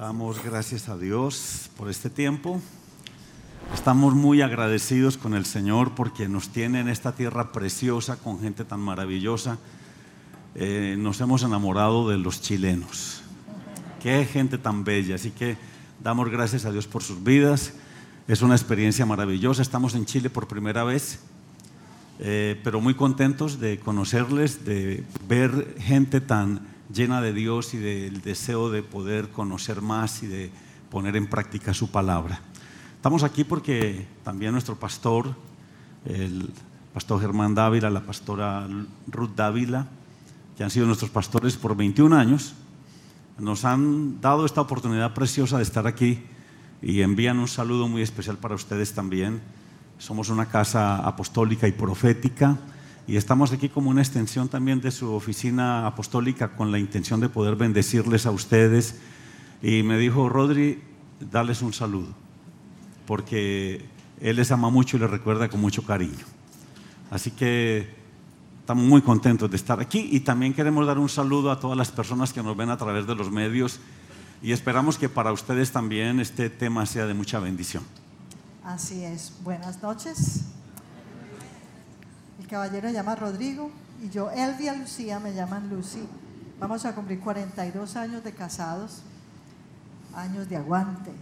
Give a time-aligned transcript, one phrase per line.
[0.00, 2.58] Damos gracias a Dios por este tiempo.
[3.74, 8.64] Estamos muy agradecidos con el Señor porque nos tiene en esta tierra preciosa con gente
[8.64, 9.58] tan maravillosa.
[10.54, 13.20] Eh, nos hemos enamorado de los chilenos.
[14.02, 15.16] Qué gente tan bella.
[15.16, 15.58] Así que
[16.02, 17.74] damos gracias a Dios por sus vidas.
[18.26, 19.60] Es una experiencia maravillosa.
[19.60, 21.20] Estamos en Chile por primera vez,
[22.20, 28.20] eh, pero muy contentos de conocerles, de ver gente tan llena de Dios y del
[28.20, 30.50] deseo de poder conocer más y de
[30.90, 32.40] poner en práctica su palabra.
[32.96, 35.34] Estamos aquí porque también nuestro pastor,
[36.04, 36.50] el
[36.92, 38.66] pastor Germán Dávila, la pastora
[39.06, 39.86] Ruth Dávila,
[40.56, 42.54] que han sido nuestros pastores por 21 años,
[43.38, 46.22] nos han dado esta oportunidad preciosa de estar aquí
[46.82, 49.40] y envían un saludo muy especial para ustedes también.
[49.98, 52.58] Somos una casa apostólica y profética
[53.10, 57.28] y estamos aquí como una extensión también de su oficina apostólica con la intención de
[57.28, 59.00] poder bendecirles a ustedes.
[59.60, 60.80] Y me dijo, Rodri,
[61.18, 62.14] darles un saludo,
[63.08, 63.84] porque
[64.20, 66.24] él les ama mucho y les recuerda con mucho cariño.
[67.10, 67.92] Así que
[68.60, 71.90] estamos muy contentos de estar aquí y también queremos dar un saludo a todas las
[71.90, 73.80] personas que nos ven a través de los medios
[74.40, 77.82] y esperamos que para ustedes también este tema sea de mucha bendición.
[78.62, 79.32] Así es.
[79.42, 80.44] Buenas noches
[82.50, 83.70] caballero se llama Rodrigo
[84.02, 86.02] y yo, Elvia Lucía, me llaman Lucy.
[86.58, 89.02] Vamos a cumplir 42 años de casados,
[90.14, 91.12] años de aguante,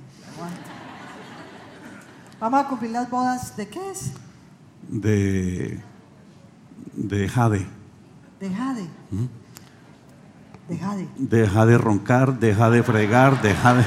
[2.40, 4.12] Vamos a cumplir las bodas de qué es?
[4.88, 5.80] De,
[6.94, 7.66] de Jade.
[8.38, 8.88] De Jade.
[9.10, 9.26] ¿Mm?
[10.68, 11.08] De Jade.
[11.18, 13.84] Deja de roncar, deja de fregar, deja de...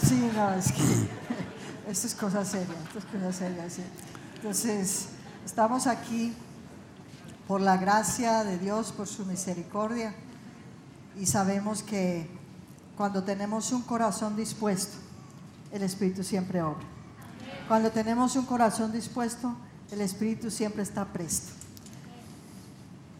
[0.00, 0.82] Sí, no, es que
[1.90, 3.82] esto es cosa seria, esto es cosa seria, sí.
[4.36, 5.08] Entonces,
[5.48, 6.34] Estamos aquí
[7.48, 10.14] por la gracia de Dios, por su misericordia,
[11.18, 12.28] y sabemos que
[12.98, 14.98] cuando tenemos un corazón dispuesto,
[15.72, 16.84] el Espíritu siempre obra.
[17.66, 19.56] Cuando tenemos un corazón dispuesto,
[19.90, 21.54] el Espíritu siempre está presto.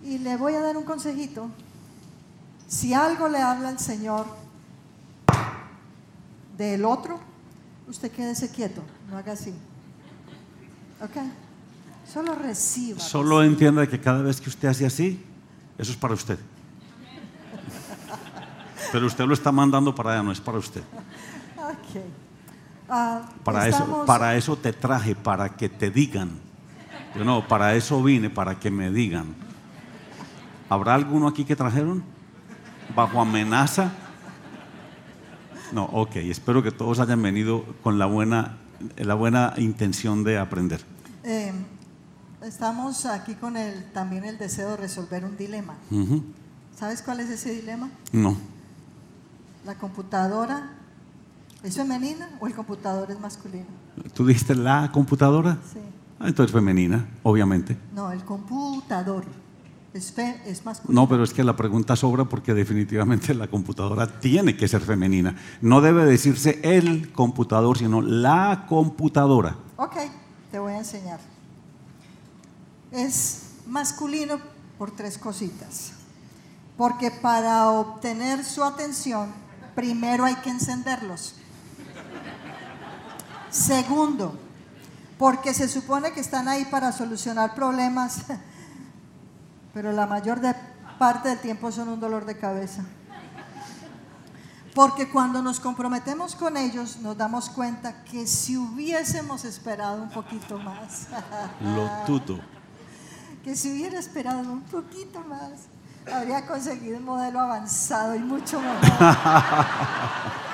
[0.04, 1.48] Y le voy a dar un consejito.
[2.68, 4.26] Si algo le habla al Señor
[6.58, 7.20] del otro,
[7.88, 9.54] usted quédese quieto, no haga así.
[11.02, 11.47] ¿Ok?
[12.12, 13.00] Solo reciba.
[13.00, 15.22] Solo entienda que cada vez que usted hace así,
[15.76, 16.38] eso es para usted.
[18.90, 20.82] Pero usted lo está mandando para allá, no es para usted.
[22.88, 26.30] Ah, para, eso, para eso te traje, para que te digan.
[27.14, 29.34] Yo no, para eso vine, para que me digan.
[30.70, 32.02] ¿Habrá alguno aquí que trajeron?
[32.96, 33.92] ¿Bajo amenaza?
[35.72, 38.56] No, ok, espero que todos hayan venido con la buena,
[38.96, 40.80] la buena intención de aprender.
[41.24, 41.52] Eh,
[42.48, 45.74] estamos aquí con el, también el deseo de resolver un dilema.
[46.76, 47.90] ¿Sabes cuál es ese dilema?
[48.12, 48.36] No.
[49.64, 50.70] ¿La computadora
[51.62, 53.66] es femenina o el computador es masculino?
[54.14, 55.58] ¿Tú dijiste la computadora?
[55.72, 55.80] Sí.
[56.18, 57.76] Ah, entonces femenina, obviamente.
[57.94, 59.24] No, el computador
[59.92, 61.02] es, es masculino.
[61.02, 65.36] No, pero es que la pregunta sobra porque definitivamente la computadora tiene que ser femenina.
[65.60, 69.56] No debe decirse el computador, sino la computadora.
[69.76, 69.96] Ok,
[70.50, 71.20] te voy a enseñar
[72.92, 74.38] es masculino
[74.78, 75.92] por tres cositas.
[76.76, 79.32] Porque para obtener su atención,
[79.74, 81.34] primero hay que encenderlos.
[83.50, 84.38] Segundo,
[85.18, 88.20] porque se supone que están ahí para solucionar problemas,
[89.74, 90.40] pero la mayor
[90.98, 92.84] parte del tiempo son un dolor de cabeza.
[94.74, 100.58] Porque cuando nos comprometemos con ellos nos damos cuenta que si hubiésemos esperado un poquito
[100.58, 101.08] más.
[101.60, 102.38] Lo tuto
[103.44, 105.68] que si hubiera esperado un poquito más,
[106.12, 108.80] habría conseguido un modelo avanzado y mucho mejor.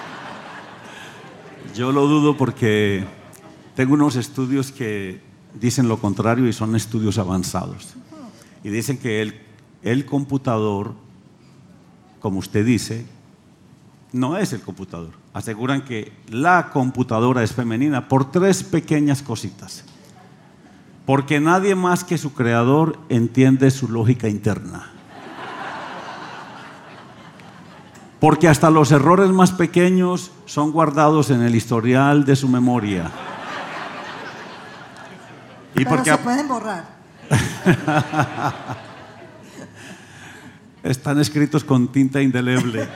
[1.75, 3.05] Yo lo dudo porque
[3.75, 5.21] tengo unos estudios que
[5.55, 7.95] dicen lo contrario y son estudios avanzados.
[8.63, 9.41] Y dicen que el,
[9.83, 10.95] el computador,
[12.21, 13.07] como usted dice,
[14.13, 15.11] no es el computador.
[15.33, 19.85] Aseguran que la computadora es femenina por tres pequeñas cositas.
[21.07, 24.91] Porque nadie más que su creador entiende su lógica interna.
[28.21, 33.11] Porque hasta los errores más pequeños son guardados en el historial de su memoria.
[35.75, 36.85] Y porque se pueden borrar.
[40.83, 42.89] Están escritos con tinta indeleble.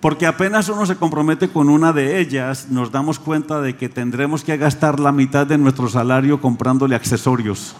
[0.00, 4.44] Porque apenas uno se compromete con una de ellas, nos damos cuenta de que tendremos
[4.44, 7.74] que gastar la mitad de nuestro salario comprándole accesorios.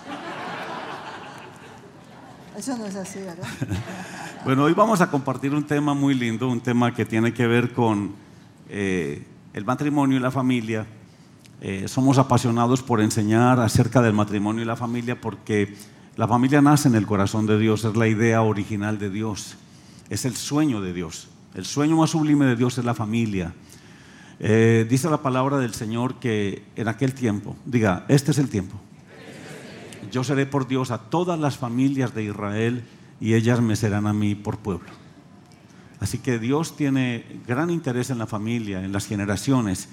[2.57, 3.47] Eso no es así, ¿verdad?
[4.45, 7.73] Bueno, hoy vamos a compartir un tema muy lindo, un tema que tiene que ver
[7.73, 8.13] con
[8.69, 10.87] eh, el matrimonio y la familia.
[11.61, 15.75] Eh, somos apasionados por enseñar acerca del matrimonio y la familia porque
[16.17, 19.57] la familia nace en el corazón de Dios, es la idea original de Dios,
[20.09, 21.29] es el sueño de Dios.
[21.59, 23.53] El sueño más sublime de Dios es la familia.
[24.39, 28.79] Eh, dice la palabra del Señor que en aquel tiempo, diga, este es el tiempo.
[30.13, 32.85] Yo seré por Dios a todas las familias de Israel
[33.21, 34.87] y ellas me serán a mí por pueblo.
[35.99, 39.89] Así que Dios tiene gran interés en la familia, en las generaciones.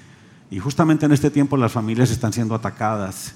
[0.52, 3.34] Y justamente en este tiempo las familias están siendo atacadas.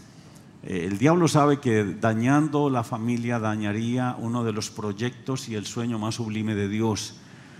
[0.61, 5.65] Eh, el diablo sabe que dañando la familia dañaría uno de los proyectos y el
[5.65, 7.15] sueño más sublime de Dios.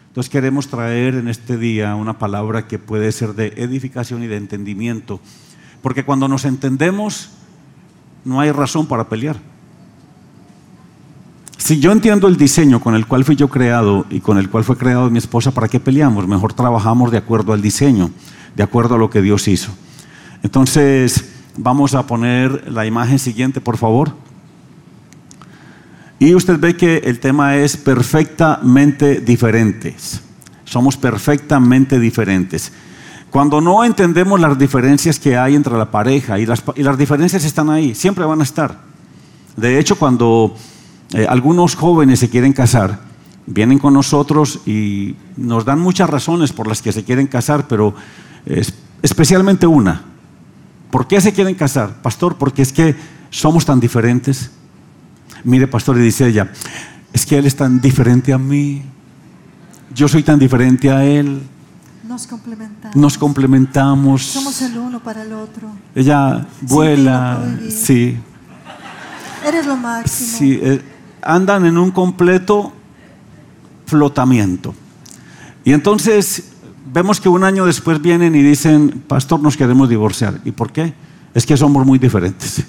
[0.10, 4.38] Entonces queremos traer en este día una palabra que puede ser de edificación y de
[4.38, 5.20] entendimiento.
[5.84, 7.30] Porque cuando nos entendemos,
[8.26, 9.38] no hay razón para pelear.
[11.58, 14.64] Si yo entiendo el diseño con el cual fui yo creado y con el cual
[14.64, 16.28] fue creado mi esposa, ¿para qué peleamos?
[16.28, 18.10] Mejor trabajamos de acuerdo al diseño,
[18.56, 19.72] de acuerdo a lo que Dios hizo.
[20.42, 24.16] Entonces, vamos a poner la imagen siguiente, por favor.
[26.19, 30.21] Y usted ve que el tema es perfectamente diferentes.
[30.66, 32.71] Somos perfectamente diferentes.
[33.30, 37.45] Cuando no entendemos las diferencias que hay entre la pareja, y las, y las diferencias
[37.45, 38.80] están ahí, siempre van a estar.
[39.56, 40.56] De hecho, cuando
[41.13, 43.00] eh, algunos jóvenes se quieren casar,
[43.45, 47.95] vienen con nosotros y nos dan muchas razones por las que se quieren casar, pero
[49.01, 50.04] especialmente una.
[50.92, 52.01] ¿Por qué se quieren casar?
[52.01, 52.95] Pastor, porque es que
[53.30, 54.51] somos tan diferentes.
[55.44, 56.52] Mire, pastor, y dice ella,
[57.14, 58.82] es que él es tan diferente a mí,
[59.94, 61.42] yo soy tan diferente a él.
[62.08, 62.96] Nos complementamos.
[62.96, 64.24] Nos complementamos.
[64.24, 65.70] Somos el uno para el otro.
[65.96, 68.18] Ella vuela, sí.
[69.46, 70.38] Eres lo máximo.
[70.38, 70.82] Sí, eh,
[71.22, 72.74] andan en un completo
[73.86, 74.74] flotamiento.
[75.64, 76.52] Y entonces
[76.92, 80.40] vemos que un año después vienen y dicen, pastor, nos queremos divorciar.
[80.46, 80.94] ¿Y por qué?
[81.34, 82.64] Es que somos muy diferentes.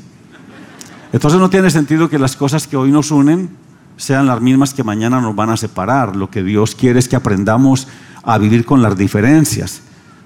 [1.12, 3.50] Entonces no tiene sentido que las cosas que hoy nos unen
[3.96, 6.16] sean las mismas que mañana nos van a separar.
[6.16, 7.88] Lo que Dios quiere es que aprendamos
[8.22, 9.82] a vivir con las diferencias.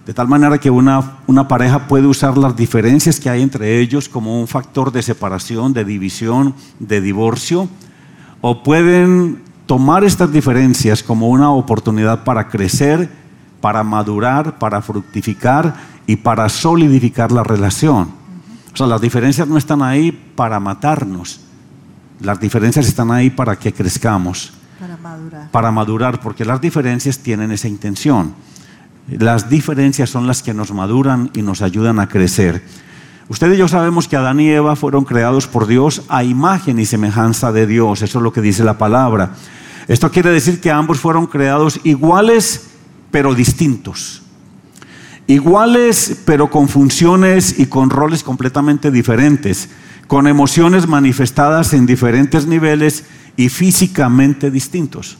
[0.06, 4.08] De tal manera que una, una pareja puede usar las diferencias que hay entre ellos
[4.08, 7.68] como un factor de separación, de división, de divorcio
[8.42, 13.08] o pueden tomar estas diferencias como una oportunidad para crecer,
[13.62, 15.74] para madurar, para fructificar
[16.06, 18.23] y para solidificar la relación.
[18.74, 21.40] O sea, las diferencias no están ahí para matarnos,
[22.20, 24.52] las diferencias están ahí para que crezcamos.
[24.80, 25.50] Para madurar.
[25.52, 28.34] Para madurar, porque las diferencias tienen esa intención.
[29.08, 32.64] Las diferencias son las que nos maduran y nos ayudan a crecer.
[33.28, 36.84] Usted y yo sabemos que Adán y Eva fueron creados por Dios a imagen y
[36.84, 38.02] semejanza de Dios.
[38.02, 39.34] Eso es lo que dice la palabra.
[39.86, 42.70] Esto quiere decir que ambos fueron creados iguales
[43.12, 44.23] pero distintos.
[45.26, 49.68] Iguales pero con funciones y con roles completamente diferentes,
[50.06, 53.04] con emociones manifestadas en diferentes niveles
[53.36, 55.16] y físicamente distintos.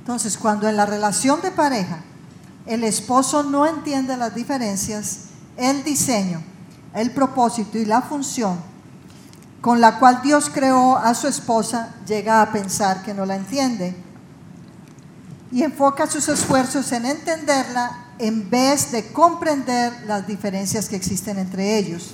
[0.00, 2.00] Entonces, cuando en la relación de pareja
[2.66, 5.26] el esposo no entiende las diferencias,
[5.56, 6.42] el diseño,
[6.94, 8.58] el propósito y la función
[9.66, 13.96] con la cual Dios creó a su esposa, llega a pensar que no la entiende
[15.50, 21.78] y enfoca sus esfuerzos en entenderla en vez de comprender las diferencias que existen entre
[21.78, 22.12] ellos.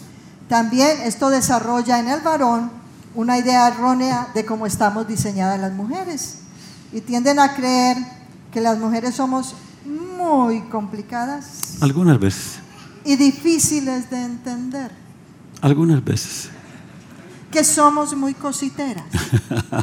[0.49, 2.71] También esto desarrolla en el varón
[3.15, 6.39] una idea errónea de cómo estamos diseñadas las mujeres
[6.93, 7.97] y tienden a creer
[8.51, 9.55] que las mujeres somos
[9.85, 11.81] muy complicadas.
[11.81, 12.63] Algunas veces
[13.05, 14.91] y difíciles de entender.
[15.61, 16.51] Algunas veces.
[17.51, 19.05] Que somos muy cositeras.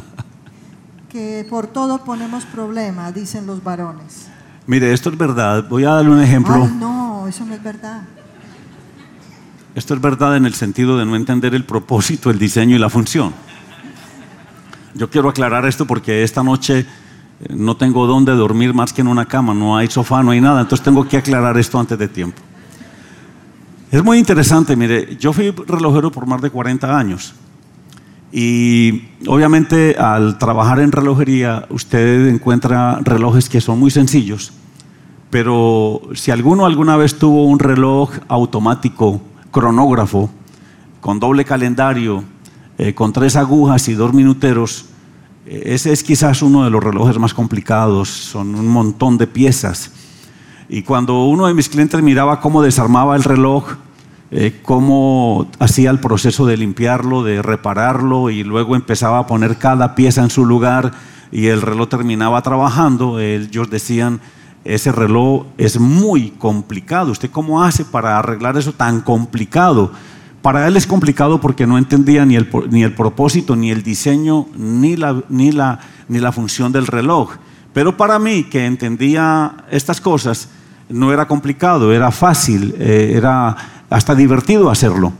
[1.08, 4.26] que por todo ponemos problemas, dicen los varones.
[4.70, 5.66] Mire, esto es verdad.
[5.68, 6.54] Voy a darle un ejemplo.
[6.54, 8.02] Ay, no, eso no es verdad.
[9.74, 12.88] Esto es verdad en el sentido de no entender el propósito, el diseño y la
[12.88, 13.32] función.
[14.94, 16.86] Yo quiero aclarar esto porque esta noche eh,
[17.52, 20.60] no tengo dónde dormir más que en una cama, no hay sofá, no hay nada,
[20.60, 22.40] entonces tengo que aclarar esto antes de tiempo.
[23.90, 27.34] Es muy interesante, mire, yo fui relojero por más de 40 años
[28.30, 34.52] y obviamente al trabajar en relojería usted encuentra relojes que son muy sencillos,
[35.30, 39.20] pero si alguno alguna vez tuvo un reloj automático,
[39.52, 40.30] cronógrafo,
[41.00, 42.24] con doble calendario,
[42.78, 44.86] eh, con tres agujas y dos minuteros,
[45.46, 49.92] eh, ese es quizás uno de los relojes más complicados, son un montón de piezas.
[50.68, 53.64] Y cuando uno de mis clientes miraba cómo desarmaba el reloj,
[54.32, 59.94] eh, cómo hacía el proceso de limpiarlo, de repararlo y luego empezaba a poner cada
[59.94, 60.92] pieza en su lugar,
[61.32, 64.20] y el reloj terminaba trabajando, ellos decían,
[64.64, 67.12] ese reloj es muy complicado.
[67.12, 69.92] ¿Usted cómo hace para arreglar eso tan complicado?
[70.42, 74.46] Para él es complicado porque no entendía ni el, ni el propósito, ni el diseño,
[74.56, 77.32] ni la, ni, la, ni la función del reloj.
[77.72, 80.48] Pero para mí, que entendía estas cosas,
[80.88, 83.56] no era complicado, era fácil, eh, era
[83.88, 85.12] hasta divertido hacerlo.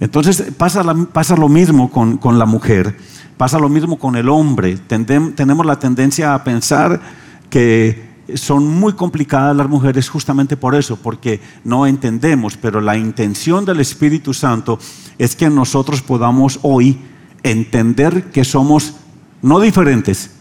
[0.00, 2.96] Entonces pasa, pasa lo mismo con, con, la mujer,
[3.36, 4.76] pasa lo mismo con el hombre.
[4.76, 7.00] tenemos la tendencia a pensar
[7.48, 13.64] que son muy complicadas las mujeres justamente por eso, porque no entendemos, pero la intención
[13.64, 14.78] del Espíritu Santo
[15.18, 16.98] es que nosotros podamos hoy
[17.42, 18.94] entender que somos
[19.42, 20.32] no diferentes,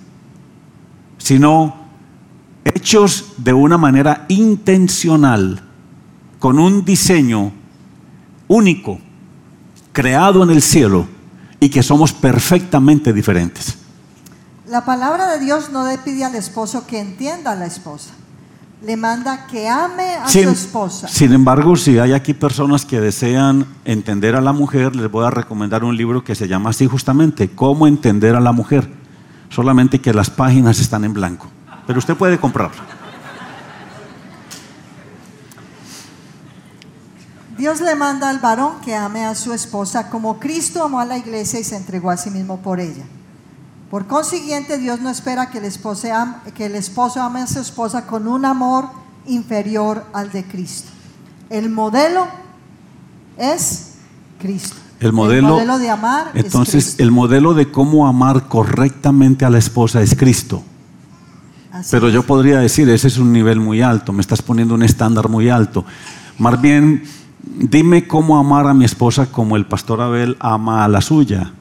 [1.18, 1.76] sino
[2.64, 5.62] hechos de una manera intencional,
[6.40, 7.52] con un diseño
[8.48, 9.00] único,
[9.92, 11.08] creado en el cielo,
[11.60, 13.85] y que somos perfectamente diferentes.
[14.68, 18.10] La palabra de Dios no le pide al esposo que entienda a la esposa.
[18.82, 21.08] Le manda que ame a su esposa.
[21.08, 25.30] Sin embargo, si hay aquí personas que desean entender a la mujer, les voy a
[25.30, 28.92] recomendar un libro que se llama así justamente, Cómo entender a la mujer.
[29.50, 31.48] Solamente que las páginas están en blanco.
[31.86, 32.82] Pero usted puede comprarlo.
[37.56, 41.18] Dios le manda al varón que ame a su esposa como Cristo amó a la
[41.18, 43.06] iglesia y se entregó a sí mismo por ella.
[43.90, 47.60] Por consiguiente, Dios no espera que el, esposo ame, que el esposo ame a su
[47.60, 48.86] esposa con un amor
[49.28, 50.90] inferior al de Cristo.
[51.50, 52.28] El modelo
[53.38, 53.96] es
[54.40, 54.76] Cristo.
[55.00, 60.16] El modelo, de amar entonces el modelo de cómo amar correctamente a la esposa es
[60.16, 60.64] Cristo.
[61.92, 65.28] Pero yo podría decir, ese es un nivel muy alto, me estás poniendo un estándar
[65.28, 65.84] muy alto.
[66.40, 67.04] Más bien,
[67.44, 71.52] dime cómo amar a mi esposa como el pastor Abel ama a la suya.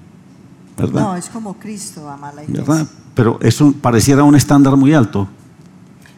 [0.76, 2.86] No, es como Cristo ama a la iglesia.
[3.14, 5.28] Pero eso pareciera un estándar muy alto.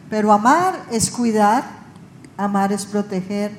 [0.09, 1.63] Pero amar es cuidar,
[2.37, 3.51] amar es proteger,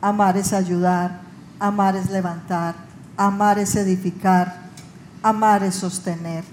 [0.00, 1.22] amar es ayudar,
[1.58, 2.76] amar es levantar,
[3.16, 4.70] amar es edificar,
[5.22, 6.44] amar es sostener.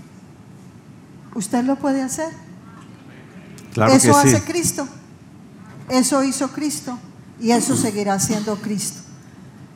[1.36, 2.34] ¿Usted lo puede hacer?
[3.74, 4.88] Claro eso que hace Cristo.
[5.89, 6.98] Eso hizo Cristo
[7.39, 9.01] y eso seguirá siendo Cristo.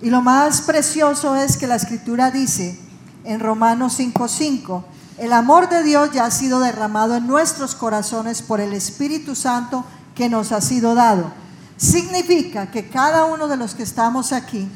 [0.02, 2.80] Y lo más precioso es que la escritura dice
[3.26, 4.84] en Romanos 5:5.
[5.18, 9.86] El amor de Dios ya ha sido derramado en nuestros corazones por el Espíritu Santo
[10.14, 11.32] que nos ha sido dado.
[11.78, 14.70] Significa que cada uno de los que estamos aquí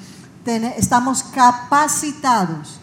[0.78, 2.80] estamos capacitados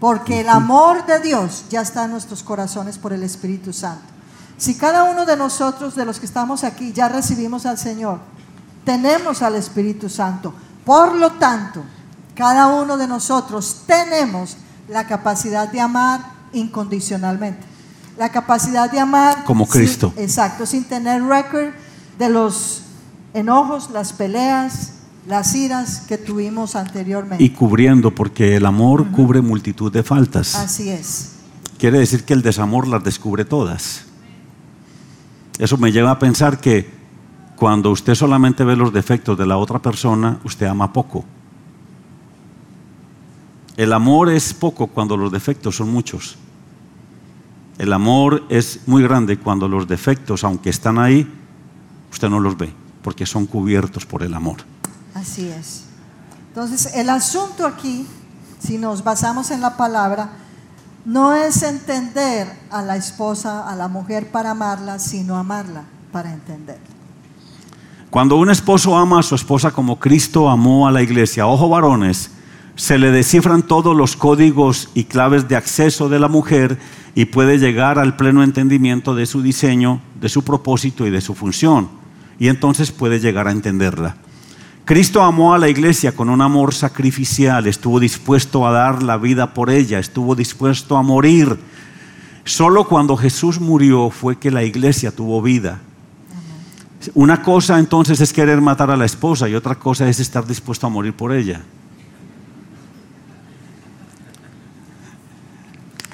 [0.00, 4.04] porque el amor de Dios ya está en nuestros corazones por el Espíritu Santo.
[4.56, 8.20] Si cada uno de nosotros, de los que estamos aquí, ya recibimos al Señor,
[8.84, 10.54] tenemos al Espíritu Santo.
[10.84, 11.82] Por lo tanto,
[12.34, 14.56] cada uno de nosotros tenemos
[14.88, 16.20] la capacidad de amar
[16.52, 17.66] incondicionalmente.
[18.16, 20.12] La capacidad de amar como Cristo.
[20.16, 21.68] exacto, sin tener récord
[22.18, 22.82] de los
[23.32, 24.94] enojos, las peleas,
[25.26, 27.44] las iras que tuvimos anteriormente.
[27.44, 30.54] Y cubriendo, porque el amor cubre multitud de faltas.
[30.54, 31.32] Así es.
[31.78, 34.04] Quiere decir que el desamor las descubre todas.
[35.58, 36.90] Eso me lleva a pensar que
[37.56, 41.24] cuando usted solamente ve los defectos de la otra persona, usted ama poco.
[43.78, 46.36] El amor es poco cuando los defectos son muchos.
[47.78, 51.32] El amor es muy grande cuando los defectos, aunque están ahí,
[52.10, 54.56] usted no los ve, porque son cubiertos por el amor.
[55.14, 55.84] Así es.
[56.48, 58.04] Entonces, el asunto aquí,
[58.58, 60.30] si nos basamos en la palabra,
[61.04, 66.82] no es entender a la esposa, a la mujer para amarla, sino amarla para entenderla.
[68.10, 72.32] Cuando un esposo ama a su esposa como Cristo amó a la iglesia, ojo varones,
[72.78, 76.78] se le descifran todos los códigos y claves de acceso de la mujer
[77.16, 81.34] y puede llegar al pleno entendimiento de su diseño, de su propósito y de su
[81.34, 81.88] función.
[82.38, 84.14] Y entonces puede llegar a entenderla.
[84.84, 89.54] Cristo amó a la iglesia con un amor sacrificial, estuvo dispuesto a dar la vida
[89.54, 91.58] por ella, estuvo dispuesto a morir.
[92.44, 95.80] Solo cuando Jesús murió fue que la iglesia tuvo vida.
[97.14, 100.86] Una cosa entonces es querer matar a la esposa y otra cosa es estar dispuesto
[100.86, 101.60] a morir por ella.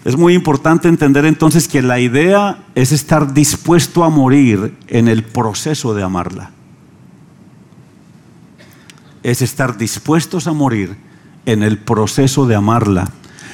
[0.04, 5.24] Es muy importante entender entonces que la idea es estar dispuesto a morir en el
[5.24, 6.50] proceso de amarla.
[9.22, 10.94] Es estar dispuestos a morir
[11.46, 13.08] en el proceso de amarla.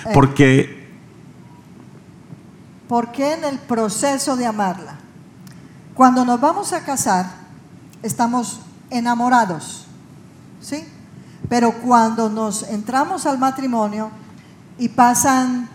[0.06, 0.10] Eh.
[0.12, 0.88] Porque...
[2.88, 4.98] ¿Por qué en el proceso de amarla?
[5.94, 7.30] Cuando nos vamos a casar,
[8.02, 9.86] estamos enamorados,
[10.60, 10.84] ¿sí?
[11.48, 14.10] Pero cuando nos entramos al matrimonio
[14.78, 15.68] y pasan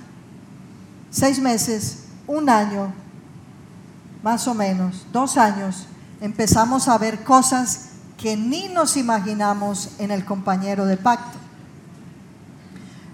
[1.15, 2.93] seis meses, un año,
[4.21, 5.87] más o menos, dos años,
[6.19, 11.37] empezamos a ver cosas que ni nos imaginamos en el compañero de pacto.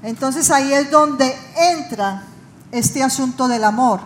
[0.01, 1.31] Entonces ahí es donde
[1.73, 2.23] entra
[2.71, 3.99] este asunto del amor.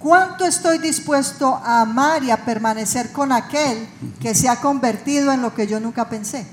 [0.00, 3.86] ¿Cuánto estoy dispuesto a amar y a permanecer con aquel
[4.20, 6.44] que se ha convertido en lo que yo nunca pensé?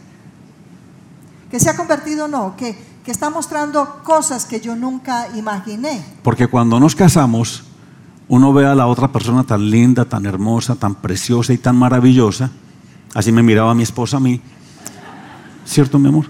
[1.49, 6.05] Que se ha convertido, no, que, que está mostrando cosas que yo nunca imaginé.
[6.21, 7.63] Porque cuando nos casamos,
[8.27, 12.51] uno ve a la otra persona tan linda, tan hermosa, tan preciosa y tan maravillosa.
[13.15, 14.39] Así me miraba mi esposa a mí.
[15.65, 16.27] ¿Cierto, mi amor?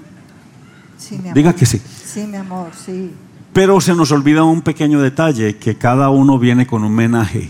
[0.98, 1.34] Sí, mi amor.
[1.34, 1.82] Diga que sí.
[2.06, 3.12] Sí, mi amor, sí.
[3.52, 7.50] Pero se nos olvida un pequeño detalle, que cada uno viene con un menaje,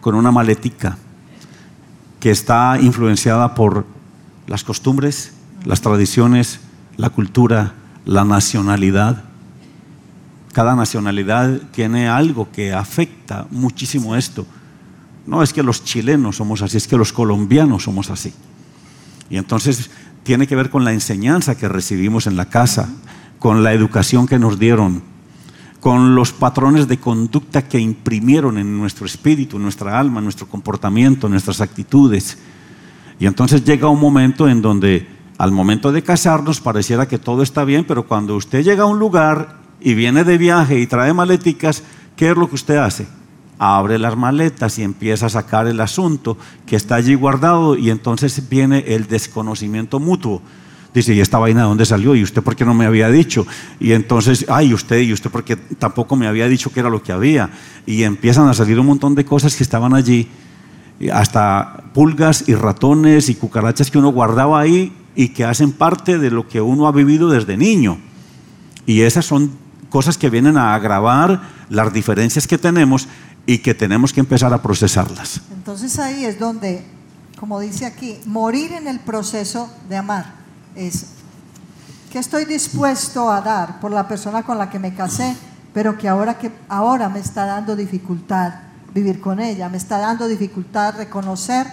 [0.00, 0.98] con una maletica,
[2.20, 3.86] que está influenciada por
[4.46, 5.32] las costumbres,
[5.64, 6.60] las tradiciones,
[6.96, 7.74] la cultura,
[8.10, 9.22] la nacionalidad.
[10.52, 14.44] Cada nacionalidad tiene algo que afecta muchísimo esto.
[15.28, 18.34] No es que los chilenos somos así, es que los colombianos somos así.
[19.30, 19.90] Y entonces
[20.24, 22.88] tiene que ver con la enseñanza que recibimos en la casa,
[23.38, 25.04] con la educación que nos dieron,
[25.78, 31.34] con los patrones de conducta que imprimieron en nuestro espíritu, nuestra alma, nuestro comportamiento, en
[31.34, 32.38] nuestras actitudes.
[33.20, 37.64] Y entonces llega un momento en donde al momento de casarnos pareciera que todo está
[37.64, 41.82] bien, pero cuando usted llega a un lugar y viene de viaje y trae maleticas,
[42.14, 43.06] ¿qué es lo que usted hace?
[43.58, 48.50] Abre las maletas y empieza a sacar el asunto que está allí guardado y entonces
[48.50, 50.42] viene el desconocimiento mutuo.
[50.92, 52.14] Dice, ¿y esta vaina de dónde salió?
[52.14, 53.46] ¿Y usted por qué no me había dicho?
[53.78, 57.02] Y entonces, ay, usted, ¿y usted por qué tampoco me había dicho que era lo
[57.02, 57.48] que había?
[57.86, 60.28] Y empiezan a salir un montón de cosas que estaban allí,
[61.10, 66.30] hasta pulgas y ratones y cucarachas que uno guardaba ahí y que hacen parte de
[66.30, 67.98] lo que uno ha vivido desde niño.
[68.86, 69.50] Y esas son
[69.88, 73.08] cosas que vienen a agravar las diferencias que tenemos
[73.46, 75.40] y que tenemos que empezar a procesarlas.
[75.52, 76.84] Entonces ahí es donde,
[77.38, 80.40] como dice aquí, morir en el proceso de amar
[80.74, 81.06] es
[82.10, 85.36] que estoy dispuesto a dar por la persona con la que me casé,
[85.72, 88.54] pero que ahora, que ahora me está dando dificultad
[88.92, 91.66] vivir con ella, me está dando dificultad reconocer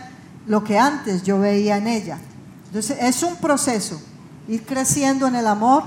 [0.46, 2.20] lo que antes yo veía en ella.
[2.68, 4.00] Entonces es un proceso,
[4.48, 5.84] ir creciendo en el amor,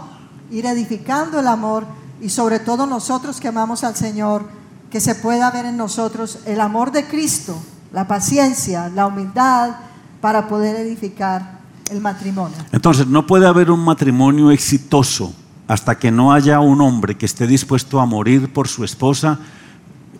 [0.50, 1.86] ir edificando el amor
[2.20, 4.44] y sobre todo nosotros que amamos al Señor,
[4.90, 7.56] que se pueda ver en nosotros el amor de Cristo,
[7.92, 9.76] la paciencia, la humildad
[10.20, 12.56] para poder edificar el matrimonio.
[12.72, 15.32] Entonces, no puede haber un matrimonio exitoso
[15.66, 19.38] hasta que no haya un hombre que esté dispuesto a morir por su esposa,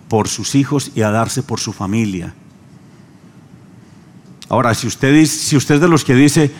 [0.09, 2.35] por sus hijos y a darse por su familia.
[4.51, 6.51] Ahora, si usted, si usted es de los que dice,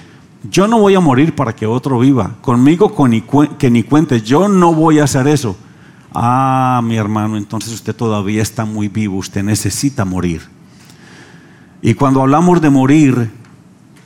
[0.51, 2.95] yo no voy a morir para que otro viva, conmigo
[3.59, 5.55] que ni cuente, yo no voy a hacer eso.
[6.15, 10.41] Ah, mi hermano, entonces usted todavía está muy vivo, usted necesita morir.
[11.83, 13.31] Y cuando hablamos de morir,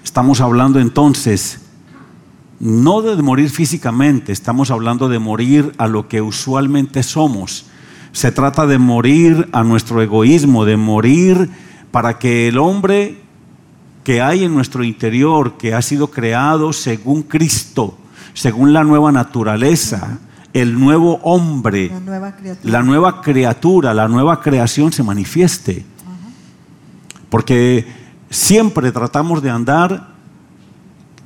[0.04, 1.60] Estamos hablando entonces
[2.60, 7.66] no de morir físicamente, estamos hablando de morir a lo que usualmente somos.
[8.12, 11.50] Se trata de morir a nuestro egoísmo, de morir
[11.90, 13.22] para que el hombre
[14.04, 17.96] que hay en nuestro interior, que ha sido creado según Cristo,
[18.34, 20.18] según la nueva naturaleza,
[20.52, 22.72] el nuevo hombre, La nueva criatura.
[22.72, 25.84] la nueva criatura, la nueva creación se manifieste.
[27.30, 27.86] Porque
[28.30, 30.14] siempre tratamos de andar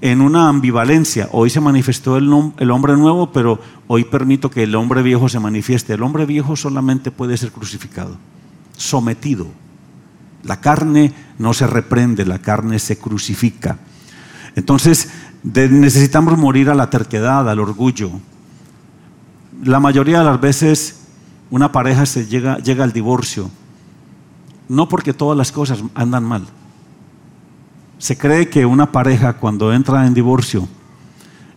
[0.01, 1.29] en una ambivalencia.
[1.33, 5.95] Hoy se manifestó el hombre nuevo, pero hoy permito que el hombre viejo se manifieste.
[5.95, 8.17] El hombre viejo solamente puede ser crucificado,
[8.77, 9.49] sometido.
[10.49, 13.77] La carne no se reprende, la carne se crucifica.
[14.57, 15.11] Entonces,
[15.43, 18.11] necesitamos morir a la terquedad, al orgullo.
[19.63, 21.03] La mayoría de las veces
[21.51, 23.51] una pareja se llega, llega al divorcio,
[24.69, 26.47] no porque todas las cosas andan mal.
[27.99, 30.67] Se cree que una pareja cuando entra en divorcio,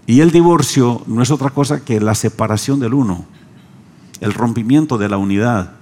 [0.06, 3.24] y el divorcio no es otra cosa que la separación del uno,
[4.20, 5.76] el rompimiento de la unidad.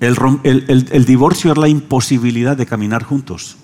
[0.00, 3.56] El, el- el- el divorcio es la imposibilidad de caminar juntos.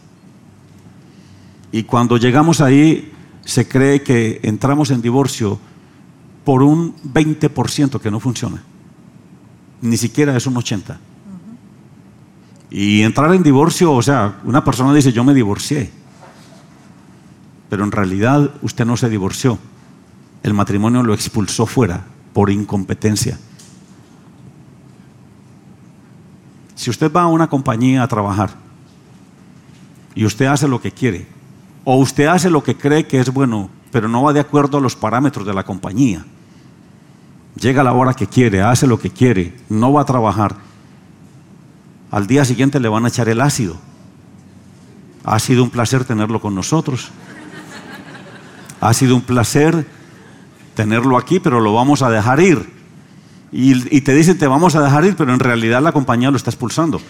[1.73, 3.13] Y cuando llegamos ahí,
[3.45, 5.59] se cree que entramos en divorcio
[6.45, 8.63] por un 20% que no funciona.
[9.83, 10.97] Ni siquiera es un 80%.
[12.71, 15.91] Y entrar en divorcio, o sea, una persona dice, yo me divorcié.
[17.69, 19.59] Pero en realidad usted no se divorció.
[20.43, 23.39] El matrimonio lo expulsó fuera por incompetencia.
[26.81, 28.53] Si usted va a una compañía a trabajar
[30.15, 31.27] y usted hace lo que quiere,
[31.85, 34.81] o usted hace lo que cree que es bueno, pero no va de acuerdo a
[34.81, 36.25] los parámetros de la compañía,
[37.55, 40.57] llega a la hora que quiere, hace lo que quiere, no va a trabajar,
[42.11, 43.77] al día siguiente le van a echar el ácido.
[45.23, 47.11] Ha sido un placer tenerlo con nosotros.
[48.81, 49.87] Ha sido un placer
[50.75, 52.80] tenerlo aquí, pero lo vamos a dejar ir.
[53.53, 56.51] Y, te dicen, te vamos a dejar ir, pero en realidad la compañía lo está
[56.51, 57.01] expulsando.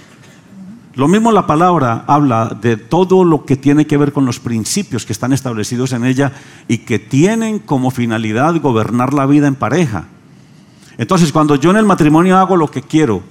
[0.94, 5.04] Lo mismo la palabra habla de todo lo que tiene que ver con los principios
[5.04, 6.32] que están establecidos en ella
[6.66, 10.06] y que tienen como finalidad gobernar la vida en pareja.
[10.98, 13.22] Entonces, cuando yo en el matrimonio hago lo que quiero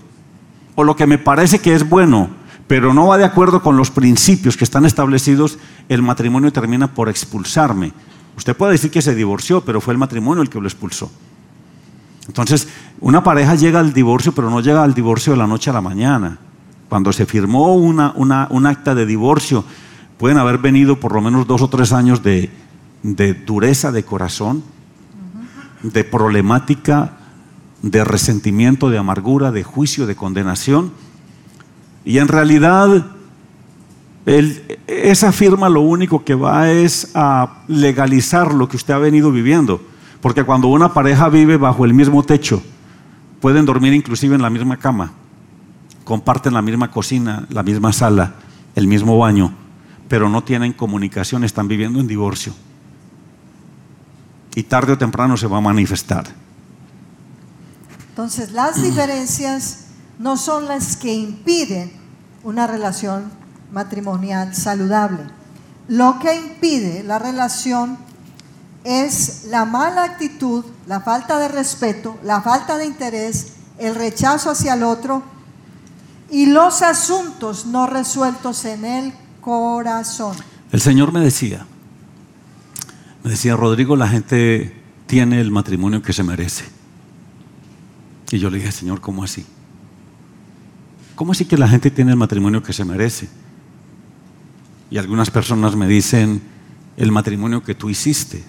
[0.75, 2.29] o lo que me parece que es bueno,
[2.67, 5.57] pero no va de acuerdo con los principios que están establecidos,
[5.89, 7.91] el matrimonio termina por expulsarme.
[8.37, 11.11] Usted puede decir que se divorció, pero fue el matrimonio el que lo expulsó.
[12.27, 12.67] Entonces,
[12.99, 15.81] una pareja llega al divorcio, pero no llega al divorcio de la noche a la
[15.81, 16.37] mañana.
[16.87, 19.63] Cuando se firmó una, un acta de divorcio,
[20.17, 22.49] pueden haber venido por lo menos dos o tres años de,
[23.03, 24.63] de dureza de corazón,
[25.81, 27.17] de problemática,
[27.81, 30.91] de resentimiento, de amargura, de juicio, de condenación.
[32.03, 33.05] Y en realidad,
[34.87, 39.81] esa firma lo único que va es a legalizar lo que usted ha venido viviendo.
[40.21, 42.61] Porque cuando una pareja vive bajo el mismo techo,
[43.39, 45.13] pueden dormir inclusive en la misma cama
[46.09, 48.33] comparten la misma cocina, la misma sala,
[48.73, 49.53] el mismo baño,
[50.07, 52.51] pero no tienen comunicación, están viviendo en divorcio.
[54.55, 56.25] Y tarde o temprano se va a manifestar.
[58.09, 59.85] Entonces, las diferencias
[60.17, 61.91] no son las que impiden
[62.43, 63.25] una relación
[63.71, 65.25] matrimonial saludable.
[65.87, 67.99] Lo que impide la relación
[68.83, 74.73] es la mala actitud, la falta de respeto, la falta de interés, el rechazo hacia
[74.73, 75.23] el otro
[76.31, 80.35] y los asuntos no resueltos en el corazón.
[80.71, 81.65] El Señor me decía,
[83.23, 84.75] me decía, Rodrigo, la gente
[85.07, 86.65] tiene el matrimonio que se merece.
[88.31, 89.45] Y yo le dije, Señor, ¿cómo así?
[91.15, 93.27] ¿Cómo así que la gente tiene el matrimonio que se merece?
[94.91, 96.41] Y algunas personas me dicen,
[96.95, 98.43] el matrimonio que tú hiciste.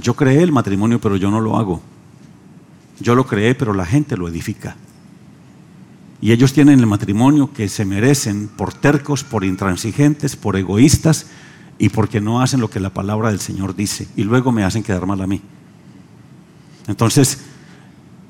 [0.00, 1.82] Yo creé el matrimonio, pero yo no lo hago.
[3.00, 4.76] Yo lo creé, pero la gente lo edifica.
[6.20, 11.26] Y ellos tienen el matrimonio que se merecen por tercos, por intransigentes, por egoístas
[11.78, 14.08] y porque no hacen lo que la palabra del Señor dice.
[14.16, 15.40] Y luego me hacen quedar mal a mí.
[16.88, 17.38] Entonces,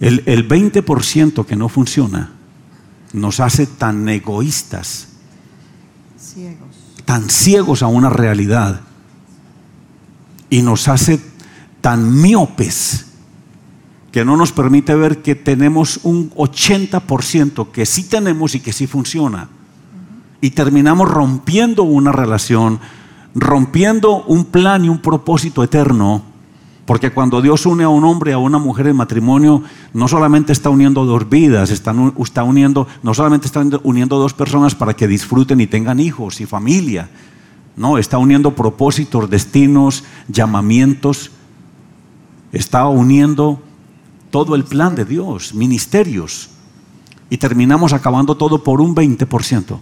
[0.00, 2.32] el, 20% que no funciona
[3.12, 5.08] nos hace tan egoístas,
[6.18, 6.76] ciegos.
[7.06, 8.82] tan ciegos a una realidad
[10.50, 11.20] y nos hace
[11.80, 13.06] tan miopes
[14.12, 18.86] que no nos permite ver que tenemos un 80% que sí tenemos y que sí
[18.86, 19.48] funciona.
[20.40, 22.80] Y terminamos rompiendo una relación,
[23.34, 26.22] rompiendo un plan y un propósito eterno.
[26.86, 29.62] Porque cuando Dios une a un hombre y a una mujer en matrimonio,
[29.92, 31.92] no solamente está uniendo dos vidas, está,
[32.42, 37.10] uniendo, no solamente está uniendo dos personas para que disfruten y tengan hijos y familia.
[37.76, 41.30] No, está uniendo propósitos, destinos, llamamientos.
[42.52, 43.62] Está uniendo
[44.30, 46.50] todo el plan de Dios, ministerios,
[47.30, 49.78] y terminamos acabando todo por un 20%.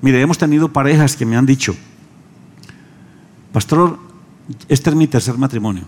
[0.00, 1.74] Mire, hemos tenido parejas que me han dicho,
[3.52, 3.98] pastor,
[4.68, 5.84] este es mi tercer matrimonio.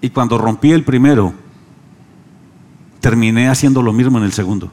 [0.00, 1.34] Y cuando rompí el primero,
[3.00, 4.70] terminé haciendo lo mismo en el segundo.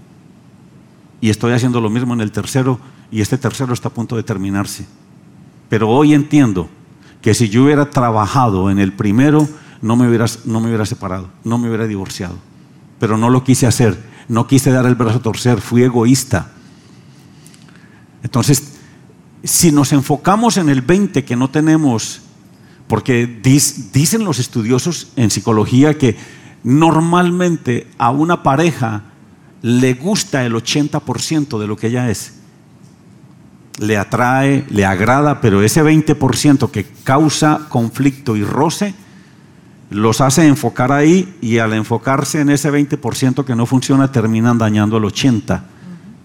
[1.20, 2.80] Y estoy haciendo lo mismo en el tercero,
[3.12, 4.86] y este tercero está a punto de terminarse.
[5.70, 6.70] Pero hoy entiendo
[7.22, 9.48] que si yo hubiera trabajado en el primero,
[9.82, 10.06] no me,
[10.46, 12.36] no me hubiera separado, no me hubiera divorciado.
[13.00, 16.52] Pero no lo quise hacer, no quise dar el brazo a torcer, fui egoísta.
[18.24, 18.78] Entonces,
[19.44, 22.22] si nos enfocamos en el 20 que no tenemos,
[22.88, 26.18] porque dicen los estudiosos en psicología que
[26.64, 29.04] normalmente a una pareja
[29.62, 32.34] le gusta el 80% de lo que ella es.
[33.80, 38.96] Le atrae, le agrada, pero ese 20% que causa conflicto y roce,
[39.90, 44.98] los hace enfocar ahí y al enfocarse en ese 20% que no funciona terminan dañando
[44.98, 45.62] el 80%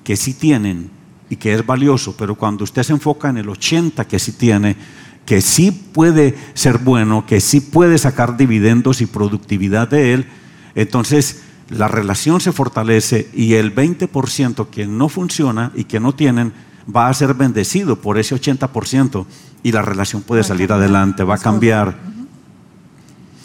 [0.03, 0.91] que sí tienen
[1.31, 4.77] y que es valioso, pero cuando usted se enfoca en el 80% que sí tiene,
[5.25, 10.27] que sí puede ser bueno, que sí puede sacar dividendos y productividad de él,
[10.75, 16.53] entonces la relación se fortalece y el 20% que no funciona y que no tienen
[16.95, 19.25] va a ser bendecido por ese 80%
[19.63, 22.12] y la relación puede salir adelante, va a cambiar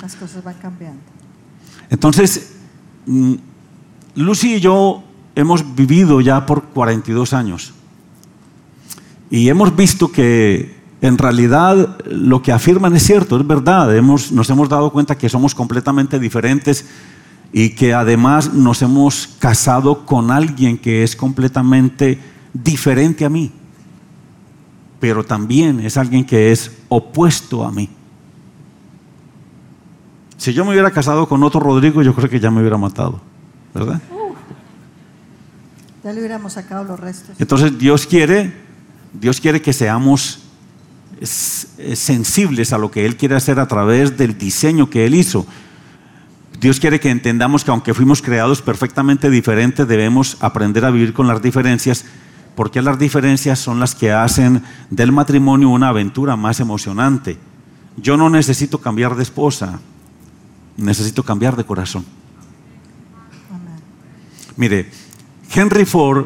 [0.01, 1.01] las cosas van cambiando.
[1.89, 2.53] Entonces,
[3.05, 3.33] mm,
[4.15, 5.03] Lucy y yo
[5.35, 7.73] hemos vivido ya por 42 años
[9.29, 13.95] y hemos visto que en realidad lo que afirman es cierto, es verdad.
[13.95, 16.85] Hemos, nos hemos dado cuenta que somos completamente diferentes
[17.53, 22.19] y que además nos hemos casado con alguien que es completamente
[22.53, 23.51] diferente a mí,
[24.99, 27.89] pero también es alguien que es opuesto a mí.
[30.37, 33.19] Si yo me hubiera casado con otro Rodrigo, yo creo que ya me hubiera matado,
[33.73, 33.99] ¿verdad?
[36.03, 37.35] Ya le hubiéramos sacado los restos.
[37.39, 38.53] Entonces Dios quiere,
[39.13, 40.43] Dios quiere que seamos
[41.21, 45.45] sensibles a lo que Él quiere hacer a través del diseño que Él hizo.
[46.59, 51.27] Dios quiere que entendamos que aunque fuimos creados perfectamente diferentes, debemos aprender a vivir con
[51.27, 52.05] las diferencias,
[52.55, 57.37] porque las diferencias son las que hacen del matrimonio una aventura más emocionante.
[57.97, 59.79] Yo no necesito cambiar de esposa,
[60.77, 62.05] necesito cambiar de corazón.
[64.55, 64.89] Mire,
[65.53, 66.25] Henry Ford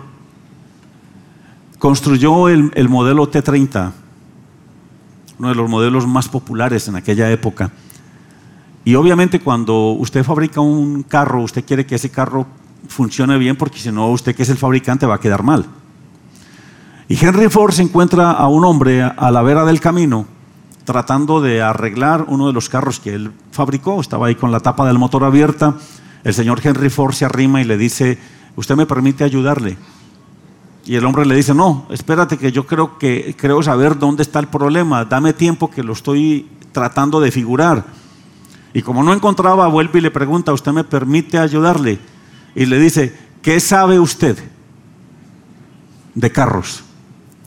[1.79, 3.91] construyó el, el modelo T30,
[5.39, 7.71] uno de los modelos más populares en aquella época.
[8.83, 12.47] Y obviamente cuando usted fabrica un carro, usted quiere que ese carro
[12.87, 15.65] funcione bien porque si no, usted que es el fabricante va a quedar mal.
[17.07, 20.25] Y Henry Ford se encuentra a un hombre a la vera del camino
[20.91, 24.01] tratando de arreglar uno de los carros que él fabricó.
[24.01, 25.75] Estaba ahí con la tapa del motor abierta.
[26.25, 28.19] El señor Henry Ford se arrima y le dice,
[28.57, 29.77] ¿usted me permite ayudarle?
[30.85, 34.39] Y el hombre le dice, no, espérate que yo creo que creo saber dónde está
[34.39, 37.85] el problema, dame tiempo que lo estoy tratando de figurar.
[38.73, 41.99] Y como no encontraba, vuelve y le pregunta, ¿usted me permite ayudarle?
[42.53, 44.37] Y le dice, ¿qué sabe usted
[46.15, 46.83] de carros?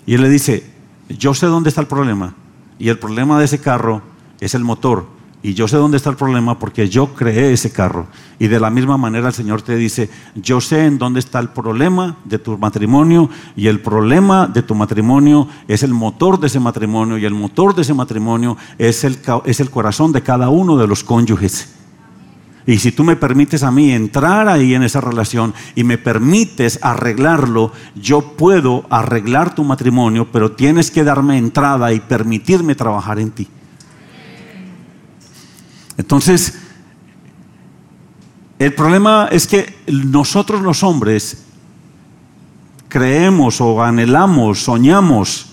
[0.06, 0.64] Y él le dice,
[1.10, 2.34] yo sé dónde está el problema.
[2.78, 4.02] Y el problema de ese carro
[4.40, 5.06] es el motor.
[5.42, 8.06] Y yo sé dónde está el problema porque yo creé ese carro.
[8.38, 11.50] Y de la misma manera el Señor te dice, yo sé en dónde está el
[11.50, 16.60] problema de tu matrimonio y el problema de tu matrimonio es el motor de ese
[16.60, 20.78] matrimonio y el motor de ese matrimonio es el, es el corazón de cada uno
[20.78, 21.83] de los cónyuges.
[22.66, 26.78] Y si tú me permites a mí entrar ahí en esa relación y me permites
[26.82, 33.30] arreglarlo, yo puedo arreglar tu matrimonio, pero tienes que darme entrada y permitirme trabajar en
[33.32, 33.48] ti.
[35.98, 36.58] Entonces,
[38.58, 41.44] el problema es que nosotros los hombres
[42.88, 45.50] creemos o anhelamos, soñamos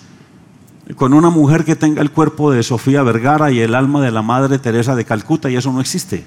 [0.95, 4.21] con una mujer que tenga el cuerpo de Sofía Vergara y el alma de la
[4.21, 6.23] Madre Teresa de Calcuta y eso no existe.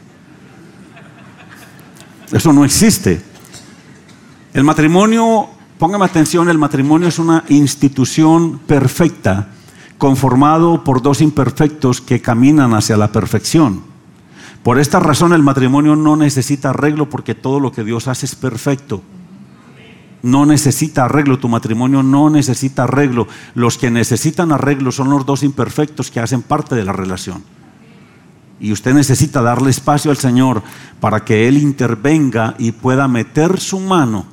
[2.35, 3.23] Eso no existe.
[4.53, 5.47] El matrimonio,
[5.79, 9.51] póngame atención, el matrimonio es una institución perfecta
[9.99, 13.83] conformado por dos imperfectos que caminan hacia la perfección.
[14.65, 18.35] Por esta razón el matrimonio no necesita arreglo porque todo lo que Dios hace es
[18.35, 19.01] perfecto.
[20.23, 23.29] No necesita arreglo, tu matrimonio no necesita arreglo.
[23.55, 27.45] Los que necesitan arreglo son los dos imperfectos que hacen parte de la relación.
[28.65, 30.63] Y usted necesita darle espacio al Señor
[30.99, 34.25] para que Él intervenga y pueda meter su mano,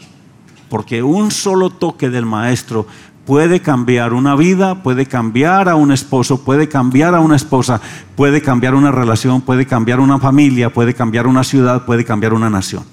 [0.69, 2.87] porque un solo toque del Maestro
[3.25, 7.81] puede cambiar una vida, puede cambiar a un esposo, puede cambiar a una esposa,
[8.15, 12.49] puede cambiar una relación, puede cambiar una familia, puede cambiar una ciudad, puede cambiar una
[12.49, 12.85] nación.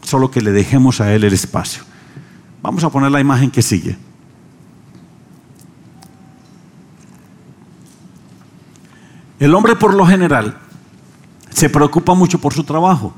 [0.00, 1.82] Solo que le dejemos a Él el espacio.
[2.62, 3.98] Vamos a poner la imagen que sigue.
[9.38, 10.56] El hombre por lo general
[11.50, 13.14] se preocupa mucho por su trabajo.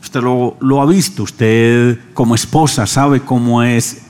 [0.00, 4.02] Usted lo, ha visto, usted como esposa sabe cómo es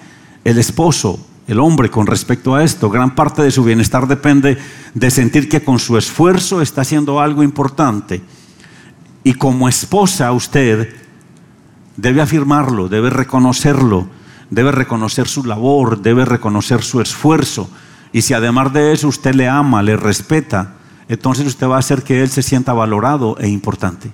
[0.45, 2.89] el esposo, el hombre con respecto a esto.
[2.89, 4.57] Gran parte de su bienestar depende
[4.95, 8.23] de sentir que con su esfuerzo está haciendo algo importante.
[9.25, 10.95] Y como esposa usted
[11.97, 14.07] debe afirmarlo, debe reconocerlo,
[14.49, 17.69] debe reconocer su labor, debe reconocer su esfuerzo.
[18.13, 20.75] Y si además de eso usted le ama, le respeta,
[21.09, 24.13] entonces usted va a hacer que él se sienta valorado e importante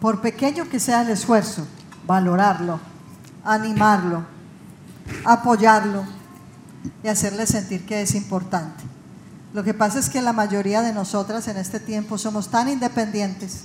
[0.00, 1.66] por pequeño que sea el esfuerzo,
[2.06, 2.78] valorarlo,
[3.44, 4.24] animarlo,
[5.24, 6.04] apoyarlo
[7.02, 8.84] y hacerle sentir que es importante.
[9.52, 13.64] Lo que pasa es que la mayoría de nosotras en este tiempo somos tan independientes,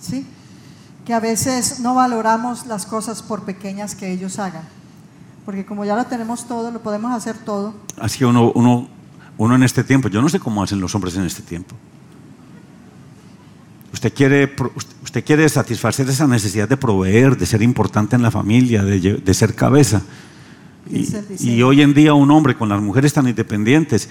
[0.00, 0.26] ¿sí?
[1.04, 4.64] Que a veces no valoramos las cosas por pequeñas que ellos hagan.
[5.44, 7.74] Porque como ya lo tenemos todo, lo podemos hacer todo.
[7.98, 8.88] Así que uno, uno,
[9.38, 11.74] uno en este tiempo, yo no sé cómo hacen los hombres en este tiempo.
[13.92, 14.54] Usted quiere,
[15.02, 19.54] usted quiere satisfacer esa necesidad de proveer, de ser importante en la familia, de, ser
[19.54, 20.02] cabeza.
[20.88, 24.08] Y, hoy en día un hombre con las mujeres tan independientes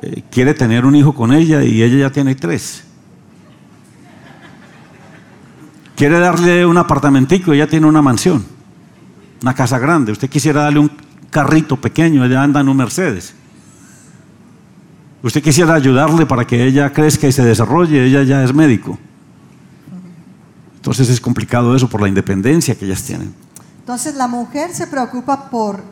[0.00, 2.84] eh, quiere tener un hijo con ella y ella ya tiene tres.
[5.96, 8.44] Quiere darle un apartamentico y ella tiene una mansión,
[9.46, 10.10] una casa grande.
[10.10, 10.90] Usted quisiera darle un,
[11.30, 13.34] carrito pequeño, ella anda en un Mercedes.
[15.22, 18.98] Usted quisiera ayudarle para que ella crezca y se desarrolle, ella ya es médico.
[20.76, 23.34] Entonces es complicado eso por la independencia que ellas tienen.
[23.80, 25.82] Entonces la mujer se preocupa por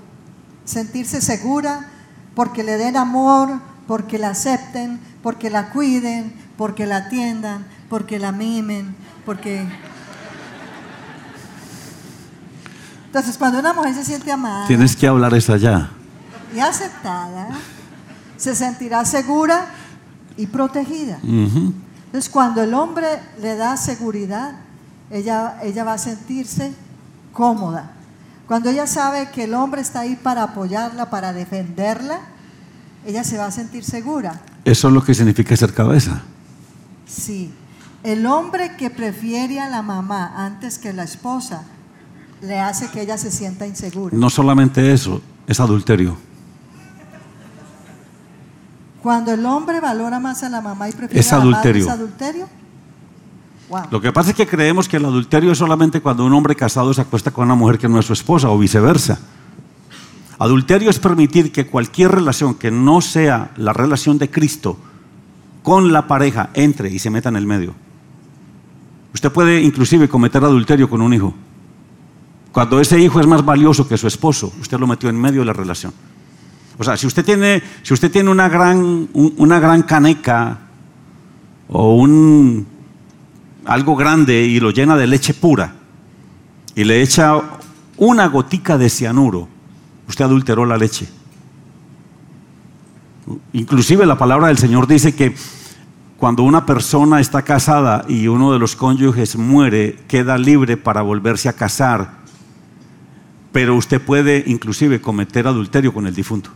[0.65, 1.91] sentirse segura,
[2.35, 8.33] porque le den amor, porque la acepten, porque la cuiden, porque la atiendan, porque la
[8.33, 9.67] mimen, porque...
[13.15, 15.89] Entonces cuando una mujer se siente amada Tienes que hablar esa ya.
[16.53, 17.47] y aceptada,
[18.37, 19.67] se sentirá segura
[20.37, 21.21] y protegida.
[21.23, 21.73] Ujú.
[22.07, 23.07] Entonces, cuando el hombre
[23.41, 24.57] le da seguridad,
[25.11, 26.75] ella, ella va a sentirse
[27.33, 27.93] cómoda.
[28.49, 32.19] Cuando ella sabe que el hombre está ahí para apoyarla, para defenderla,
[33.07, 34.41] ella se va a sentir segura.
[34.65, 36.23] Eso es lo que significa ser cabeza.
[37.07, 37.55] Sí.
[38.03, 41.63] El hombre que prefiere a la mamá antes que la esposa
[42.45, 44.17] le hace que ella se sienta insegura.
[44.17, 46.17] No solamente eso, es adulterio.
[49.03, 51.85] Cuando el hombre valora más a la mamá y prefiere Es a la madre, adulterio.
[51.85, 52.49] ¿es adulterio?
[53.69, 53.83] Wow.
[53.91, 56.93] Lo que pasa es que creemos que el adulterio es solamente cuando un hombre casado
[56.93, 59.19] se acuesta con una mujer que no es su esposa o viceversa.
[60.39, 64.79] Adulterio es permitir que cualquier relación que no sea la relación de Cristo
[65.63, 67.75] con la pareja entre y se meta en el medio.
[69.15, 71.35] Usted puede inclusive cometer adulterio con un hijo.
[72.55, 75.47] Cuando ese hijo es más valioso que su esposo, usted lo metió en medio de
[75.47, 75.93] la relación.
[76.79, 78.79] O sea, si usted tiene, si usted tiene una, gran,
[79.13, 80.61] un- una gran caneca
[81.69, 82.65] o un,
[83.65, 85.75] algo grande y lo llena de leche pura
[86.77, 87.35] y le echa
[87.97, 89.49] una gotica de cianuro,
[90.09, 91.09] usted adulteró la leche.
[93.53, 95.35] Inclusive la palabra del Señor dice que
[96.19, 101.49] cuando una persona está casada y uno de los cónyuges muere, queda libre para volverse
[101.49, 102.23] a casar,
[103.55, 106.51] pero usted puede inclusive cometer adulterio con el difunto.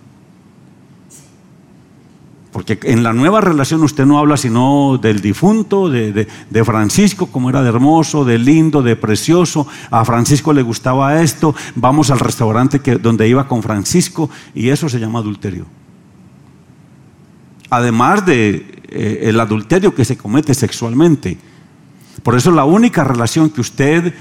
[2.50, 7.28] Porque en la nueva relación usted no habla sino del difunto, de, de- de Francisco,
[7.28, 9.68] como era de hermoso, de lindo, de precioso.
[9.92, 11.54] A Francisco le gustaba esto.
[11.76, 15.66] Vamos al restaurante que, donde iba con Francisco y eso se llama adulterio.
[17.70, 21.38] Además de eh, adulterio que se comete sexualmente.
[22.24, 24.14] Por eso la única relación que usted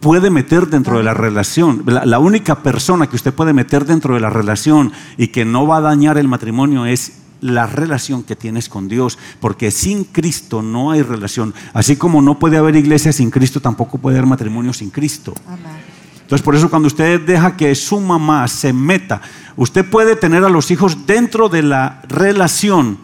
[0.00, 4.14] puede meter dentro de la relación, la, la única persona que usted puede meter dentro
[4.14, 8.36] de la relación y que no va a dañar el matrimonio es la relación que
[8.36, 11.54] tienes con Dios, porque sin Cristo no hay relación.
[11.72, 15.34] Así como no puede haber iglesia sin Cristo, tampoco puede haber matrimonio sin Cristo.
[15.46, 15.96] Amén.
[16.26, 19.22] Entonces, por eso cuando usted deja que su mamá se meta,
[19.54, 22.98] usted puede tener a los hijos dentro de la relación,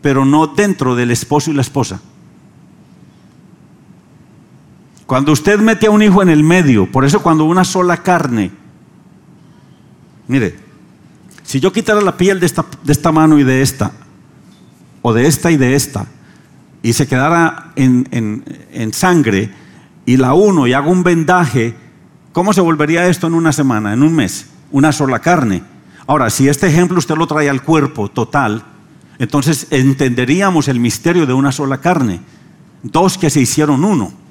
[0.00, 2.00] pero no dentro del esposo y la esposa.
[5.08, 8.50] Cuando usted mete a un hijo en el medio, por eso cuando una sola carne,
[10.26, 10.54] mire,
[11.44, 13.90] si yo quitara la piel de esta, mano y de esta,
[15.00, 16.04] o de esta y de esta,
[16.82, 18.06] y se quedara en-
[18.70, 19.50] en sangre,
[20.04, 21.74] y la uno y hago un vendaje,
[22.32, 24.50] ¿cómo se volvería esto en una semana, en un mes?
[24.72, 25.62] Una sola carne.
[26.06, 28.62] Ahora, si este ejemplo usted lo trae al cuerpo total,
[29.18, 32.20] entonces entenderíamos el misterio de una sola carne.
[32.82, 34.27] Dos que se hicieron uno.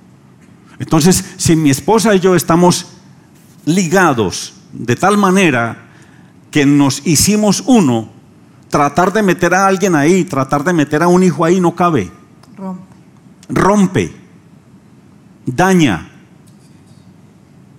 [0.80, 2.88] Entonces, si mi esposa y yo estamos
[3.66, 5.86] ligados de tal manera
[6.52, 8.10] que nos hicimos uno,
[8.70, 12.12] tratar de meter a alguien ahí, tratar de meter a un hijo ahí no cabe.
[12.56, 12.84] Rompe.
[13.50, 14.12] Rompe,
[15.46, 16.10] daña.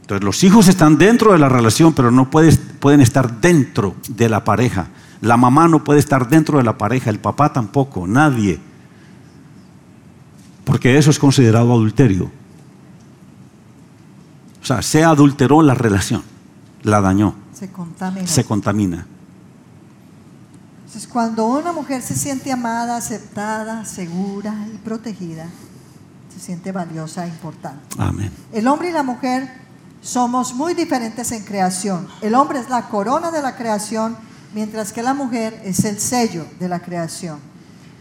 [0.02, 4.28] Entonces los hijos están dentro de la relación, pero no puedes- pueden estar dentro de
[4.28, 4.88] la pareja.
[5.20, 8.58] La mamá no puede estar dentro de la pareja, el papá tampoco, nadie.
[10.64, 12.30] Porque eso es considerado adulterio.
[14.68, 16.22] O sea, se adulteró la relación,
[16.82, 18.26] la dañó, Se contamina.
[18.26, 19.06] se contamina.
[20.84, 25.46] Entonces, cuando una mujer se siente amada, aceptada, segura y protegida,
[26.34, 27.82] se siente valiosa e importante.
[27.96, 28.30] Amén.
[28.52, 29.50] El hombre y la mujer
[30.02, 32.06] somos muy diferentes en creación.
[32.20, 34.18] El hombre es la corona de la creación,
[34.52, 37.38] mientras que la mujer es el sello de la creación.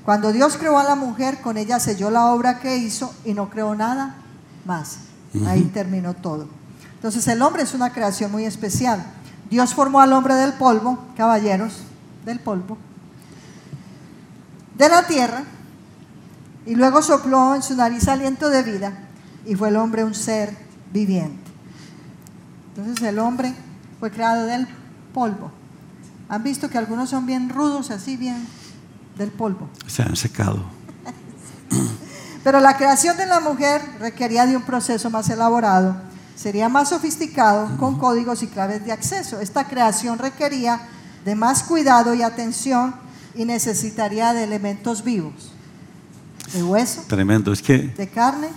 [0.03, 3.49] Cuando Dios creó a la mujer, con ella selló la obra que hizo y no
[3.49, 4.17] creó nada
[4.65, 4.97] más.
[5.45, 6.56] Ahí terminó todo.
[6.97, 9.05] Entonces el hombre es una creación muy especial.
[9.51, 11.83] Dios formó al hombre del polvo, caballeros,
[12.25, 12.77] del polvo,
[14.75, 15.43] de la tierra,
[16.65, 18.93] y luego sopló en su nariz aliento de vida,
[19.45, 20.57] y fue el hombre un ser
[20.91, 21.51] viviente.
[22.75, 23.53] Entonces el hombre
[23.99, 24.67] fue creado del
[25.13, 25.51] polvo.
[26.29, 28.45] ¿Han visto que algunos son bien rudos, así bien
[29.17, 29.69] del polvo?
[29.85, 30.65] Se han secado.
[32.43, 36.06] Pero la creación de la mujer requería de un proceso más elaborado
[36.37, 39.41] sería más sofisticado con códigos y claves de acceso.
[39.41, 40.81] Esta creación requería
[41.25, 42.95] de más cuidado y atención
[43.35, 45.51] y necesitaría de elementos vivos,
[46.53, 47.51] de hueso, Tremendo.
[47.51, 48.47] Es que de carne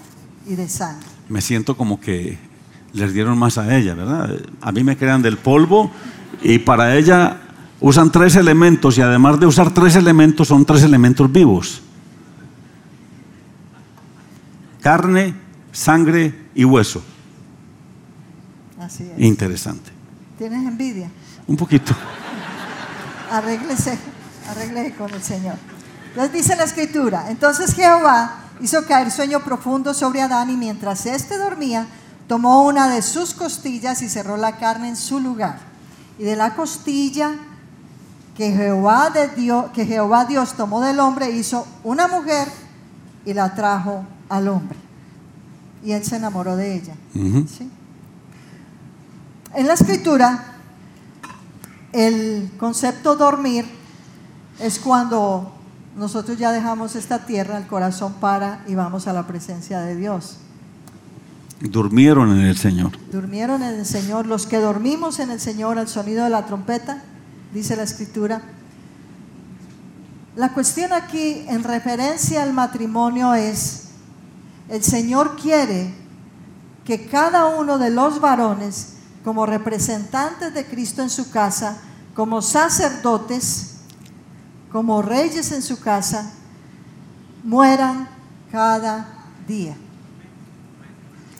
[0.47, 1.07] y de sangre.
[1.29, 2.39] me siento como que
[2.93, 4.39] les dieron más a ella, ¿verdad?
[4.61, 5.91] A mí me crean del polvo
[6.43, 7.41] y para ella
[7.81, 11.83] usan tres elementos y además de usar tres elementos son tres elementos vivos.
[14.81, 15.35] Carne,
[15.73, 17.03] sangre y hueso.
[18.91, 19.21] Así es.
[19.21, 19.93] Interesante.
[20.37, 21.09] ¿Tienes envidia?
[21.47, 21.95] Un poquito.
[23.31, 23.97] Arréglese,
[24.49, 25.55] arréglese con el Señor.
[26.09, 31.39] Entonces dice la escritura, entonces Jehová hizo caer sueño profundo sobre Adán y mientras éste
[31.39, 31.87] dormía,
[32.27, 35.61] tomó una de sus costillas y cerró la carne en su lugar.
[36.19, 37.31] Y de la costilla
[38.37, 42.49] que Jehová, de Dios, que Jehová Dios tomó del hombre, hizo una mujer
[43.25, 44.79] y la trajo al hombre.
[45.85, 46.95] Y él se enamoró de ella.
[47.15, 47.71] ¿sí?
[49.55, 50.45] En la escritura,
[51.93, 53.65] el concepto dormir
[54.61, 55.53] es cuando
[55.97, 60.37] nosotros ya dejamos esta tierra, el corazón para y vamos a la presencia de Dios.
[61.61, 62.93] Durmieron en el Señor.
[63.11, 67.03] Durmieron en el Señor, los que dormimos en el Señor al sonido de la trompeta,
[67.53, 68.43] dice la escritura.
[70.37, 73.89] La cuestión aquí en referencia al matrimonio es,
[74.69, 75.93] el Señor quiere
[76.85, 78.95] que cada uno de los varones,
[79.25, 81.79] como representantes de Cristo en su casa,
[82.15, 83.77] como sacerdotes,
[84.73, 86.33] como reyes en su casa,
[87.43, 88.09] mueran
[88.51, 89.07] cada
[89.47, 89.77] día.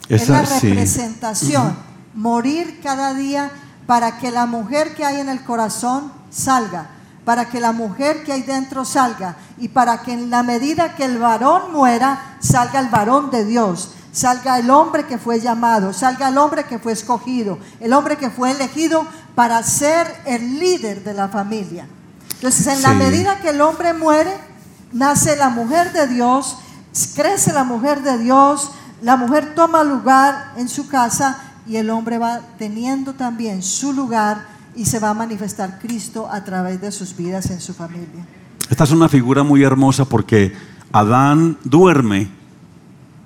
[0.09, 0.69] Es la sí.
[0.69, 1.75] representación,
[2.13, 3.51] morir cada día
[3.85, 6.89] para que la mujer que hay en el corazón salga,
[7.25, 11.05] para que la mujer que hay dentro salga y para que en la medida que
[11.05, 16.29] el varón muera, salga el varón de Dios, salga el hombre que fue llamado, salga
[16.29, 19.05] el hombre que fue escogido, el hombre que fue elegido
[19.35, 21.87] para ser el líder de la familia.
[22.33, 24.31] Entonces, en la medida que el hombre muere,
[24.91, 26.57] nace la mujer de Dios,
[27.15, 32.17] crece la mujer de Dios, la mujer toma lugar en su casa y el hombre
[32.17, 37.15] va teniendo también su lugar y se va a manifestar Cristo a través de sus
[37.15, 38.25] vidas en su familia.
[38.69, 40.53] Esta es una figura muy hermosa porque
[40.91, 42.40] Adán duerme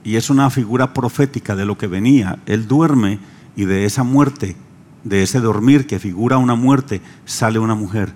[0.06, 2.38] y es una figura profética de lo que venía.
[2.46, 3.20] Él duerme
[3.56, 4.56] y de esa muerte,
[5.04, 8.14] de ese dormir que figura una muerte, sale una mujer.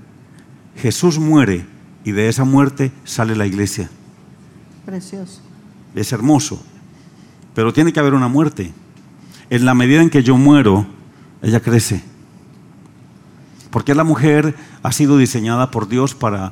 [0.78, 1.66] Jesús muere
[2.06, 3.90] y de esa muerte sale la iglesia.
[4.86, 5.42] Precioso.
[5.96, 6.64] Es hermoso,
[7.56, 8.72] pero tiene que haber una muerte.
[9.50, 10.86] En la medida en que yo muero,
[11.42, 12.04] ella crece.
[13.72, 16.52] Porque la mujer ha sido diseñada por Dios para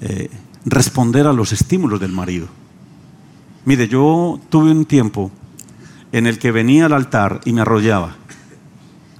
[0.00, 0.30] eh,
[0.64, 2.48] responder a los estímulos del marido.
[3.68, 5.30] Mire, yo tuve un tiempo
[6.10, 8.14] en el que venía al altar y me arrollaba.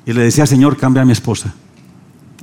[0.06, 1.52] Y le decía, Señor, cambia a mi esposa.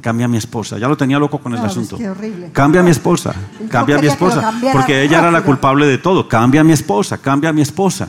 [0.01, 0.78] Cambia a mi esposa.
[0.78, 1.97] Ya lo tenía loco con el No, es asunto.
[1.97, 2.51] que horrible.
[2.51, 3.34] Cambia a mi esposa.
[3.60, 4.53] Yo Cambia a mi que esposa.
[4.72, 6.28] Porque ella era la culpable de todo.
[6.28, 7.18] Cambia a mi esposa.
[7.18, 8.08] Cambia a mi esposa.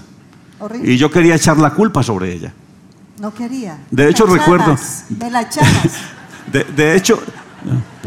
[0.58, 0.92] Horrible.
[0.92, 2.52] Y yo quería echar la culpa sobre ella.
[3.18, 3.78] No quería.
[3.90, 5.48] De hecho, la recuerdo- echabas, Me la.
[6.52, 7.18] De, de hecho,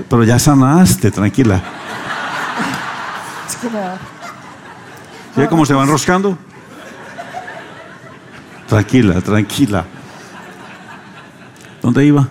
[0.07, 1.63] pero ya sanaste, tranquila.
[5.39, 6.37] ¿Sí cómo se va enroscando?
[8.67, 9.85] Tranquila, tranquila.
[11.81, 12.27] ¿Dónde iba?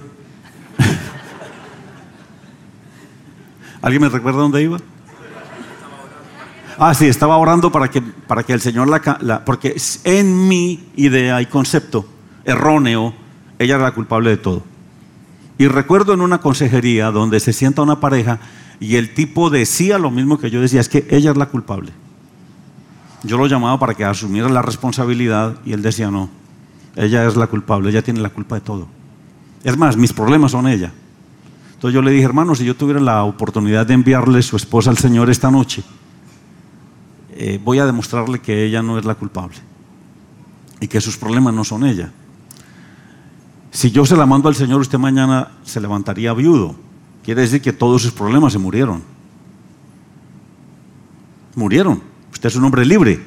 [3.80, 4.78] ¿Alguien me recuerda dónde iba?
[6.78, 11.40] Ah, sí, estaba orando para que, para que el Señor la- Porque en mi idea
[11.40, 12.06] y concepto
[12.44, 13.14] erróneo,
[13.58, 14.62] ella era la culpable de todo.
[15.56, 18.38] Y recuerdo en una consejería donde se sienta una pareja
[18.80, 21.92] y el tipo decía lo mismo que yo decía, es que ella es la culpable.
[23.24, 26.30] Yo lo llamaba para que asumiera la responsabilidad y él decía, no,
[26.96, 28.86] ella es la culpable, ella tiene la culpa de todo.
[29.64, 30.92] Es más, mis problemas son ella.
[31.74, 34.98] Entonces yo le dije, hermano, si yo tuviera la oportunidad de enviarle su esposa al
[34.98, 35.82] Señor esta noche,
[37.30, 39.56] eh, voy a demostrarle que ella no es la culpable
[40.80, 42.10] y que sus problemas no son ella.
[43.70, 46.74] Si yo se la mando al Señor, usted mañana se levantaría viudo.
[47.22, 49.02] Quiere decir que todos sus problemas se murieron.
[51.54, 52.02] Murieron.
[52.38, 53.20] Usted es un hombre libre.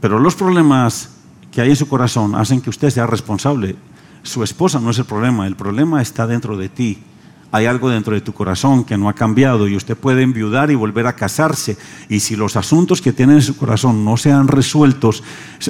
[0.00, 1.10] Pero los problemas
[1.50, 3.76] que hay en su corazón hacen que usted sea responsable.
[4.22, 7.02] Su esposa no es el problema, el problema está dentro de ti.
[7.50, 10.74] Hay algo dentro de tu corazón que no ha cambiado y usted puede enviudar y
[10.74, 11.76] volver a casarse.
[12.08, 15.22] Y si los asuntos que tiene en su corazón no sean resueltos,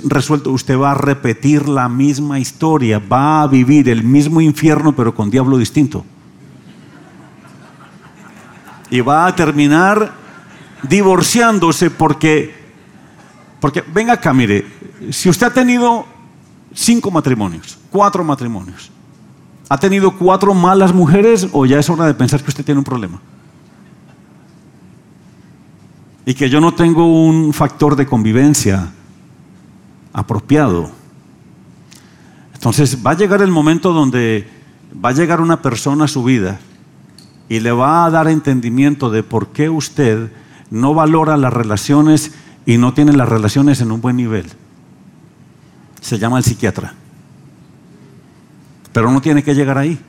[0.05, 5.13] resueltos, usted va a repetir la misma historia, va a vivir el mismo infierno pero
[5.13, 6.07] con diablo distinto.
[8.91, 10.22] Y va a terminar
[10.83, 12.55] divorciándose porque,
[13.61, 14.67] porque venga acá, mire,
[15.11, 16.07] si usted ha tenido
[16.75, 18.91] cinco matrimonios, cuatro matrimonios.
[19.69, 22.85] ¿Ha tenido cuatro malas mujeres o ya es hora de pensar que usted tiene un
[22.85, 23.21] problema?
[26.27, 28.93] Y que yo no tengo un factor de convivencia
[30.13, 30.91] apropiado.
[32.53, 34.47] Entonces va a llegar el momento donde
[35.03, 36.61] va a llegar una persona a su vida
[37.49, 40.31] y le va a dar entendimiento de por qué usted
[40.73, 42.33] no valora las relaciones
[42.65, 44.47] y no tiene las relaciones en un buen nivel.
[46.01, 46.95] Se llama el psiquiatra.
[48.91, 50.01] Pero no tiene que llegar ahí.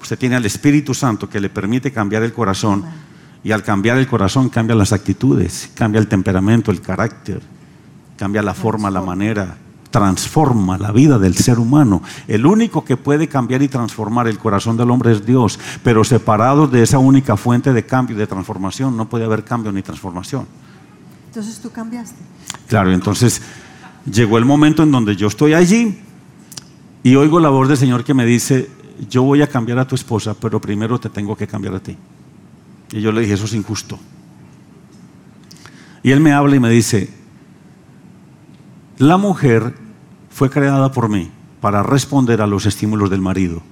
[0.00, 2.84] Usted tiene al Espíritu Santo que le permite cambiar el corazón
[3.42, 7.42] y al cambiar el corazón cambia las actitudes, cambia el temperamento, el carácter,
[8.16, 9.56] cambia la forma, la manera,
[9.92, 12.02] transforma la vida del ser humano.
[12.26, 16.72] El único que puede cambiar y transformar el corazón del hombre es Dios, pero separados
[16.72, 20.46] de esa única fuente de cambio y de transformación no puede haber cambio ni transformación.
[21.28, 22.16] Entonces tú cambiaste.
[22.66, 23.40] Claro, entonces
[24.10, 26.00] llegó el momento en donde yo estoy allí
[27.04, 28.70] y oigo la voz del Señor que me dice,
[29.08, 31.96] yo voy a cambiar a tu esposa, pero primero te tengo que cambiar a ti.
[32.92, 33.98] Y yo le dije, eso es injusto.
[36.02, 37.10] Y él me habla y me dice,
[38.98, 39.81] la mujer
[40.42, 41.30] fue creada por mí
[41.60, 43.62] para responder a los estímulos del marido.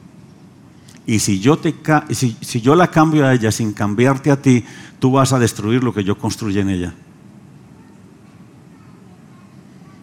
[1.04, 1.58] Y si yo,
[2.76, 4.64] la cambio a ella sin cambiarte a ti,
[5.00, 6.94] tú vas a destruir lo que yo construí en ella.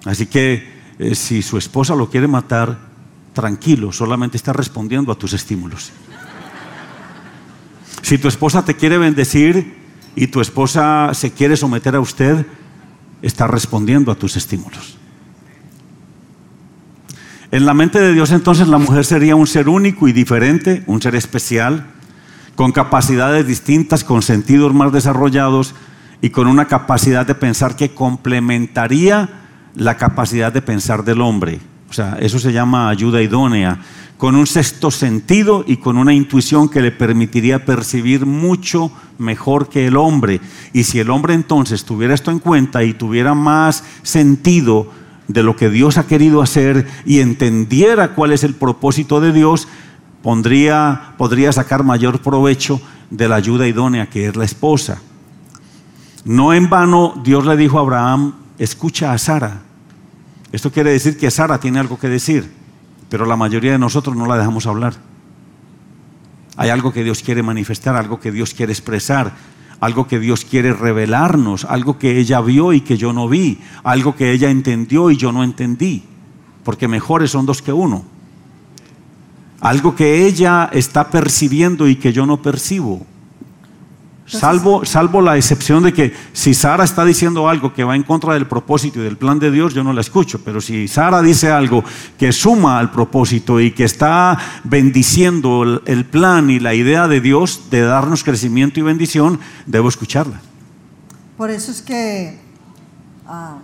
[0.04, 0.68] Así que
[1.00, 2.78] eh, si su esposa lo quiere matar,
[3.32, 5.94] tranquilo, solamente está respondiendo a tus estímulos.
[8.02, 9.74] Si tu esposa te quiere bendecir
[10.18, 12.46] y tu esposa se quiere someter a usted,
[13.22, 14.97] está respondiendo a tus estímulos.
[17.50, 21.02] En la mente de Dios entonces la mujer sería un ser único y diferente, un
[21.02, 21.86] ser especial,
[22.56, 25.74] con capacidades distintas, con sentidos más desarrollados
[26.22, 29.30] y con una capacidad de pensar que complementaría
[29.76, 31.62] la capacidad de pensar del hombre.
[31.90, 33.80] O sea, eso se llama ayuda idónea,
[34.18, 39.88] con un sexto sentido y con una intuición que le permitiría percibir mucho mejor que
[39.88, 40.42] el hombre.
[40.74, 44.92] Y si el hombre entonces tuviera esto en cuenta y tuviera más sentido,
[45.28, 49.68] de lo que Dios ha querido hacer y entendiera cuál es el propósito de Dios,
[50.24, 55.02] pondría, podría sacar mayor provecho de la ayuda idónea que es la esposa.
[56.26, 59.62] No en vano Dios le dijo a Abraham, escucha a Sara.
[60.52, 62.52] Esto quiere decir que Sara tiene algo que decir,
[63.10, 64.94] pero la mayoría de nosotros no la dejamos hablar.
[66.56, 69.34] Hay algo que Dios quiere manifestar, algo que Dios quiere expresar
[69.80, 74.16] algo que Dios quiere revelarnos, algo que ella vio y que yo no vi, algo
[74.16, 76.04] que ella entendió y yo no entendí,
[76.64, 78.04] porque mejores son dos que uno.
[79.60, 83.06] Algo que ella está percibiendo y que yo no percibo.
[84.28, 88.34] Salvo, salvo la excepción de que si Sara está diciendo algo que va en contra
[88.34, 90.42] del propósito y del plan de Dios, yo no la escucho.
[90.44, 91.82] Pero si Sara dice algo
[92.20, 97.70] que suma al propósito y que está bendiciendo el, plan y la idea de Dios
[97.72, 100.42] de darnos crecimiento y bendición, debo escucharla.
[101.38, 102.38] Por eso es que
[103.28, 103.60] ah,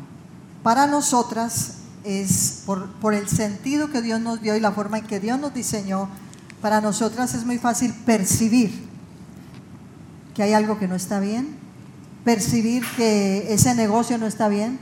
[0.63, 5.07] para nosotras es por, por el sentido que Dios nos dio y la forma en
[5.07, 6.07] que Dios nos diseñó,
[6.61, 8.92] para nosotras es muy fácil percibir
[10.33, 11.55] que hay algo que no está bien,
[12.23, 14.79] percibir que ese negocio no está bien,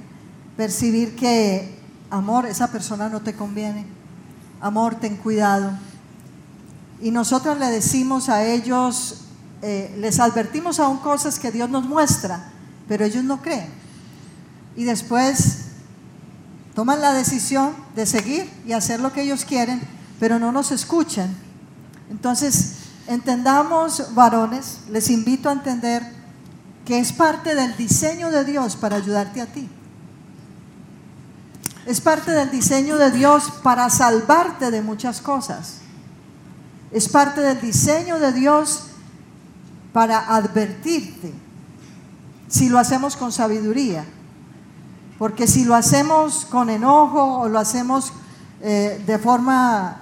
[0.57, 1.77] percibir que,
[2.09, 3.85] amor, esa persona no te conviene,
[4.59, 5.71] amor, ten cuidado.
[7.01, 9.25] Y nosotros le decimos a ellos,
[9.61, 12.51] eh, les advertimos aún cosas que Dios nos muestra,
[12.87, 13.67] pero ellos no creen.
[14.75, 15.65] Y después
[16.75, 19.81] toman la decisión de seguir y hacer lo que ellos quieren,
[20.19, 21.35] pero no nos escuchan.
[22.09, 22.75] Entonces,
[23.07, 26.03] Entendamos, varones, les invito a entender
[26.85, 29.69] que es parte del diseño de Dios para ayudarte a ti.
[31.85, 35.77] Es parte del diseño de Dios para salvarte de muchas cosas.
[36.91, 38.83] Es parte del diseño de Dios
[39.93, 41.33] para advertirte
[42.47, 44.05] si lo hacemos con sabiduría.
[45.17, 48.11] Porque si lo hacemos con enojo o lo hacemos
[48.61, 49.97] eh, de forma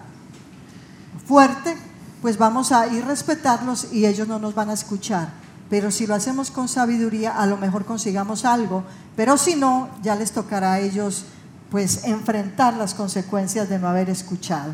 [1.25, 1.77] fuerte,
[2.21, 5.29] pues vamos a ir respetarlos y ellos no nos van a escuchar.
[5.69, 8.83] Pero si lo hacemos con sabiduría, a lo mejor consigamos algo.
[9.15, 11.25] Pero si no, ya les tocará a ellos
[11.69, 14.73] pues enfrentar las consecuencias de no haber escuchado.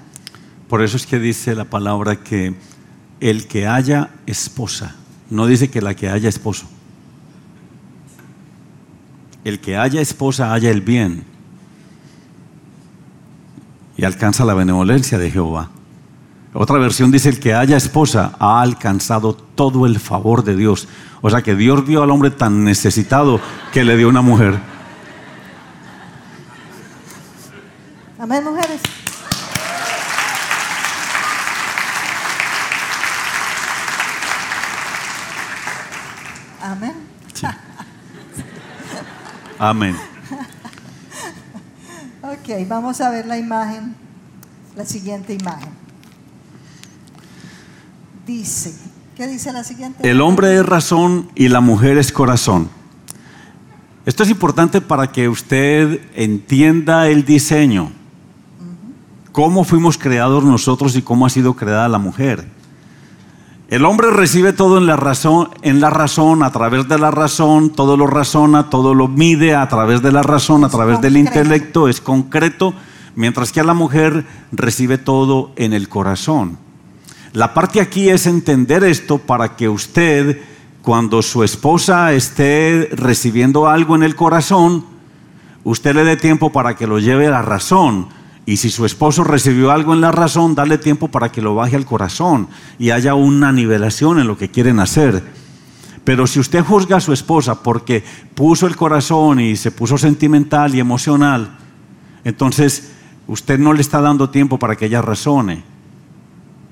[0.70, 2.56] Por eso es que dice la palabra que
[3.20, 4.96] el que haya esposa,
[5.30, 6.68] no dice que la que haya esposo.
[9.44, 11.24] El que haya esposa haya el bien
[13.98, 15.70] y alcanza la benevolencia de Jehová.
[16.58, 20.88] Otra versión dice, el que haya esposa ha alcanzado todo el favor de Dios.
[21.22, 23.42] O sea que Dios vio al hombre tan necesitado
[23.74, 24.58] que le dio una mujer.
[28.18, 28.82] Amén, mujeres.
[36.62, 36.94] Amén.
[39.60, 39.96] Amén.
[42.22, 43.94] Ok, vamos a ver la imagen,
[44.78, 45.85] la siguiente imagen.
[48.26, 48.74] Dice,
[49.16, 50.10] ¿qué dice la siguiente?
[50.10, 52.70] El hombre es razón y la mujer es corazón.
[54.06, 57.92] Esto es importante para que usted entienda el diseño,
[59.32, 62.48] cómo fuimos creados nosotros y cómo ha sido creada la mujer.
[63.68, 67.72] El hombre recibe todo en la razón, en la razón, a través de la razón,
[67.72, 71.90] todo lo razona, todo lo mide a través de la razón, a través del intelecto,
[71.90, 72.74] es concreto,
[73.16, 76.65] mientras que a la mujer recibe todo en el corazón.
[77.36, 80.40] La parte aquí es entender esto para que usted,
[80.82, 84.86] cuando su esposa esté recibiendo algo en el corazón,
[85.66, 88.08] usted le dé tiempo para que lo lleve a la razón.
[88.46, 91.76] Y si su esposo recibió algo en la razón, dale tiempo para que lo baje
[91.76, 92.48] al corazón
[92.80, 95.22] y haya una nivelación en lo que quieren hacer.
[96.06, 98.02] Pero si usted juzga a su esposa porque
[98.34, 101.58] puso el corazón y se puso sentimental y emocional,
[102.24, 102.94] entonces
[103.28, 105.75] usted no le está dando tiempo para que ella razone.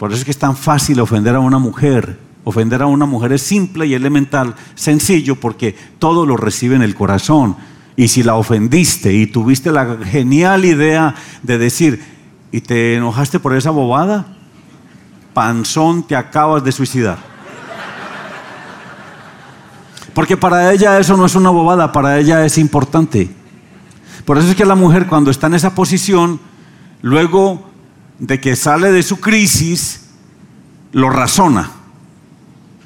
[0.04, 2.20] Por eso es que es tan fácil ofender a una mujer.
[2.43, 6.93] Ofender a una mujer es simple y elemental, sencillo, porque todo lo recibe en el
[6.93, 7.56] corazón.
[7.95, 12.04] Y si la ofendiste y tuviste la genial idea de decir,
[12.51, 14.28] ¿y te enojaste por esa bobada?
[15.34, 17.20] Panzón, te acabas de suicidar.
[20.14, 23.30] Porque para ella eso no es una bobada, para ella es importante.
[24.26, 26.41] Por eso es que la mujer cuando está en esa posición,
[27.01, 27.72] luego
[28.20, 30.01] de que sale de su crisis,
[30.91, 31.72] lo razona.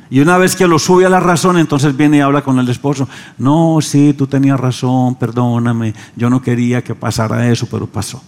[0.09, 2.69] Y una vez que lo sube a la razón, entonces viene y habla con el
[2.69, 3.09] esposo.
[3.37, 8.21] No, sí, tú tenías razón, perdóname, yo no quería que pasara eso, pero pasó.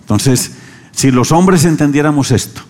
[0.00, 0.52] Entonces,
[0.92, 2.60] si los hombres entendiéramos esto,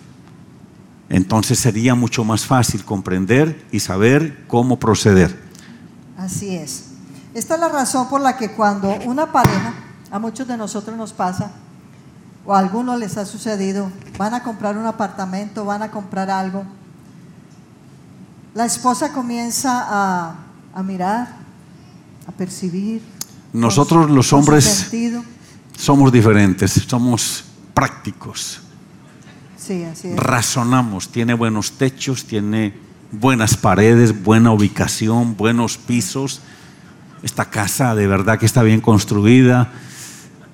[1.08, 5.38] entonces sería mucho más fácil comprender y saber cómo proceder.
[6.16, 6.86] Así es.
[7.34, 9.74] Esta es la razón por la que cuando una pareja,
[10.10, 11.52] a muchos de nosotros nos pasa,
[12.46, 16.64] o a algunos les ha sucedido, van a comprar un apartamento, van a comprar algo,
[18.54, 20.36] la esposa comienza a,
[20.74, 21.28] a mirar,
[22.26, 23.02] a percibir.
[23.52, 24.90] Nosotros su- los hombres
[25.76, 27.44] somos diferentes, somos
[27.74, 28.60] prácticos,
[29.58, 30.16] Sí, así es.
[30.16, 32.74] razonamos, tiene buenos techos, tiene
[33.12, 36.40] buenas paredes, buena ubicación, buenos pisos.
[37.22, 39.72] Esta casa de verdad que está bien construida.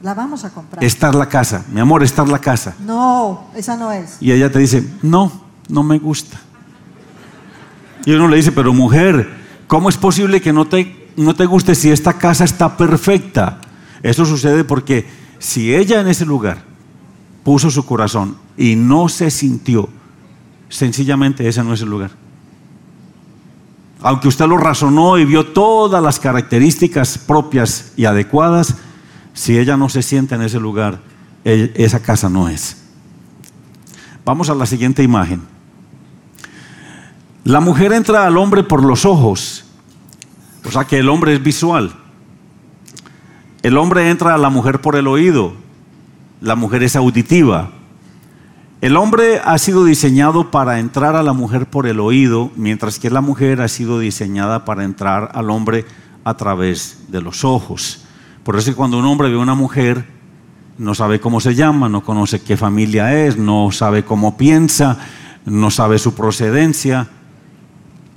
[0.02, 0.82] La vamos a comprar.
[0.82, 2.74] Esta es la casa, mi amor, esta es la casa.
[2.84, 4.16] No, esa no es.
[4.20, 5.30] Y ella te dice, no,
[5.68, 6.40] no me gusta.
[8.04, 9.32] Y uno le dice, pero mujer,
[9.68, 13.60] ¿cómo es posible que no te, no te guste si esta casa está perfecta?
[14.02, 16.64] Eso sucede porque si ella en ese lugar
[17.44, 19.88] puso su corazón y no se sintió,
[20.68, 22.10] sencillamente ese no es el lugar.
[24.00, 28.74] Aunque usted lo razonó y vio todas las características propias y adecuadas,
[29.34, 31.00] si ella no se siente en ese lugar,
[31.44, 32.76] e- esa casa no es.
[34.24, 35.42] Vamos a la siguiente imagen.
[37.44, 39.64] La mujer entra al hombre por los ojos,
[40.64, 41.92] o sea que el hombre es visual.
[43.62, 45.54] El hombre entra a la mujer por el oído,
[46.40, 47.70] la mujer es auditiva.
[48.80, 53.10] El hombre ha sido diseñado para entrar a la mujer por el oído, mientras que
[53.10, 55.84] la mujer ha sido diseñada para entrar al hombre
[56.24, 58.04] a través de los ojos.
[58.44, 60.04] Por eso es que cuando un hombre ve a una mujer,
[60.78, 64.98] no sabe cómo se llama, no conoce qué familia es, no sabe cómo piensa,
[65.44, 67.08] no sabe su procedencia,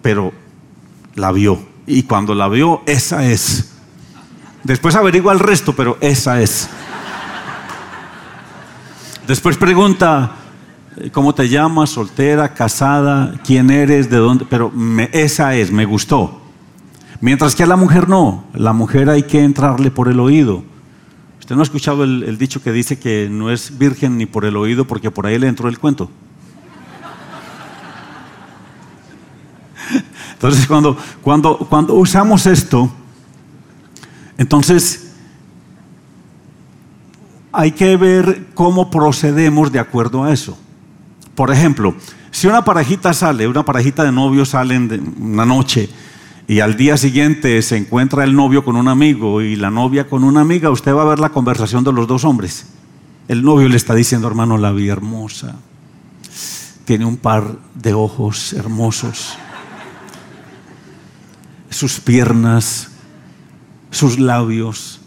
[0.02, 0.34] pero
[1.16, 1.60] la vio.
[1.86, 3.74] Y cuando la vio, esa es.
[4.64, 6.70] Después averigua el resto, pero esa es.
[9.28, 10.32] Después pregunta,
[10.98, 11.92] eh, ¿cómo te llamas?
[11.92, 12.54] ¿Soltera?
[12.54, 13.34] ¿Casada?
[13.44, 14.10] ¿Quién eres?
[14.10, 14.46] ¿De dónde?
[14.50, 14.72] Pero
[15.12, 16.45] esa es, me gustó.
[17.22, 20.64] Mientras que a la mujer no, la mujer hay que entrarle por el oído.
[21.40, 24.58] ¿Usted no ha escuchado el, dicho que dice que no es virgen ni por el
[24.58, 26.10] oído porque por ahí le entró el cuento?
[30.34, 32.92] Entonces cuando, cuando, cuando usamos esto,
[34.38, 35.14] entonces
[37.54, 40.58] hay que ver cómo procedemos de acuerdo a eso.
[41.36, 41.96] Por ejemplo,
[42.32, 45.90] si una parejita sale, una parejita de novios salen una noche
[46.48, 50.24] y al día siguiente se encuentra el novio con un amigo y la novia con
[50.24, 52.68] una amiga, usted va a ver la conversación de los dos hombres.
[53.28, 55.56] El novio le está diciendo, hermano, la vi hermosa,
[56.86, 59.36] tiene un par de ojos hermosos,
[61.72, 62.92] sus piernas,
[63.90, 65.02] sus labios,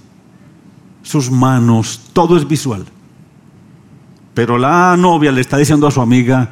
[1.02, 2.84] sus manos, todo es visual.
[4.34, 6.50] Pero la novia le está diciendo a su amiga,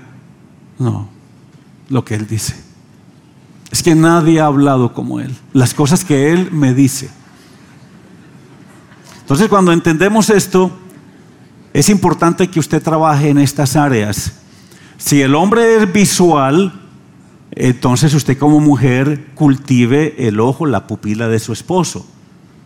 [0.79, 1.09] no,
[1.89, 2.66] lo que él dice.
[3.77, 5.37] Es que nadie ha hablado como él.
[5.53, 7.11] Las cosas que él me dice.
[9.21, 10.71] Entonces cuando entendemos esto,
[11.75, 14.41] es importante que usted trabaje en estas áreas.
[14.97, 16.73] Si el hombre es visual,
[17.51, 22.07] entonces usted como mujer cultive el ojo, la pupila de su esposo.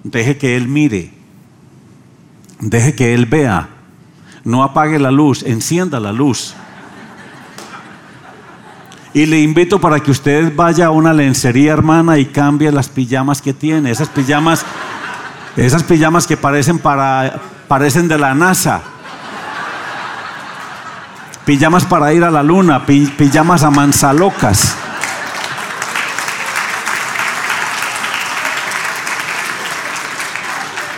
[0.05, 1.13] Deje que él mire.
[2.61, 3.69] Deje que él vea.
[4.45, 6.55] No apague la luz, encienda la luz.
[9.13, 13.43] Y le invito para que usted vaya a una lencería, hermana, y cambie las pijamas
[13.43, 13.91] que tiene.
[13.91, 14.65] Esas pijamas,
[15.57, 18.81] esas pijamas que parecen para, parecen de la NASA.
[21.45, 24.77] Pijamas para ir a la luna, pijamas a manzalocas.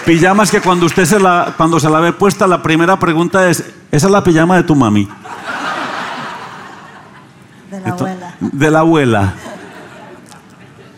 [0.05, 3.61] Pijamas que cuando usted se la, cuando se la ve puesta, la primera pregunta es,
[3.91, 5.09] ¿esa es la pijama de tu mami?
[7.71, 8.35] De la abuela.
[8.53, 9.35] De la abuela.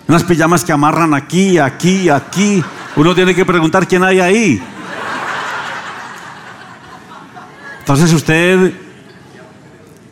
[0.06, 2.62] Unas pijamas que amarran aquí, aquí, aquí.
[2.96, 4.62] Uno tiene que preguntar quién hay ahí.
[7.80, 8.74] Entonces usted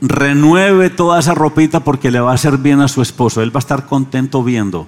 [0.01, 3.43] renueve toda esa ropita porque le va a hacer bien a su esposo.
[3.43, 4.87] Él va a estar contento viendo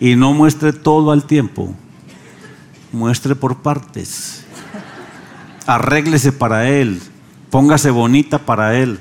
[0.00, 1.74] y no muestre todo al tiempo.
[2.90, 4.44] Muestre por partes.
[5.66, 7.00] Arréglese para él.
[7.50, 8.98] Póngase bonita para él.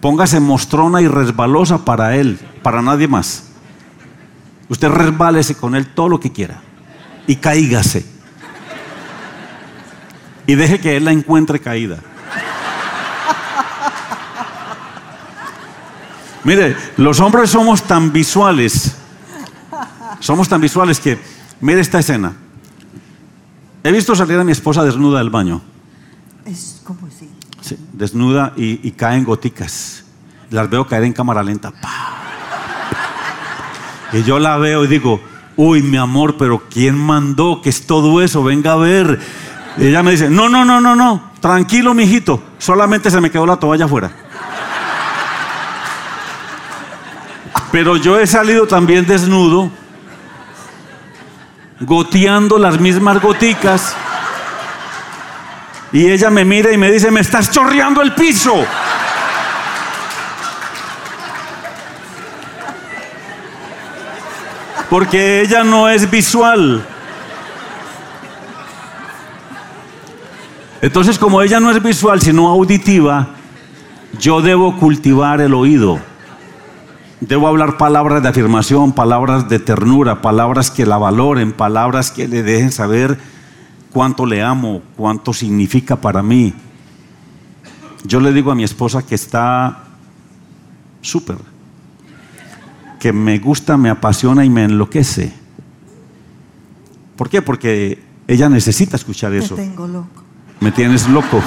[0.00, 3.50] Póngase mostrona y resbalosa para él, para nadie más.
[4.68, 6.62] Usted resbálese con él todo lo que quiera
[7.26, 8.06] y caígase.
[10.46, 11.98] Y deje que él la encuentre caída.
[16.44, 18.96] Mire, los hombres somos tan visuales
[20.20, 21.18] somos tan visuales que,
[21.60, 22.34] mire esta escena.
[23.82, 25.62] He visto salir a mi esposa desnuda del baño.
[27.92, 30.04] Desnuda y, caen goticas.
[30.50, 31.72] Las veo caer en cámara lenta.
[34.12, 35.20] Y yo la veo y digo,
[35.56, 38.42] uy, mi amor, pero ¿quién mandó que es todo eso?
[38.42, 39.20] Venga a ver.
[39.78, 43.46] Y ella me dice, no, no, no, no, no, tranquilo, mijito, solamente se me quedó
[43.46, 44.10] la toalla afuera.
[47.70, 49.70] Pero yo he salido también desnudo
[51.80, 53.96] goteando las mismas goticas.
[55.92, 58.64] Y ella me mira y me dice, me estás chorreando el piso.
[64.88, 66.84] Porque ella no es visual.
[70.82, 73.28] Entonces, como ella no es visual, sino auditiva,
[74.18, 76.00] yo debo cultivar el oído.
[77.20, 82.42] Debo hablar palabras de afirmación, palabras de ternura, palabras que la valoren, palabras que le
[82.42, 83.18] dejen saber
[83.92, 86.54] cuánto le amo, cuánto significa para mí.
[88.04, 89.84] Yo le digo a mi esposa que está
[91.02, 91.36] súper,
[92.98, 95.32] que me gusta, me apasiona y me enloquece.
[97.16, 97.42] ¿Por qué?
[97.42, 99.56] Porque ella necesita escuchar eso.
[99.56, 100.22] Me tengo loco.
[100.60, 101.42] Me tienes loco.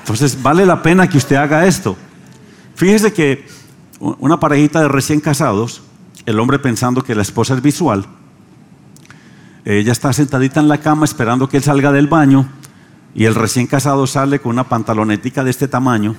[0.00, 1.96] Entonces vale la pena que usted haga esto.
[2.74, 3.46] Fíjese que
[3.98, 5.82] una parejita de recién casados,
[6.26, 8.06] el hombre pensando que la esposa es visual,
[9.66, 12.48] ella está sentadita en la cama esperando que él salga del baño
[13.16, 16.14] y el recién casado sale con una pantalonetica de este tamaño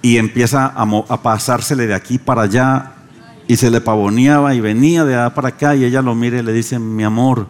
[0.00, 2.92] y empieza a, pasársele de aquí para allá
[3.48, 6.42] y se le pavoneaba y venía de allá para acá y ella lo mira y
[6.42, 7.48] le dice, mi amor,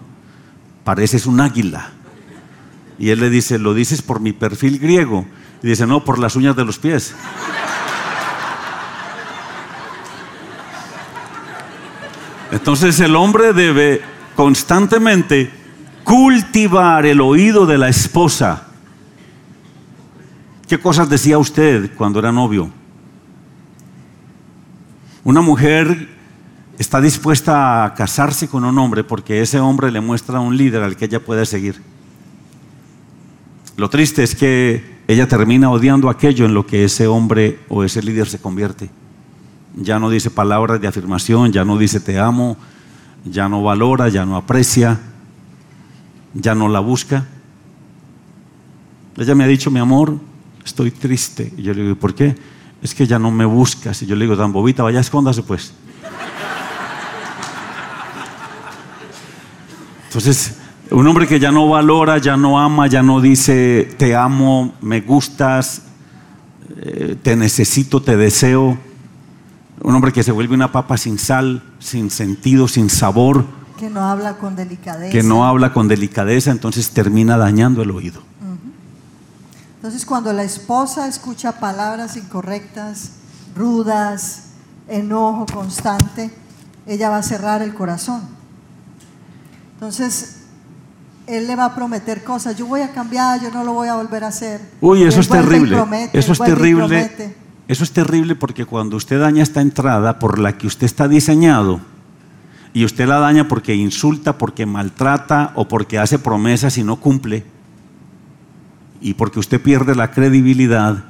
[0.83, 1.91] pareces un águila.
[2.99, 5.27] Y él le dice, ¿lo dices por mi perfil griego?
[5.63, 7.15] Y dice, no, por las uñas de los pies.
[12.51, 14.03] Entonces el hombre debe
[14.41, 15.51] constantemente
[16.03, 18.69] cultivar el oído de la esposa.
[20.67, 22.71] ¿Qué cosas decía usted cuando era novio?
[25.25, 26.09] Una mujer
[26.79, 30.97] está dispuesta a casarse con un hombre porque ese hombre le muestra un líder al
[30.97, 31.79] que ella puede seguir.
[33.77, 38.03] Lo triste es que ella termina odiando aquello en lo que ese hombre o ese
[38.03, 38.89] líder se convierte
[39.75, 42.57] ya no dice palabras de afirmación, ya no dice te amo,
[43.25, 44.99] ya no valora, ya no aprecia,
[46.35, 47.27] ya no la busca.
[49.17, 50.19] Ella me ha dicho, mi amor,
[50.65, 51.53] estoy triste.
[51.57, 52.37] Y yo le digo, ¿por qué?
[52.83, 54.01] Es que ya no me buscas.
[54.03, 55.73] Y yo le digo, tan bobita, vaya, escóndase pues.
[60.07, 60.57] Entonces,
[60.91, 65.03] un hombre que ya no valora, ya no ama, ya no dice, te amo, me
[65.03, 65.83] gustas,
[66.77, 68.90] eh, te necesito, te deseo
[69.83, 73.45] un hombre que se vuelve una papa sin sal, sin sentido, sin sabor,
[73.79, 75.11] Que no habla con delicadeza.
[75.11, 78.23] que no habla con delicadeza, entonces termina dañando el oído.
[79.77, 83.13] Entonces cuando la esposa escucha palabras incorrectas,
[83.57, 84.49] rudas,
[84.89, 86.31] enojo constante,
[86.87, 88.21] ella va a cerrar el corazón.
[89.75, 90.41] Entonces,
[91.27, 93.95] él le va a prometer cosas, yo voy a cambiar, yo no lo voy a
[93.95, 94.61] volver a hacer.
[94.83, 95.77] Uy, eso él es terrible.
[95.77, 97.33] promete, Eso es terrible.
[97.71, 101.81] Eso es terrible porque cuando usted daña esta entrada por la que usted está diseñado
[102.73, 107.45] y usted la daña porque insulta, porque maltrata o porque hace promesas y no cumple
[109.01, 111.05] y porque usted pierde la credibilidad,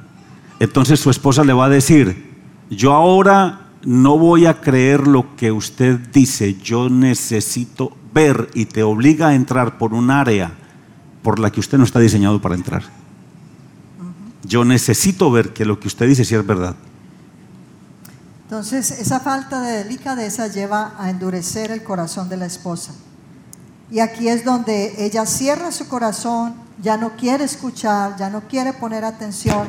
[0.59, 2.31] entonces su esposa le va a decir,
[2.69, 8.83] yo ahora no voy a creer lo que usted dice, yo necesito ver y te
[8.83, 10.53] obliga a entrar por un área
[11.23, 13.00] por la que usted no está diseñado para entrar.
[14.45, 16.77] Yo necesito ver que lo que usted dice sí es verdad.
[18.45, 22.93] Entonces, esa falta de delicadeza lleva a endurecer el corazón de la esposa.
[23.91, 28.73] Y aquí es donde ella cierra su corazón, ya no quiere escuchar, ya no quiere
[28.73, 29.69] poner atención.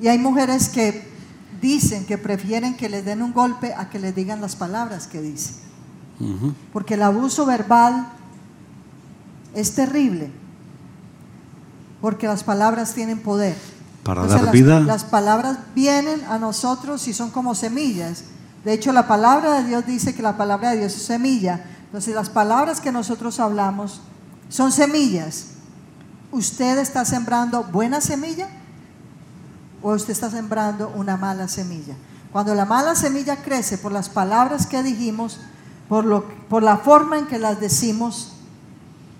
[0.00, 1.08] Y hay mujeres que
[1.60, 5.20] dicen que prefieren que les den un golpe a que les digan las palabras que
[5.20, 5.56] dicen.
[6.72, 8.08] Porque el abuso verbal
[9.54, 10.30] es terrible.
[12.00, 13.56] Porque las palabras tienen poder.
[14.08, 14.80] Para Entonces, dar las, vida.
[14.80, 18.24] las palabras vienen a nosotros y son como semillas.
[18.64, 21.62] De hecho, la palabra de Dios dice que la palabra de Dios es semilla.
[21.84, 24.00] Entonces, las palabras que nosotros hablamos
[24.48, 25.48] son semillas.
[26.32, 28.48] ¿Usted está sembrando buena semilla
[29.82, 31.94] o usted está sembrando una mala semilla?
[32.32, 35.38] Cuando la mala semilla crece por las palabras que dijimos,
[35.86, 38.32] por, lo, por la forma en que las decimos,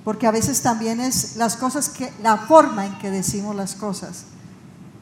[0.03, 4.25] porque a veces también es las cosas que, la forma en que decimos las cosas.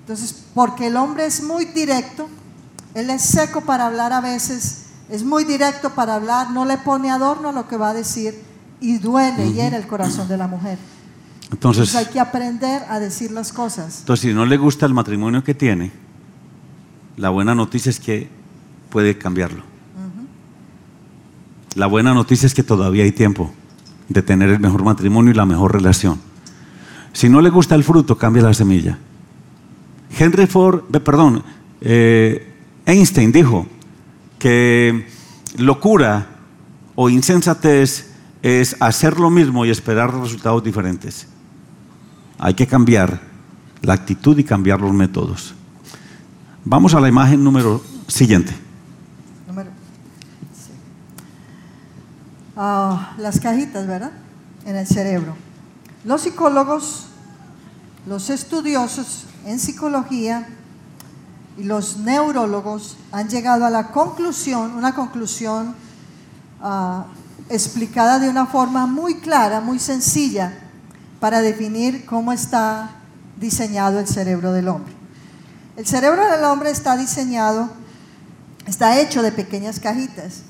[0.06, 2.28] Entonces, porque el hombre es muy directo,
[2.94, 7.10] él es seco para hablar a veces, es muy directo para hablar, no le pone
[7.10, 8.40] adorno a lo que va a decir
[8.80, 10.78] y duele, hiere el corazón de la mujer.
[11.50, 13.98] Entonces, Entonces hay que aprender a decir las cosas.
[13.98, 15.90] entonces, si no le gusta el matrimonio que tiene,
[17.16, 18.28] la buena noticia es que
[18.90, 19.64] puede cambiarlo.
[21.74, 23.50] La buena noticia es que todavía hay tiempo
[24.08, 26.20] de tener el mejor matrimonio y la mejor relación.
[27.12, 29.00] Si no le gusta el fruto, cambia la semilla.
[30.18, 31.42] Henry Ford, eh, perdón,
[31.80, 32.54] eh,
[32.86, 33.66] Einstein dijo
[34.38, 35.06] que
[35.58, 36.26] locura
[36.94, 38.12] o insensatez
[38.42, 41.26] es hacer lo mismo y esperar resultados diferentes.
[42.38, 43.20] Hay que cambiar
[43.82, 45.54] la actitud y cambiar los métodos.
[46.64, 48.54] Vamos a la imagen número siguiente.
[52.58, 54.12] Ah, las cajitas, ¿verdad?
[54.64, 55.36] En el cerebro.
[56.04, 57.08] Los psicólogos,
[58.06, 60.46] los estudiosos en psicología
[61.56, 65.74] y los neurólogos han llegado a la conclusión, una conclusión
[66.60, 67.06] ah,
[67.48, 70.52] explicada de una forma muy clara, muy sencilla,
[71.20, 72.90] para definir cómo está
[73.40, 74.92] diseñado el cerebro del hombre.
[75.76, 77.70] El cerebro del hombre está diseñado
[78.66, 80.42] Está hecho de pequeñas cajitas.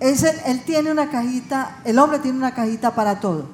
[0.00, 3.48] Él tiene una cajita, el hombre tiene una cajita para todo.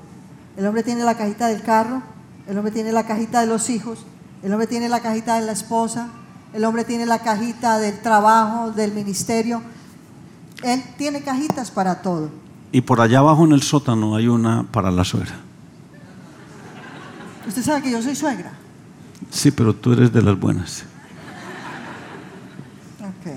[0.57, 2.03] El hombre tiene la cajita del carro,
[2.47, 4.07] el hombre tiene la cajita de los hijos,
[4.45, 6.09] el hombre tiene la cajita de la esposa,
[6.53, 9.63] el hombre tiene la cajita del trabajo, del ministerio.
[10.63, 12.31] Él tiene cajitas para todo.
[12.71, 15.35] Y por allá abajo en el sótano hay una para la suegra.
[17.49, 18.53] Usted sabe que yo soy suegra.
[19.31, 20.85] Sí, pero tú eres de las buenas.
[23.01, 23.33] Ok.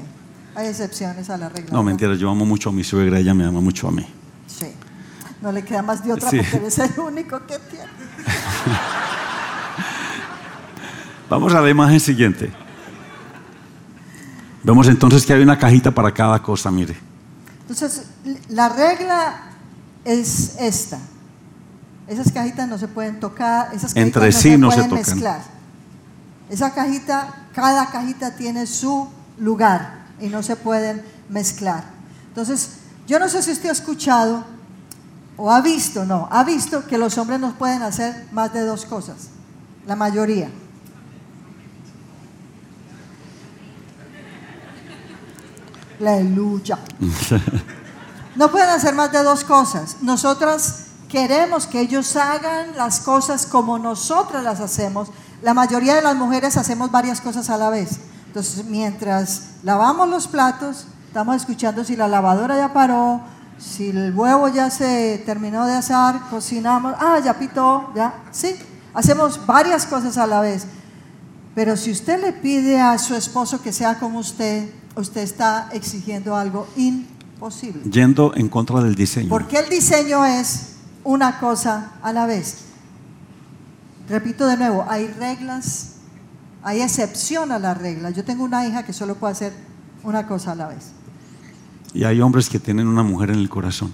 [0.56, 1.72] Hay excepciones a la regla.
[1.72, 4.06] No, mentira, yo amo mucho a mi suegra, ella me ama mucho a mí.
[4.48, 4.74] Sí.
[5.42, 6.40] No le queda más de otra Sí.
[6.52, 7.86] porque es el único que tiene.
[11.30, 12.52] Vamos a la imagen siguiente.
[14.64, 16.96] Vemos entonces que hay una cajita para cada cosa, mire.
[17.62, 18.04] Entonces,
[18.50, 19.42] la regla
[20.06, 21.00] es esta.
[22.08, 24.90] Esas cajitas no se pueden tocar, esas cajitas Entre no sí se no se pueden
[24.90, 25.06] tocan.
[25.06, 25.42] mezclar.
[26.50, 31.84] Esa cajita, cada cajita tiene su lugar y no se pueden mezclar.
[32.30, 34.46] Entonces, yo no sé si usted ha escuchado
[35.36, 38.86] o ha visto, no, ha visto que los hombres no pueden hacer más de dos
[38.86, 39.28] cosas,
[39.86, 40.50] la mayoría.
[46.00, 46.78] Aleluya.
[48.36, 49.98] No pueden hacer más de dos cosas.
[50.02, 55.10] Nosotras queremos que ellos hagan las cosas como nosotras las hacemos.
[55.42, 58.00] La mayoría de las mujeres hacemos varias cosas a la vez.
[58.28, 63.22] Entonces, mientras lavamos los platos, estamos escuchando si la lavadora ya paró,
[63.58, 68.56] si el huevo ya se terminó de asar, cocinamos, ah, ya pitó, ya, sí.
[68.94, 70.68] Hacemos varias cosas a la vez.
[71.56, 76.36] Pero si usted le pide a su esposo que sea como usted, usted está exigiendo
[76.36, 76.68] algo
[77.40, 77.84] posible.
[77.90, 79.30] Yendo en contra del diseño.
[79.30, 80.74] Porque el diseño es
[81.04, 82.60] una cosa a la vez.
[84.10, 85.96] Repito de nuevo, hay reglas,
[86.64, 88.16] hay excepción a las reglas.
[88.16, 89.54] Yo tengo una hija que solo puede hacer
[90.04, 90.92] una cosa a la vez.
[91.94, 93.92] Y hay hombres que tienen una mujer en el corazón.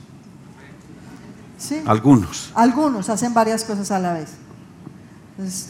[1.57, 1.81] ¿Sí?
[1.85, 2.51] Algunos.
[2.55, 4.31] Algunos hacen varias cosas a la vez.
[5.37, 5.69] Entonces,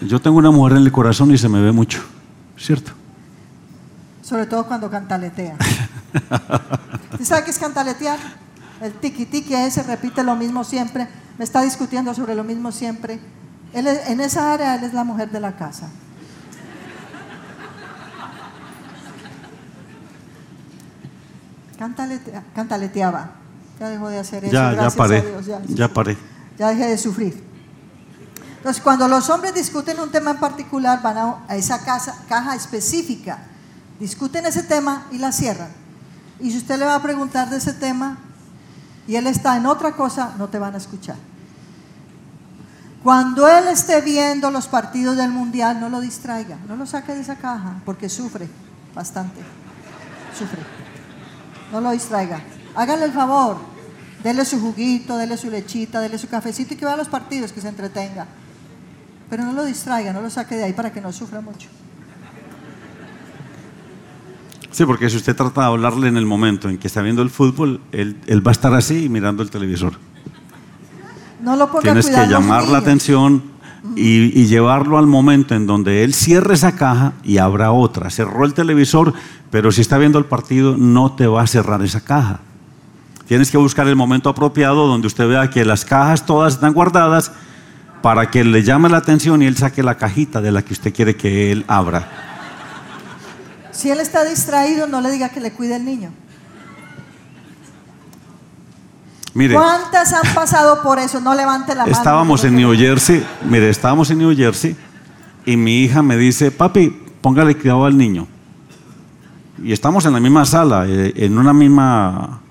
[0.00, 2.02] Yo tengo una mujer en el corazón y se me ve mucho,
[2.58, 2.92] ¿cierto?
[4.24, 5.56] Sobre todo cuando cantaletea.
[7.12, 8.18] ¿Usted sabe qué es cantaletear?
[8.80, 11.06] El tiki tiki ese repite lo mismo siempre,
[11.38, 13.20] me está discutiendo sobre lo mismo siempre.
[13.72, 15.88] Él es- en esa área él es la mujer de la casa.
[21.78, 23.30] Cantaletea- cantaleteaba.
[23.80, 24.52] Ya dejó de hacer eso.
[24.52, 25.18] Ya, ya paré.
[25.18, 26.16] a Dios, ya, Ya paré.
[26.58, 27.42] ya dejé de sufrir.
[28.58, 32.54] Entonces, cuando los hombres discuten un tema en particular, van a, a esa casa- caja
[32.54, 33.38] específica,
[34.00, 35.70] discuten ese tema y la cierran.
[36.40, 38.18] Y si usted le va a preguntar de ese tema
[39.06, 41.16] y él está en otra cosa, no te van a escuchar.
[43.02, 47.20] Cuando él esté viendo los partidos del mundial, no lo distraiga, no lo saque de
[47.20, 48.48] esa caja, porque sufre
[48.94, 49.42] bastante.
[50.36, 50.62] Sufre.
[51.70, 52.40] No lo distraiga.
[52.74, 53.58] Hágale el favor.
[54.22, 57.60] Dele su juguito, dele su lechita, dele su cafecito y que vea los partidos, que
[57.60, 58.26] se entretenga.
[59.28, 61.68] Pero no lo distraiga, no lo saque de ahí para que no sufra mucho.
[64.74, 67.30] Sí, porque si usted trata de hablarle en el momento en que está viendo el
[67.30, 69.92] fútbol, él, él va a estar así mirando el televisor.
[71.40, 73.40] No lo ponga Tienes que llamar la atención
[73.94, 78.10] y, y llevarlo al momento en donde él cierre esa caja y abra otra.
[78.10, 79.14] Cerró el televisor,
[79.52, 82.40] pero si está viendo el partido, no te va a cerrar esa caja.
[83.28, 87.30] Tienes que buscar el momento apropiado donde usted vea que las cajas todas están guardadas
[88.02, 90.92] para que le llame la atención y él saque la cajita de la que usted
[90.92, 92.33] quiere que él abra.
[93.74, 96.10] Si él está distraído, no le diga que le cuide el niño.
[99.34, 101.20] Mire, ¿Cuántas han pasado por eso?
[101.20, 101.92] No levante la mano.
[101.96, 104.76] estábamos en New Jersey, mire, estábamos en New Jersey
[105.44, 108.28] y mi hija me dice, papi, póngale cuidado al niño.
[109.62, 112.42] Y estamos en la misma sala, eh, en una misma,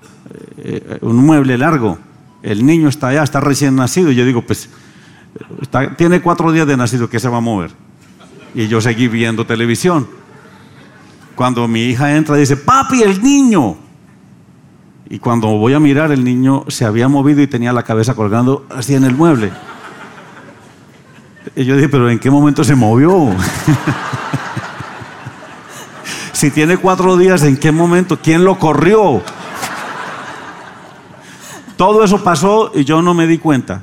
[0.58, 1.98] eh, un mueble largo.
[2.42, 4.10] El niño está allá, está recién nacido.
[4.10, 4.68] Y yo digo, pues,
[5.62, 7.70] está- tiene cuatro días de nacido, ¿qué se va a mover?
[8.54, 10.06] Y yo seguí viendo televisión.
[11.34, 13.76] Cuando mi hija entra, dice, papi, el niño.
[15.08, 18.66] Y cuando voy a mirar, el niño se había movido y tenía la cabeza colgando
[18.70, 19.52] así en el mueble.
[21.56, 23.30] Y yo dije, pero ¿en qué momento se movió?
[26.32, 28.18] si tiene cuatro días, ¿en qué momento?
[28.20, 29.22] ¿Quién lo corrió?
[31.76, 33.82] Todo eso pasó y yo no me di cuenta.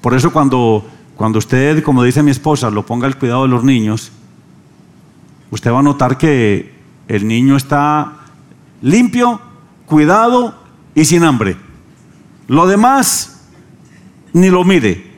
[0.00, 0.86] Por eso cuando,
[1.16, 4.12] cuando usted, como dice mi esposa, lo ponga al cuidado de los niños,
[5.50, 6.72] usted va a notar que
[7.08, 8.12] el niño está
[8.82, 9.40] limpio,
[9.86, 10.54] cuidado
[10.94, 11.56] y sin hambre.
[12.46, 13.48] Lo demás,
[14.32, 15.10] ni lo mire.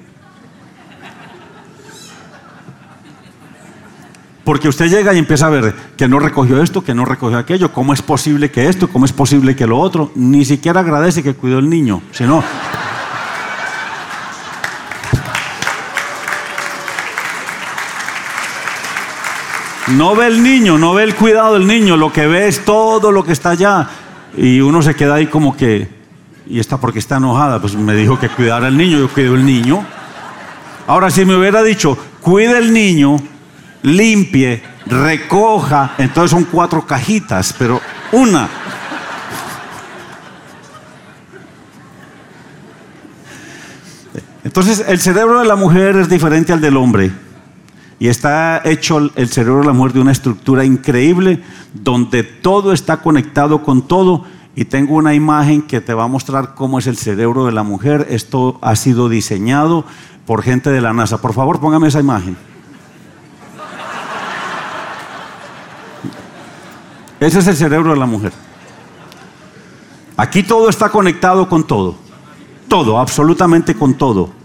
[4.44, 7.72] Porque usted llega y empieza a ver que no recogió esto, que no recogió aquello,
[7.72, 10.10] cómo es posible que esto, cómo es posible que lo otro.
[10.16, 12.42] Ni siquiera agradece que cuidó el niño, sino...
[19.96, 23.12] No ve el niño, no ve el cuidado del niño, lo que ve es todo
[23.12, 23.88] lo que está allá.
[24.36, 25.88] Y uno se queda ahí como que,
[26.46, 27.60] ¿y esta porque está enojada?
[27.60, 29.84] Pues me dijo que cuidara al niño, yo cuido el niño.
[30.86, 33.18] Ahora, si me hubiera dicho, cuide el niño,
[33.82, 37.80] limpie, recoja, entonces son cuatro cajitas, pero
[38.12, 38.48] una.
[44.42, 47.12] Entonces, el cerebro de la mujer es diferente al del hombre.
[48.02, 51.40] Y está hecho el cerebro de la mujer de una estructura increíble,
[51.72, 54.24] donde todo está conectado con todo.
[54.56, 57.62] Y tengo una imagen que te va a mostrar cómo es el cerebro de la
[57.62, 58.08] mujer.
[58.10, 59.84] Esto ha sido diseñado
[60.26, 61.20] por gente de la NASA.
[61.20, 62.36] Por favor, póngame esa imagen.
[67.20, 68.32] Ese es el cerebro de la mujer.
[70.16, 71.94] Aquí todo está conectado con todo.
[72.66, 74.41] Todo, absolutamente con todo.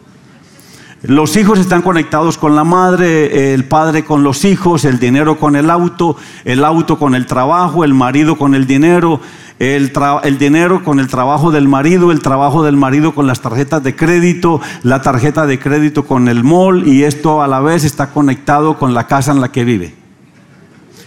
[1.04, 5.56] Los hijos están conectados con la madre, el padre con los hijos, el dinero con
[5.56, 9.22] el auto, el auto con el trabajo, el marido con el dinero,
[9.60, 9.92] el,
[10.40, 14.60] dinero con el trabajo del marido, el trabajo del marido con las tarjetas de crédito,
[14.82, 18.96] la tarjeta de crédito con el mall y esto a la vez está conectado con
[18.96, 19.94] la casa en la que vive.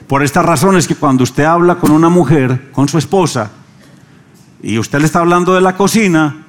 [0.06, 3.50] Por esta razón es que cuando usted habla con una mujer, con su esposa,
[4.62, 6.46] y usted le está hablando de la cocina,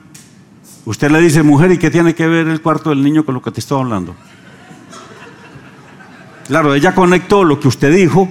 [0.86, 3.42] usted le dice, mujer, ¿y qué tiene que ver el cuarto del niño con lo
[3.42, 4.16] que te estoy hablando?
[6.48, 8.28] Claro, ella conectó lo que usted dijo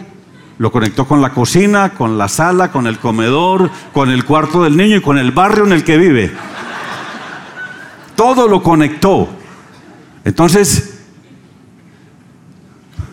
[0.61, 4.77] lo conectó con la cocina, con la sala, con el comedor, con el cuarto del
[4.77, 6.31] niño y con el barrio en el que vive.
[8.15, 9.27] Todo lo conectó.
[10.23, 11.01] Entonces,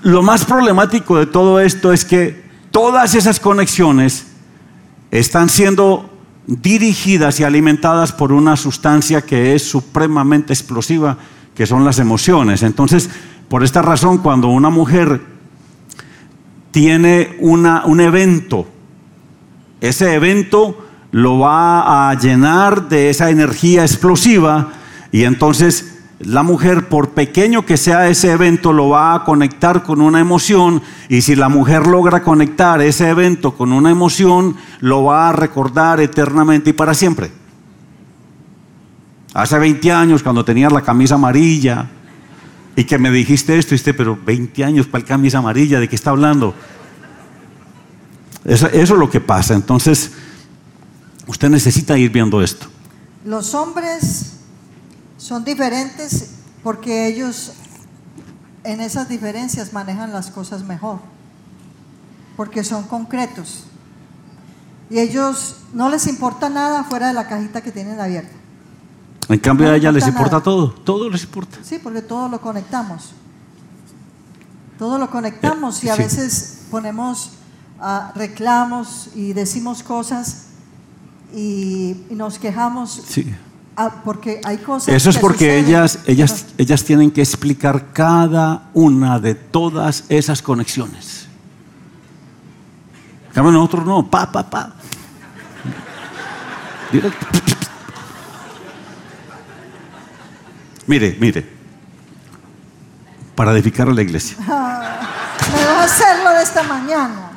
[0.03, 4.27] lo más problemático de todo esto es que todas esas conexiones
[5.09, 6.06] están siendo
[6.47, 11.17] dirigidas y alimentadas por una sustancia que es supremamente explosiva,
[11.53, 12.63] que son las emociones.
[12.63, 13.09] Entonces,
[13.49, 15.21] por esta razón, cuando una mujer
[16.71, 18.67] tiene una, un evento,
[19.81, 24.69] ese evento lo va a llenar de esa energía explosiva
[25.11, 30.01] y entonces la mujer, por pequeño que sea ese evento, lo va a conectar con
[30.01, 35.29] una emoción y si la mujer logra conectar ese evento con una emoción, lo va
[35.29, 37.31] a recordar eternamente y para siempre.
[39.35, 41.87] Hace 20 años, cuando tenías la camisa amarilla
[42.75, 45.95] y que me dijiste esto, y pero 20 años para el camisa amarilla, ¿de qué
[45.95, 46.55] está hablando?
[48.43, 49.53] Eso es lo que pasa.
[49.53, 50.13] Entonces,
[51.27, 52.65] usted necesita ir viendo esto.
[53.23, 54.36] Los hombres
[55.17, 56.31] son diferentes
[56.63, 57.53] porque ellos
[58.63, 60.99] en esas diferencias manejan las cosas mejor,
[62.35, 63.63] porque son concretos.
[64.89, 68.31] Y ellos no les importa nada fuera de la cajita que tienen abierta.
[69.29, 70.43] En cambio No a ella les importa nada.
[70.43, 71.57] todo, todo les importa.
[71.61, 73.11] Sí, porque todo lo conectamos.
[74.79, 76.03] Todo lo conectamos y a Sí.
[76.03, 77.31] veces ponemos
[77.79, 80.43] ah, reclamos y decimos cosas
[81.33, 83.33] y, y nos quejamos Sí.
[83.77, 84.93] Ah, porque hay cosas.
[84.93, 90.03] Eso es que porque suceden ellas, ellas, ellas tienen que explicar cada una de todas
[90.09, 91.27] esas conexiones.
[93.33, 94.73] En nosotros no, pa, pa, pa.
[96.91, 97.27] Directo.
[100.87, 101.47] Mire, mire,
[103.35, 104.37] para edificar a la iglesia.
[104.39, 104.45] Me
[105.65, 107.29] va a hacerlo de esta mañana.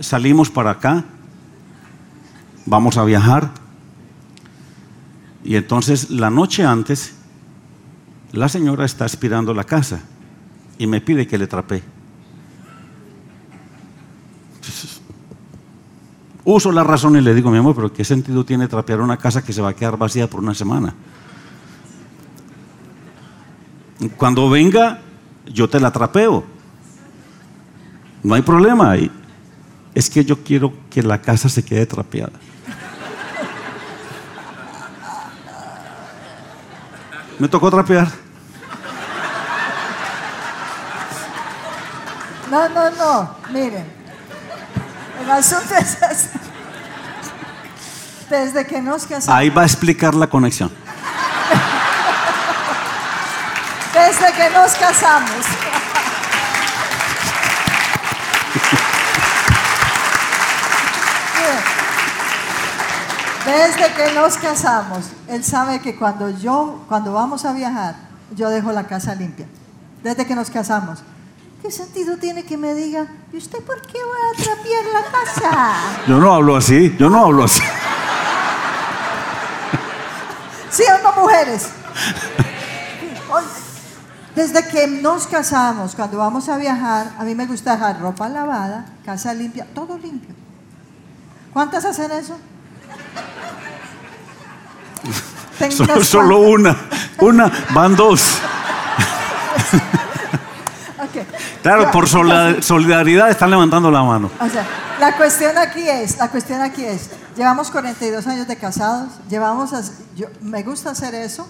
[0.00, 1.04] salimos para acá,
[2.66, 3.50] vamos a viajar,
[5.46, 7.14] y entonces la noche antes,
[8.32, 10.00] la señora está aspirando la casa
[10.76, 11.84] y me pide que le trapee.
[16.44, 19.44] Uso la razón y le digo, mi amor, pero ¿qué sentido tiene trapear una casa
[19.44, 20.92] que se va a quedar vacía por una semana?
[24.16, 25.00] Cuando venga,
[25.46, 26.44] yo te la trapeo.
[28.24, 28.96] No hay problema.
[28.96, 29.12] Y
[29.94, 32.32] es que yo quiero que la casa se quede trapeada.
[37.38, 38.08] Me tocó trapear.
[42.50, 43.36] No, no, no.
[43.50, 43.84] Miren.
[45.22, 46.38] El asunto es este.
[48.30, 49.28] Desde que nos casamos.
[49.28, 50.70] Ahí va a explicar la conexión.
[53.92, 55.46] Desde que nos casamos.
[61.34, 61.62] Miren,
[63.46, 67.94] Desde que nos casamos, él sabe que cuando yo, cuando vamos a viajar,
[68.34, 69.46] yo dejo la casa limpia.
[70.02, 70.98] Desde que nos casamos.
[71.62, 75.74] ¿Qué sentido tiene que me diga, ¿y usted por qué va a trapear la casa?
[76.08, 77.62] Yo no hablo así, yo no hablo así.
[80.70, 81.68] ¿Sí o no, mujeres?
[84.34, 88.86] Desde que nos casamos, cuando vamos a viajar, a mí me gusta dejar ropa lavada,
[89.04, 90.34] casa limpia, todo limpio.
[91.52, 92.36] ¿Cuántas hacen eso?
[95.70, 96.76] Solo, solo una.
[97.18, 98.38] Una, van dos.
[100.98, 101.26] Ok.
[101.62, 104.30] Claro, por solidaridad están levantando la mano.
[104.40, 104.66] O sea,
[105.00, 109.92] la cuestión aquí es, la cuestión aquí es, llevamos 42 años de casados, llevamos, as-
[110.16, 111.48] yo, me gusta hacer eso,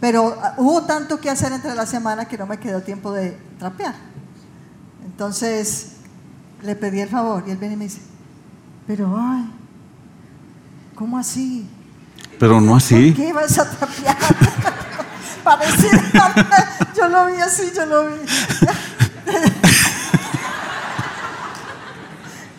[0.00, 3.36] pero ah, hubo tanto que hacer entre la semana que no me quedó tiempo de
[3.58, 3.94] trapear.
[5.04, 5.92] Entonces,
[6.62, 8.00] le pedí el favor y él viene y me dice,
[8.86, 9.44] pero ay,
[10.98, 11.64] ¿cómo así?
[12.40, 13.14] Pero no ¿Por así.
[13.14, 14.16] qué vas a trapear?
[15.44, 16.12] Parecía,
[16.96, 18.16] yo lo vi así, yo lo vi.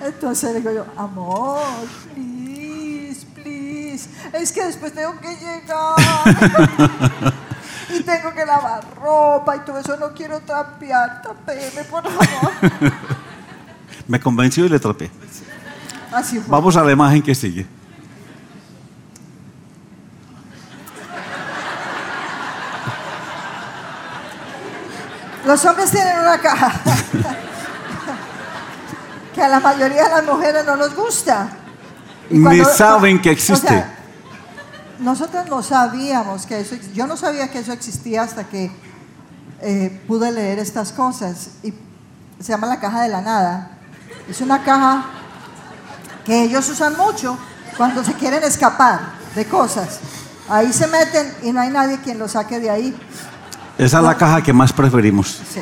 [0.02, 1.62] Entonces le digo yo, amor,
[2.16, 4.10] please, please.
[4.34, 5.96] Es que después tengo que llegar.
[7.94, 9.98] y tengo que lavar ropa y todo eso.
[9.98, 11.22] No quiero trapear.
[11.22, 12.52] Trapéeme, por favor.
[14.08, 15.12] Me convenció y le trapeé.
[16.14, 16.50] Así fue.
[16.50, 17.79] Vamos a la imagen que sigue.
[25.50, 26.72] Los hombres tienen una caja
[29.34, 31.50] que a la mayoría de las mujeres no nos gusta.
[32.30, 33.68] Y Ni saben que o existe.
[33.68, 33.96] sea,
[35.00, 38.70] nosotros no sabíamos que eso, yo no sabía que eso existía hasta que
[39.62, 41.48] eh, pude leer estas cosas.
[41.64, 41.74] Y
[42.40, 43.72] se llama la caja de la nada.
[44.30, 45.06] Es una caja
[46.26, 47.36] que ellos usan mucho
[47.76, 49.00] cuando se quieren escapar
[49.34, 50.00] de cosas.
[50.48, 52.96] Ahí se meten y no hay nadie quien lo saque de ahí.
[53.80, 55.40] Esa es la caja que más preferimos.
[55.50, 55.62] Sí.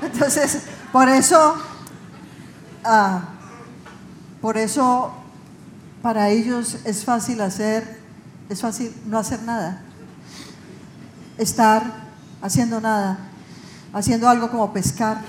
[0.00, 1.56] Entonces, por eso,
[2.84, 3.22] ah,
[4.40, 5.12] por eso
[6.00, 8.00] para ellos es fácil hacer,
[8.48, 9.82] es fácil no hacer nada.
[11.38, 11.82] Estar
[12.40, 13.18] haciendo nada,
[13.92, 15.22] haciendo algo como pescar.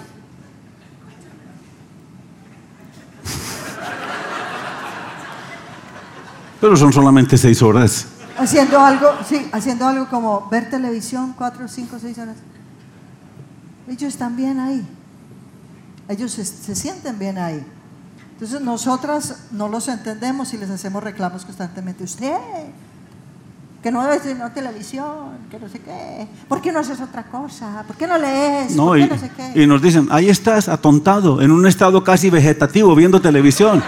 [6.62, 8.06] Pero son solamente seis horas.
[8.38, 12.36] Haciendo algo, sí, haciendo algo como ver televisión cuatro, cinco, seis horas.
[13.88, 14.86] Ellos están bien ahí.
[16.08, 17.66] Ellos se, se sienten bien ahí.
[18.34, 22.04] Entonces nosotras no los entendemos y les hacemos reclamos constantemente.
[22.04, 22.38] Usted,
[23.82, 26.28] que no ve no televisión, que no sé qué.
[26.48, 27.84] ¿Por qué no haces otra cosa?
[27.88, 28.76] ¿Por qué no lees?
[28.76, 29.64] No, ¿Por qué y, no sé qué?
[29.64, 33.84] y nos dicen, ahí estás atontado, en un estado casi vegetativo, viendo televisión.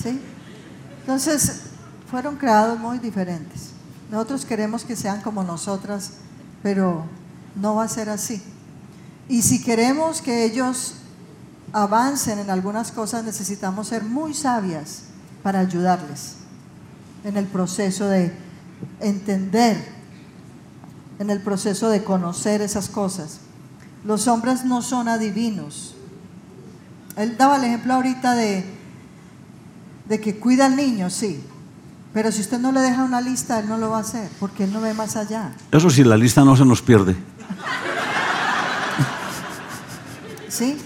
[0.00, 0.20] ¿Sí?
[1.00, 1.65] Entonces,
[2.10, 3.70] fueron creados muy diferentes.
[4.10, 6.12] Nosotros queremos que sean como nosotras,
[6.62, 7.04] pero
[7.56, 8.42] no va a ser así.
[9.28, 10.94] Y si queremos que ellos
[11.72, 15.02] avancen en algunas cosas, necesitamos ser muy sabias
[15.42, 16.36] para ayudarles
[17.24, 18.32] en el proceso de
[19.00, 19.76] entender,
[21.18, 23.40] en el proceso de conocer esas cosas.
[24.04, 25.96] Los hombres no son adivinos.
[27.16, 28.64] Él daba el ejemplo ahorita de,
[30.08, 31.42] de que cuida al niño, sí,
[32.16, 34.64] pero si usted no le deja una lista, él no lo va a hacer, porque
[34.64, 35.50] él no ve más allá.
[35.70, 37.14] Eso sí, la lista no se nos pierde.
[40.48, 40.78] ¿Sí?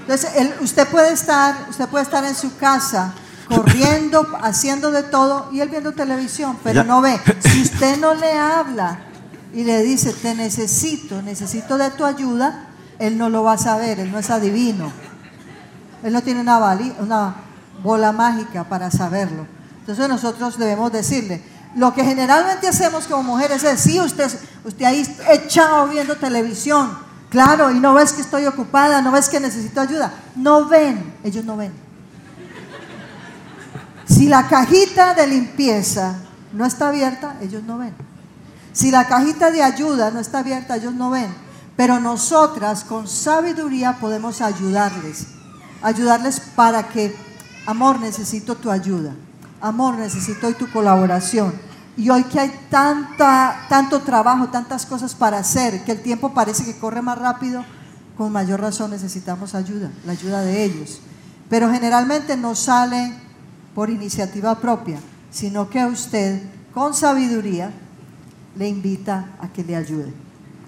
[0.00, 3.12] Entonces, él- usted puede estar, usted puede estar en su casa
[3.46, 6.84] corriendo, haciendo de todo y él viendo televisión, pero Ya.
[6.84, 7.20] no ve.
[7.40, 9.00] Si usted no le habla
[9.52, 12.68] y le dice, "Te necesito, necesito de tu ayuda",
[12.98, 14.90] él no lo va a saber, él no es adivino.
[16.02, 16.58] Él no tiene una,
[17.00, 17.34] una
[17.82, 19.57] bola mágica para saberlo.
[19.88, 21.42] Entonces nosotros debemos decirle,
[21.74, 24.30] lo que generalmente hacemos como mujeres es, sí, usted,
[24.62, 26.90] usted ahí echado viendo televisión,
[27.30, 30.12] claro, y no ves que estoy ocupada, no ves que necesito ayuda.
[30.36, 31.72] No ven, ellos no ven.
[34.04, 36.16] Si la cajita de limpieza
[36.52, 37.94] no está abierta, ellos no ven.
[38.74, 41.34] Si la cajita de ayuda no está abierta, ellos no ven.
[41.78, 45.28] Pero nosotras con sabiduría podemos ayudarles.
[45.80, 47.16] Ayudarles para que,
[47.64, 49.14] amor, necesito tu ayuda.
[49.60, 51.52] Amor, necesito hoy tu colaboración.
[51.96, 56.64] Y hoy que hay tanta, tanto trabajo, tantas cosas para hacer, que el tiempo parece
[56.64, 57.64] que corre más rápido,
[58.16, 61.00] con mayor razón necesitamos ayuda, la ayuda de ellos.
[61.50, 63.14] Pero generalmente no sale
[63.74, 67.72] por iniciativa propia, sino que usted, con sabiduría,
[68.56, 70.12] le invita a que le ayude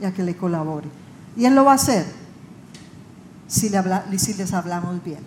[0.00, 0.88] y a que le colabore.
[1.36, 2.06] Y él lo va a hacer
[3.46, 3.70] si,
[4.18, 5.20] si les hablamos bien.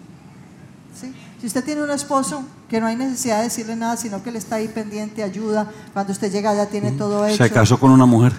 [0.99, 1.13] ¿Sí?
[1.43, 4.37] Si usted tiene un esposo que no hay necesidad de decirle nada, sino que le
[4.37, 7.35] está ahí pendiente, ayuda, cuando usted llega ya tiene todo hecho.
[7.35, 8.31] Se casó con una mujer.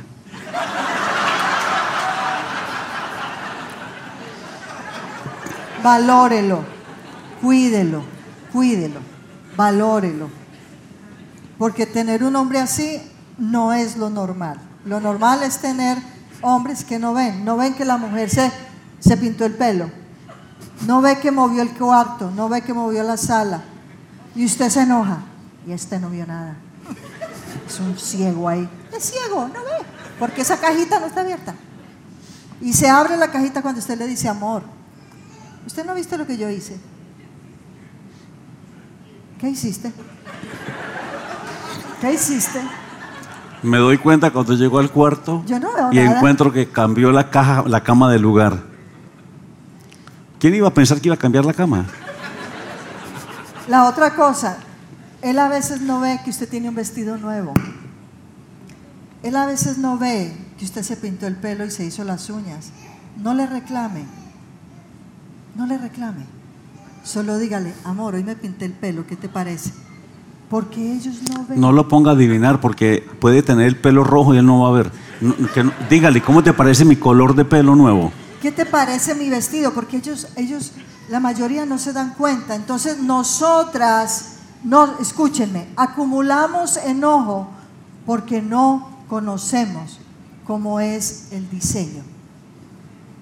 [5.82, 6.64] Valórelo,
[7.42, 8.04] cuídelo,
[8.50, 9.00] cuídelo,
[9.54, 10.30] valórelo.
[11.58, 13.02] Porque tener un hombre así
[13.36, 14.58] no es lo normal.
[14.86, 15.98] Lo normal es tener
[16.40, 18.50] hombres que no ven, no ven que la mujer se,
[18.98, 19.90] se pintó el pelo,
[20.86, 23.62] no ve que movió el cuarto, no ve que movió la sala.
[24.34, 25.18] Y usted se enoja
[25.66, 26.56] y este no vio nada.
[27.66, 28.68] Es un ciego ahí.
[28.96, 29.86] Es ciego, no ve,
[30.18, 31.54] porque esa cajita no está abierta.
[32.60, 34.62] Y se abre la cajita cuando usted le dice amor.
[35.66, 36.78] ¿Usted no ha visto lo que yo hice?
[39.38, 39.92] ¿Qué hiciste?
[42.00, 42.60] ¿Qué hiciste?
[43.62, 46.16] Me doy cuenta cuando llego al cuarto Yo no veo y nada.
[46.16, 48.58] encuentro que cambió la caja, la cama de lugar.
[50.44, 51.86] ¿Quién iba a pensar que iba a cambiar la cama?
[53.66, 54.58] La otra cosa,
[55.22, 57.54] él a veces no ve que usted tiene un vestido nuevo.
[59.22, 62.28] Él a veces no ve que usted se pintó el pelo y se hizo las
[62.28, 62.72] uñas.
[63.16, 64.04] No le reclame.
[65.56, 66.26] No le reclame.
[67.04, 69.70] Solo dígale, amor, hoy me pinté el pelo, ¿qué te parece?
[70.50, 71.58] Porque ellos no ven.
[71.58, 74.68] No lo ponga a adivinar porque puede tener el pelo rojo y él no va
[74.68, 74.92] a ver.
[75.22, 78.12] No, que no- dígale, ¿cómo te parece mi color de pelo nuevo?
[78.44, 79.72] ¿Qué te parece mi vestido?
[79.72, 80.72] Porque ellos, ellos,
[81.08, 82.54] la mayoría no se dan cuenta.
[82.54, 87.48] Entonces nosotras, no, escúchenme, acumulamos enojo
[88.04, 89.98] porque no conocemos
[90.46, 92.02] cómo es el diseño.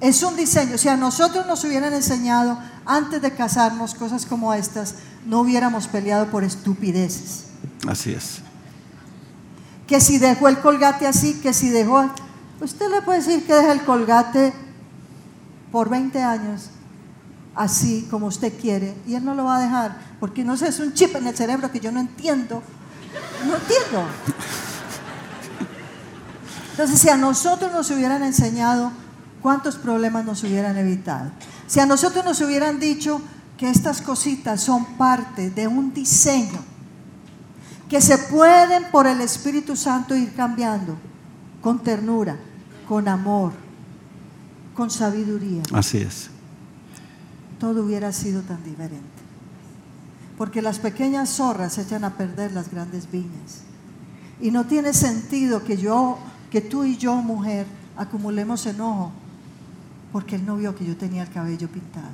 [0.00, 0.76] Es un diseño.
[0.76, 6.32] Si a nosotros nos hubieran enseñado antes de casarnos cosas como estas, no hubiéramos peleado
[6.32, 7.44] por estupideces.
[7.86, 8.40] Así es.
[9.86, 12.10] Que si dejó el colgate así, que si dejó...
[12.60, 14.52] Usted le puede decir que deja el colgate
[15.72, 16.70] por 20 años
[17.54, 20.78] así como usted quiere y Él no lo va a dejar porque no sé, es
[20.78, 22.62] un chip en el cerebro que yo no entiendo.
[23.44, 24.06] No entiendo.
[26.70, 28.92] Entonces, si a nosotros nos hubieran enseñado,
[29.42, 31.32] ¿cuántos problemas nos hubieran evitado?
[31.66, 33.20] Si a nosotros nos hubieran dicho
[33.58, 36.60] que estas cositas son parte de un diseño,
[37.88, 40.96] que se pueden por el Espíritu Santo ir cambiando
[41.60, 42.36] con ternura,
[42.88, 43.52] con amor,
[44.74, 45.62] con sabiduría.
[45.72, 46.30] Así es.
[47.58, 49.06] Todo hubiera sido tan diferente.
[50.38, 53.62] Porque las pequeñas zorras echan a perder las grandes viñas.
[54.40, 56.18] Y no tiene sentido que yo,
[56.50, 57.66] que tú y yo, mujer,
[57.96, 59.12] acumulemos enojo
[60.12, 62.10] porque él no vio que yo tenía el cabello pintado.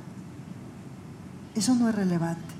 [1.53, 2.55] Eso no es relevante.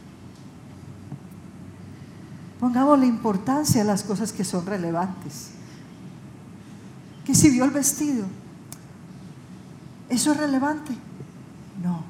[2.60, 5.52] Pongamos la importancia a las cosas que son relevantes.
[7.24, 8.26] Que si vio el vestido,
[10.10, 10.94] ¿eso es relevante?
[11.84, 12.04] No.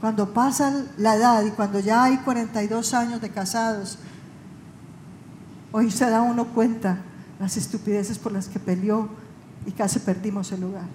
[0.00, 3.98] Cuando pasa la edad y cuando ya hay 42 años de casados,
[5.72, 6.98] hoy se da uno cuenta
[7.40, 9.08] las estupideces por las que peleó
[9.66, 10.86] y casi perdimos el lugar.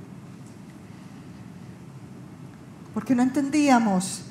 [2.93, 4.21] Porque no entendíamos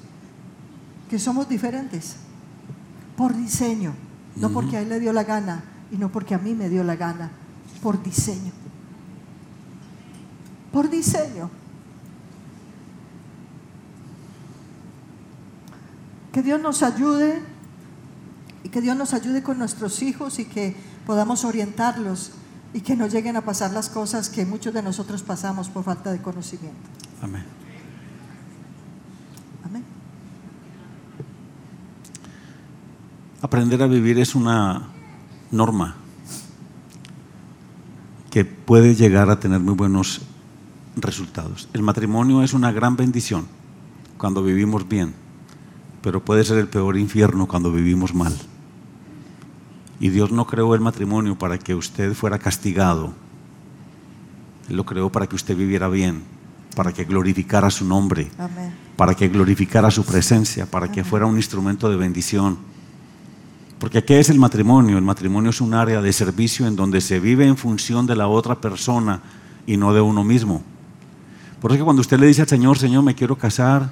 [1.10, 2.16] que somos diferentes
[3.16, 3.92] por diseño,
[4.36, 6.82] no porque a él le dio la gana y no porque a mí me dio
[6.82, 7.30] la gana,
[7.82, 8.52] por diseño.
[10.72, 11.50] Por diseño.
[16.32, 17.42] Que Dios nos ayude
[18.64, 20.74] y que Dios nos ayude con nuestros hijos y que
[21.06, 22.32] podamos orientarlos
[22.74, 26.10] y que no lleguen a pasar las cosas que muchos de nosotros pasamos por falta
[26.10, 26.78] de conocimiento.
[27.20, 27.44] Amén.
[29.64, 29.84] Amén.
[33.42, 34.88] Aprender a vivir es una
[35.50, 35.96] norma
[38.30, 40.22] que puede llegar a tener muy buenos
[40.96, 41.68] resultados.
[41.74, 43.46] El matrimonio es una gran bendición
[44.16, 45.14] cuando vivimos bien,
[46.02, 48.36] pero puede ser el peor infierno cuando vivimos mal.
[50.00, 53.14] Y Dios no creó el matrimonio para que usted fuera castigado.
[54.68, 56.22] Él lo creó para que usted viviera bien,
[56.74, 58.72] para que glorificara su nombre, Amén.
[58.96, 62.58] para que glorificara su presencia, para que fuera un instrumento de bendición.
[63.78, 64.98] Porque ¿qué es el matrimonio?
[64.98, 68.26] El matrimonio es un área de servicio en donde se vive en función de la
[68.26, 69.20] otra persona
[69.66, 70.62] y no de uno mismo.
[71.60, 73.90] Por eso que cuando usted le dice al Señor, Señor, me quiero casar,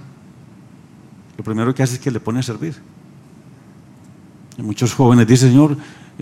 [1.40, 2.76] lo primero que hace es que le pone a servir.
[4.58, 5.74] Y muchos jóvenes dicen, Señor,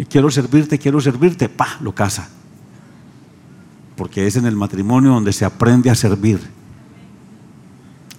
[0.08, 2.28] quiero servirte, quiero servirte, pa, lo casa.
[3.96, 6.38] Porque es en el matrimonio donde se aprende a servir.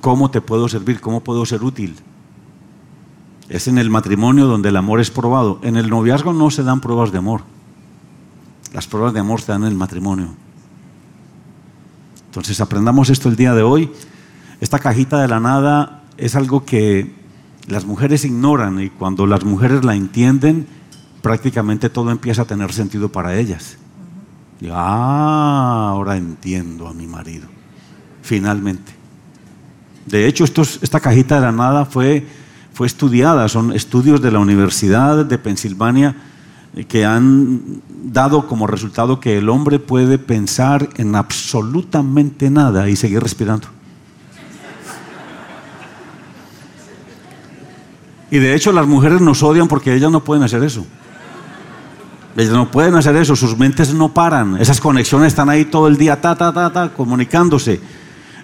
[0.02, 1.00] ¿Cómo te puedo servir?
[1.00, 1.96] ¿Cómo puedo ser útil?
[3.48, 5.62] Es en el matrimonio donde el amor es probado.
[5.64, 7.44] En el noviazgo no se dan pruebas de amor.
[8.74, 10.36] Las pruebas de amor se dan en el matrimonio.
[12.26, 13.90] Entonces aprendamos esto el día de hoy.
[14.60, 17.12] Esta cajita de la nada es algo que
[17.68, 20.68] las mujeres ignoran y cuando las mujeres la entienden,
[21.22, 23.78] prácticamente todo empieza a tener sentido para ellas.
[24.62, 27.48] Y, ah, ahora entiendo a mi marido.
[28.22, 28.92] Finalmente.
[30.06, 32.26] De hecho, estos- esta cajita de la nada fue,
[32.74, 36.16] fue estudiada, son estudios de la Universidad de Pensilvania
[36.76, 42.96] eh, que han dado como resultado que el hombre puede pensar en absolutamente nada y
[42.96, 43.68] seguir respirando.
[48.32, 50.86] Y de hecho las mujeres nos odian porque ellas no pueden hacer eso.
[52.38, 55.98] Ellas no pueden hacer eso, sus mentes no paran, esas conexiones están ahí todo el
[55.98, 57.82] día, ta, ta, ta, ta, comunicándose.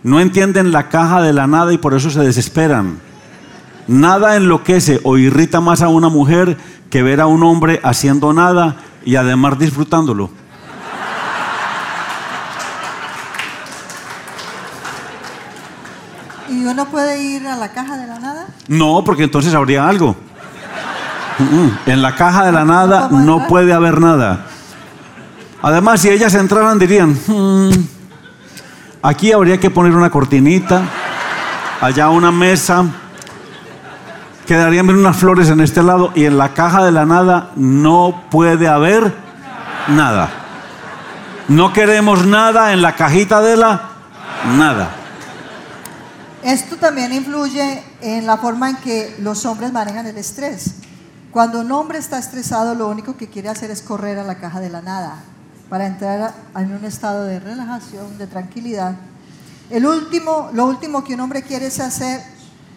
[0.03, 2.99] No entienden la caja de la nada y por eso se desesperan.
[3.87, 6.57] Nada enloquece o irrita más a una mujer
[6.89, 10.29] que ver a un hombre haciendo nada y además disfrutándolo.
[16.65, 18.47] ¿Y uno puede ir a la caja de la nada?
[18.67, 20.15] No, porque entonces habría algo.
[21.37, 24.47] Mm, En la caja de la nada ¿No puede haber nada.
[25.61, 27.69] Además, si ellas entraran, dirían, "Hmm,
[29.03, 30.81] aquí habría que poner una cortinita,
[31.81, 32.83] allá una mesa,
[34.47, 38.23] quedarían bien unas flores en este lado y en la caja de la nada no
[38.31, 39.13] puede haber
[39.89, 40.29] nada.
[41.47, 43.81] No queremos nada en la cajita de la
[44.57, 44.89] nada.
[46.45, 50.75] Esto también influye en la forma en que los hombres manejan el estrés.
[51.31, 54.59] Cuando un hombre está estresado, lo único que quiere hacer es correr a la caja
[54.59, 55.23] de la nada
[55.69, 58.95] para entrar en un estado de relajación, de tranquilidad.
[59.71, 62.21] El último, lo último que un hombre quiere hacer,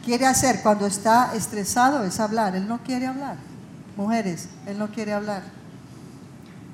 [0.03, 2.57] quiere hacer cuando está estresado es hablar.
[2.57, 3.36] Él no quiere hablar.
[3.99, 5.43] Mujeres, él no quiere hablar.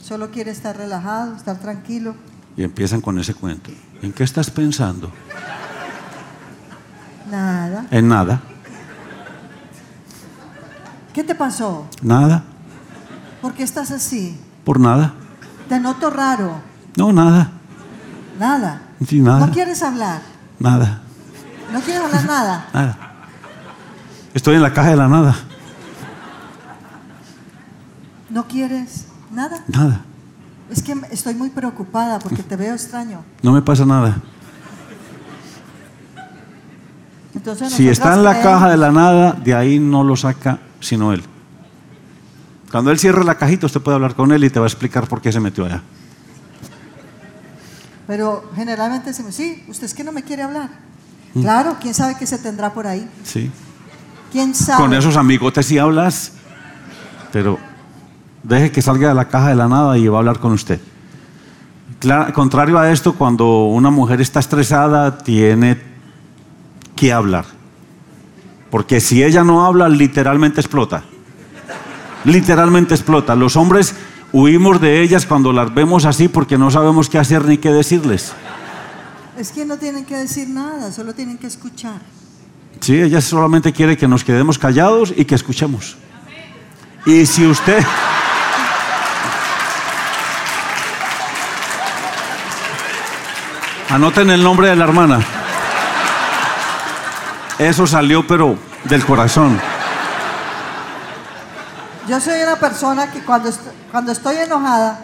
[0.01, 2.15] Solo quiere estar relajado, estar tranquilo.
[2.57, 3.73] Y empiezan con ese cuento.
[4.01, 5.11] ¿En qué estás pensando?
[7.35, 7.87] Nada.
[7.91, 8.41] En nada.
[11.13, 11.89] ¿Qué te pasó?
[12.01, 12.45] Nada.
[13.43, 14.39] ¿Por qué estás así?
[14.65, 15.15] Por nada.
[15.69, 16.61] Te noto raro.
[16.97, 17.51] No, nada.
[18.39, 18.83] Nada.
[19.05, 19.47] Sí, nada.
[19.47, 20.23] ¿No quieres hablar?
[20.61, 21.01] Nada.
[21.73, 22.67] ¿No quieres hablar nada?
[22.73, 22.99] Nada.
[24.33, 25.35] Estoy en la caja de la nada.
[28.31, 29.59] ¿No quieres nada?
[29.67, 30.03] Nada.
[30.71, 33.25] Es que estoy muy preocupada porque te veo extraño.
[33.43, 34.21] No me pasa nada.
[37.35, 40.59] Entonces Si está en la creemos- caja de la nada, de ahí no lo saca
[40.81, 41.23] sino él.
[42.71, 45.07] Cuando él cierre la cajita, usted puede hablar con él y te va a explicar
[45.09, 45.83] por qué se metió allá.
[48.07, 50.69] Pero generalmente decimos, sí, usted es que no me quiere hablar.
[51.35, 51.43] Mm.
[51.43, 53.09] Claro, quién sabe qué se tendrá por ahí.
[53.25, 53.51] Sí.
[54.31, 54.83] ¿Quién sabe?
[54.83, 56.33] Con esos amigotes sí hablas,
[57.33, 57.59] pero
[58.43, 60.81] deje que salga de la caja de la nada y va a hablar con usted.
[62.35, 65.81] Contrario a esto, cuando una mujer está estresada, tiene
[66.97, 67.45] que hablar.
[68.71, 71.05] Porque si ella no habla, literalmente explota.
[72.25, 73.35] Literalmente explota.
[73.35, 73.95] Los hombres
[74.33, 78.33] huimos de ellas cuando las vemos así porque no sabemos qué hacer ni qué decirles.
[79.39, 82.01] Es que no tienen que decir nada, solo tienen que escuchar.
[82.81, 85.97] Sí, ella solamente quiere que nos quedemos callados y que escuchemos.
[87.07, 87.85] Y si usted...
[93.91, 95.44] Anoten el nombre de la hermana.
[97.59, 99.59] Eso salió, pero del corazón.
[102.09, 103.61] Yo soy una persona que cuando, est-
[103.91, 105.01] cuando estoy enojada,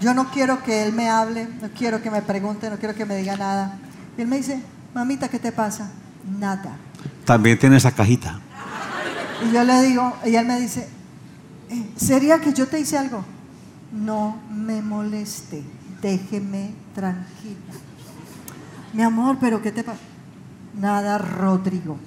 [0.00, 3.04] yo no quiero que él me hable, no quiero que me pregunte, no quiero que
[3.04, 3.78] me diga nada.
[4.16, 4.60] Y él me dice,
[4.94, 5.90] mamita, ¿qué te pasa?
[6.38, 6.76] Nada.
[7.24, 8.40] También tiene esa cajita.
[9.46, 10.88] Y yo le digo, y él me dice,
[11.70, 13.24] "Eh, ¿sería que yo te hice algo?
[13.92, 15.62] No me moleste,
[16.00, 17.74] déjeme tranquila.
[18.92, 19.98] Mi amor, pero ¿qué te pasa?
[20.80, 21.98] Nada, Rodrigo,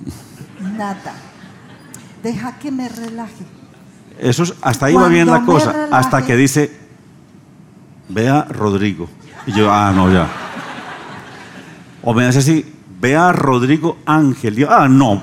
[0.77, 1.13] nada.
[2.23, 3.45] Deja que me relaje.
[4.19, 5.71] Eso es- hasta ahí va bien la cosa.
[5.71, 5.93] relaje.
[5.93, 6.71] Hasta que dice,
[8.09, 9.07] vea Rodrigo.
[9.45, 10.27] Y yo, ah, no, ya.
[12.01, 14.57] O me hace así, vea Rodrigo Ángel.
[14.57, 15.21] Y yo, ah, no.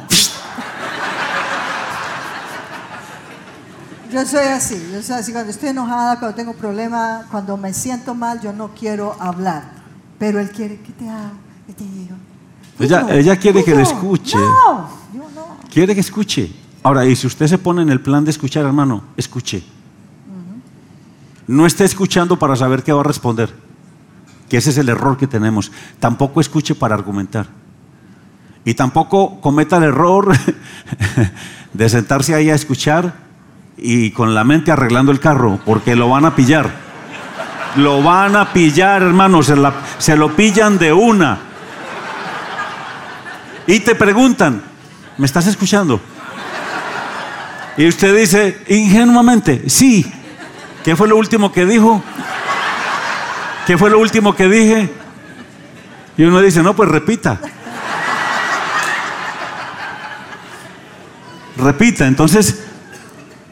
[4.12, 5.32] Yo soy así, yo soy así.
[5.32, 9.62] Cuando estoy enojada, cuando tengo problemas, cuando me siento mal, yo no quiero hablar.
[10.18, 11.30] Pero él quiere que te haga,
[11.66, 12.16] que te diga.
[13.10, 14.36] Ella- quiere que le escuche.
[14.38, 15.56] No, yo no.
[15.72, 16.50] Quiere que escuche.
[16.82, 19.62] Ahora, y si usted se pone en el plan de escuchar, hermano, escuche.
[21.46, 23.52] No esté escuchando para saber qué va a responder.
[24.48, 25.70] Que ese es el error que tenemos.
[25.98, 27.46] Tampoco escuche para argumentar.
[28.64, 30.32] Y tampoco cometa el error
[31.72, 33.14] de sentarse ahí a escuchar
[33.76, 36.70] y con la mente arreglando el carro, porque lo van a pillar.
[37.76, 41.38] Lo van a pillar, hermano, se, la- se lo pillan de una.
[43.66, 44.62] Y te preguntan,
[45.18, 46.00] ¿me estás escuchando?
[47.76, 50.10] Y usted dice ingenuamente, sí.
[50.84, 52.02] ¿Qué fue lo último que dijo?
[53.66, 54.90] ¿Qué fue lo último que dije?
[56.16, 57.40] Y uno dice, no, pues repita.
[61.56, 62.06] Repita.
[62.06, 62.64] Entonces,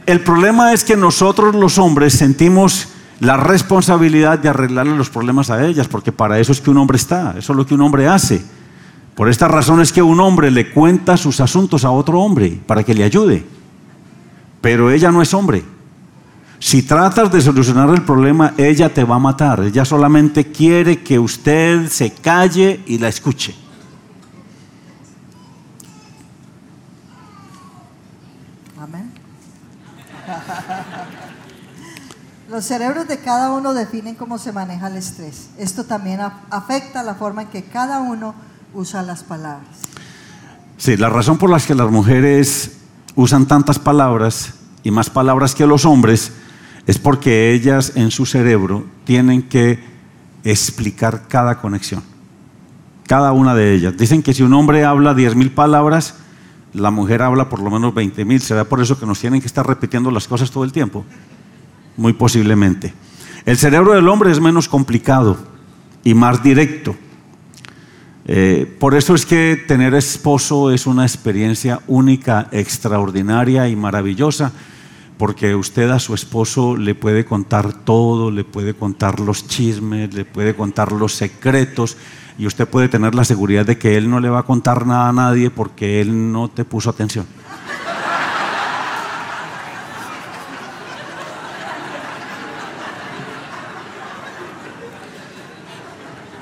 [0.06, 2.89] el problema es que nosotros los hombres sentimos
[3.20, 6.97] la responsabilidad de arreglarle los problemas a ellas, porque para eso es que un hombre
[6.97, 8.43] está, eso es lo que un hombre hace.
[9.19, 12.85] Por esta razón es que un hombre le cuenta sus asuntos a otro hombre para
[12.85, 13.45] que le ayude.
[14.61, 15.65] Pero ella no es hombre.
[16.61, 19.65] Si tratas de solucionar el problema, ella te va a matar.
[19.65, 23.57] Ella solamente quiere que usted se calle y la escuche.
[28.81, 29.11] Amén.
[32.49, 35.51] Los cerebros de cada uno definen cómo se maneja el estrés.
[35.59, 36.20] Esto también
[36.51, 39.69] afecta la forma en que cada uno usa las palabras.
[40.77, 42.78] Sí, la razón por la que las mujeres
[43.15, 44.55] usan tantas palabras
[44.85, 46.32] y más palabras que los hombres
[46.86, 49.78] es porque ellas en su cerebro tienen que
[50.45, 52.03] explicar cada conexión.
[53.07, 53.97] Cada una de ellas.
[53.97, 56.15] Dicen que si un hombre habla 10 mil palabras,
[56.73, 58.40] la mujer habla por lo menos 20 mil.
[58.40, 61.05] ¿Será por eso que nos tienen que estar repitiendo las cosas todo el tiempo?
[61.97, 62.95] Muy posiblemente.
[63.45, 65.36] El cerebro del hombre es menos complicado
[66.05, 66.95] y más directo.
[68.30, 74.52] Eh, por eso es que tener esposo es una experiencia única, extraordinaria y maravillosa,
[75.16, 80.26] porque usted a su esposo le puede contar todo, le puede contar los chismes, le
[80.26, 81.96] puede contar los secretos,
[82.38, 85.09] y usted puede tener la seguridad de que él no le va a contar nada
[85.09, 87.26] a nadie porque él no te puso atención.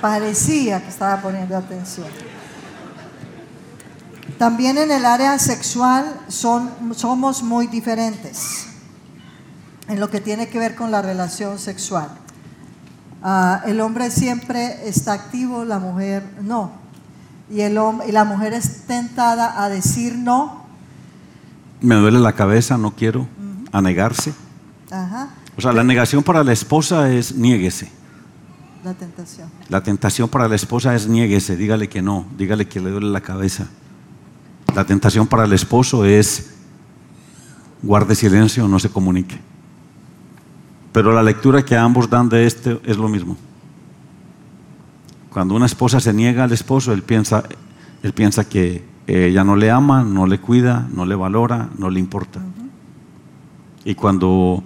[0.06, 2.06] Parecía que estaba poniendo atención.
[4.38, 8.68] También en el área sexual son, somos muy diferentes
[9.88, 12.08] en lo que tiene que ver con la relación sexual.
[13.20, 16.70] Ah, el hombre siempre está activo, la mujer no.
[17.50, 17.76] Y, el,
[18.06, 20.66] y la mujer es tentada a decir no.
[21.80, 23.26] Me duele la cabeza, no quiero,
[23.72, 24.32] a negarse.
[25.58, 27.90] O sea, la negación para la esposa es niéguese.
[28.86, 29.50] La tentación.
[29.68, 33.20] La tentación para la esposa es niéguese, dígale que no, dígale que le duele la
[33.20, 33.66] cabeza.
[34.76, 36.54] La tentación para el esposo es
[37.82, 39.40] guarde silencio, no se comunique.
[40.92, 43.36] Pero la lectura que ambos dan de este es lo mismo.
[45.30, 47.42] Cuando una esposa se niega al esposo, él piensa,
[48.04, 51.98] él piensa que ella no le ama, no le cuida, no le valora, no le
[51.98, 52.40] importa.
[53.84, 54.62] Y cuando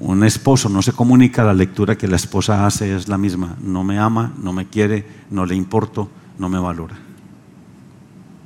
[0.00, 3.56] un esposo no se comunica, la lectura que la esposa hace es la misma.
[3.60, 6.08] No me ama, no me quiere, no le importo,
[6.38, 6.96] no me valora.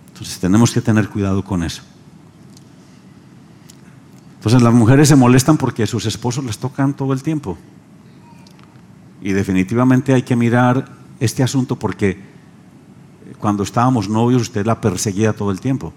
[0.08, 1.82] Entonces tenemos que tener cuidado con eso.
[4.36, 7.56] Entonces las mujeres se molestan porque sus esposos les tocan todo el tiempo.
[9.22, 12.20] Y definitivamente hay que mirar este asunto porque
[13.38, 15.92] cuando estábamos novios usted la perseguía todo el tiempo.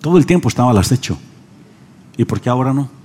[0.00, 1.18] Todo el tiempo estaba al acecho.
[2.16, 2.97] ¿Y por qué ahora no?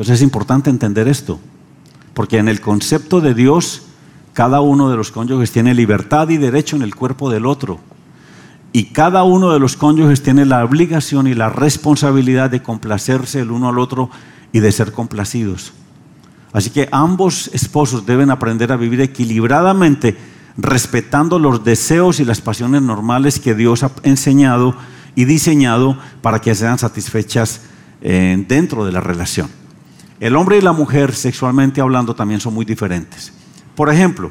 [0.00, 1.38] Entonces es importante entender esto.
[2.14, 3.82] Porque en el concepto de Dios,
[4.32, 7.80] cada uno de los cónyuges tiene libertad y derecho en el cuerpo del otro.
[8.72, 13.50] Y cada uno de los cónyuges tiene la obligación y la responsabilidad de complacerse el
[13.50, 14.08] uno al otro
[14.52, 15.74] y de ser complacidos.
[16.54, 20.16] Así que ambos esposos deben aprender a vivir equilibradamente,
[20.56, 24.74] respetando los deseos y las pasiones normales que Dios ha enseñado
[25.14, 27.60] y diseñado para que sean satisfechas
[28.00, 29.59] eh, dentro de la relación.
[30.20, 33.32] El hombre y la mujer, sexualmente hablando, también son muy diferentes.
[33.74, 34.30] Por ejemplo,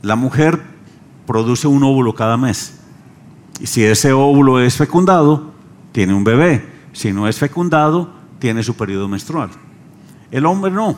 [0.00, 0.62] la mujer
[1.26, 2.80] produce un óvulo cada mes.
[3.60, 5.52] Y si ese óvulo es fecundado,
[5.92, 6.66] tiene un bebé.
[6.94, 9.50] Si no es fecundado, tiene su periodo menstrual.
[10.30, 10.96] El hombre no.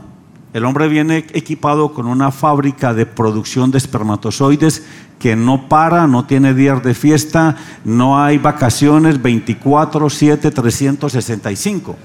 [0.53, 4.85] El hombre viene equipado con una fábrica de producción de espermatozoides
[5.19, 11.97] que no para, no tiene días de fiesta, no hay vacaciones 24, 7, 365.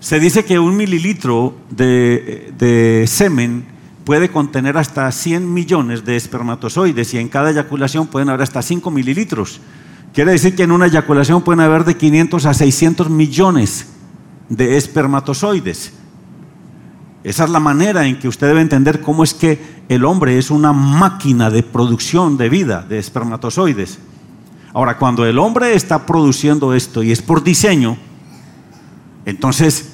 [0.00, 3.66] Se dice que un mililitro de, semen
[4.04, 8.90] puede contener hasta 100 millones de espermatozoides y en cada eyaculación pueden haber hasta 5
[8.90, 9.60] mililitros.
[10.14, 13.88] Quiere decir que en una eyaculación pueden haber de 500 a 600 millones
[14.48, 15.92] de espermatozoides.
[17.22, 20.50] Esa es la manera en que usted debe entender cómo es que el hombre es
[20.50, 23.98] una máquina de producción de vida, de espermatozoides.
[24.72, 27.98] Ahora, cuando el hombre está produciendo esto y es por diseño,
[29.26, 29.89] entonces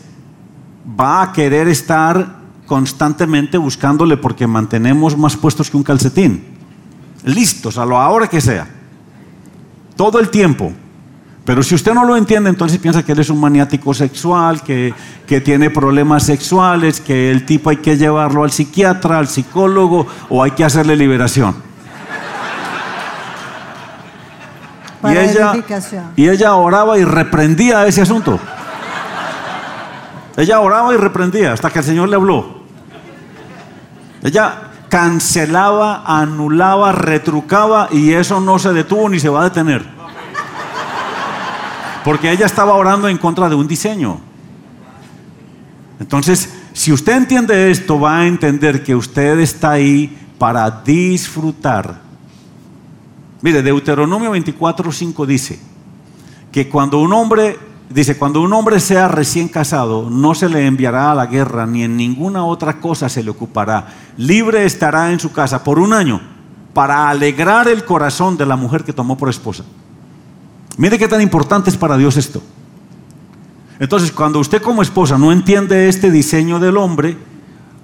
[0.88, 2.36] va a querer estar
[2.66, 6.44] constantemente buscándole porque mantenemos más puestos que un calcetín.
[7.24, 8.68] Listos a lo ahora que sea.
[9.96, 10.72] Todo el tiempo.
[11.44, 14.92] Pero si usted no lo entiende, entonces piensa que él es un maniático sexual, que,
[15.26, 20.42] que, tiene problemas sexuales, que el tipo hay que llevarlo al psiquiatra, al psicólogo o
[20.42, 21.54] hay que hacerle liberación.
[25.04, 25.52] y, ella,
[26.16, 28.40] y ella oraba y reprendía ese asunto.
[30.36, 32.62] Ella oraba y reprendía hasta que el Señor le habló.
[34.22, 39.84] Ella cancelaba, anulaba, retrucaba y eso no se detuvo ni se va a detener.
[42.04, 44.20] Porque ella estaba orando en contra de un diseño.
[45.98, 52.00] Entonces, si usted entiende esto, va a entender que usted está ahí para disfrutar.
[53.40, 55.58] Mire, Deuteronomio 24:5 dice
[56.52, 57.58] que cuando un hombre
[57.88, 61.84] Dice, cuando un hombre sea recién casado, no se le enviará a la guerra ni
[61.84, 63.86] en ninguna otra cosa se le ocupará.
[64.16, 66.20] Libre estará en su casa por un año
[66.74, 69.64] para alegrar el corazón de la mujer que tomó por esposa.
[70.76, 72.42] Mire qué tan importante es para Dios esto.
[73.78, 77.16] Entonces, cuando usted como esposa no entiende este diseño del hombre,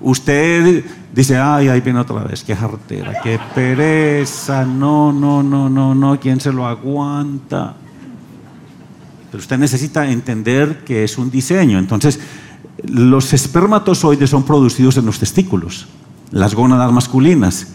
[0.00, 5.94] usted dice, ay, ahí viene otra vez, qué jartera, qué pereza, no, no, no, no,
[5.94, 7.76] no, ¿quién se lo aguanta?
[9.32, 11.78] Pero usted necesita entender que es un diseño.
[11.78, 12.20] Entonces,
[12.84, 15.88] los espermatozoides son producidos en los testículos,
[16.30, 17.68] las gónadas masculinas.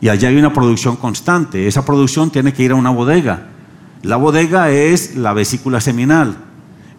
[0.00, 1.66] Y allá hay una producción constante.
[1.66, 3.48] Esa producción tiene que ir a una bodega.
[4.02, 6.36] La bodega es la vesícula seminal.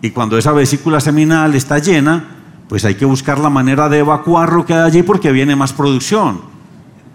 [0.02, 2.26] Y cuando esa vesícula seminal está llena,
[2.68, 5.72] pues hay que buscar la manera de evacuar lo que hay allí porque viene más
[5.72, 6.42] producción.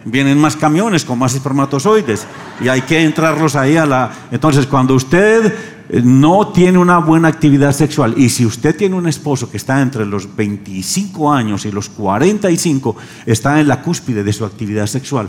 [0.07, 2.27] Vienen más camiones con más espermatozoides
[2.59, 4.11] y hay que entrarlos ahí a la...
[4.31, 9.51] Entonces, cuando usted no tiene una buena actividad sexual y si usted tiene un esposo
[9.51, 14.45] que está entre los 25 años y los 45, está en la cúspide de su
[14.45, 15.29] actividad sexual.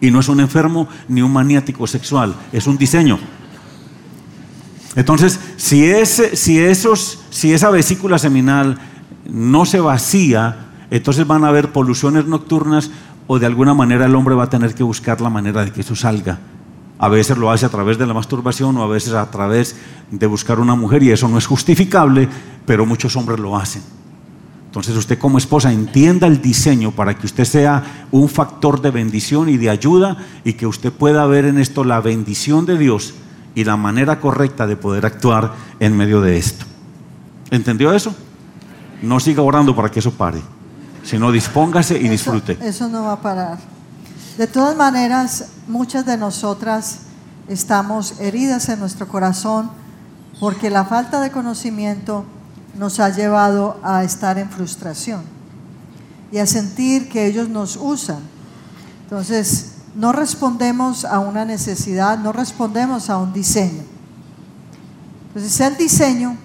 [0.00, 3.18] Y no es un enfermo ni un maniático sexual, es un diseño.
[4.96, 8.78] Entonces, si, ese, si, esos, si esa vesícula seminal
[9.30, 12.90] no se vacía, entonces van a haber poluciones nocturnas
[13.26, 15.80] o de alguna manera el hombre va a tener que buscar la manera de que
[15.82, 16.38] eso salga.
[17.02, 19.74] A veces lo hace a través de la masturbación o a veces a través
[20.08, 22.28] de buscar una mujer y eso no es justificable,
[22.64, 23.82] pero muchos hombres lo hacen.
[24.66, 29.48] Entonces usted como esposa entienda el diseño para que usted sea un factor de bendición
[29.48, 33.14] y de ayuda y que usted pueda ver en esto la bendición de Dios
[33.56, 36.66] y la manera correcta de poder actuar en medio de esto.
[37.50, 38.14] ¿Entendió eso?
[39.02, 40.40] No siga orando para que eso pare,
[41.02, 42.52] sino dispóngase y disfrute.
[42.52, 43.71] Eso, eso no va a parar.
[44.38, 47.00] De todas maneras, muchas de nosotras
[47.48, 49.70] estamos heridas en nuestro corazón
[50.40, 52.24] porque la falta de conocimiento
[52.78, 55.22] nos ha llevado a estar en frustración
[56.30, 58.20] y a sentir que ellos nos usan.
[59.04, 63.82] Entonces, no respondemos a una necesidad, no respondemos a un diseño.
[65.28, 66.38] Entonces, el diseño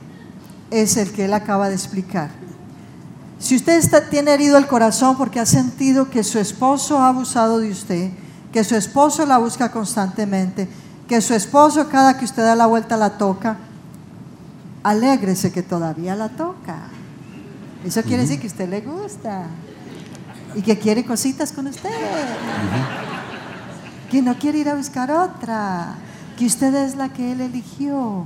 [0.71, 2.31] es el que él acaba de explicar.
[3.39, 7.59] Si usted está, tiene herido el corazón porque ha sentido que su esposo ha abusado
[7.59, 8.11] de usted,
[8.51, 10.67] que su esposo la busca constantemente,
[11.07, 13.57] que su esposo cada que usted da la vuelta la toca,
[14.83, 16.87] alégrese que todavía la toca.
[17.85, 19.45] Eso quiere decir que usted le gusta
[20.55, 21.89] y que quiere cositas con usted
[24.09, 25.95] que no quiere ir a buscar otra,
[26.37, 28.25] que usted es la que él eligió.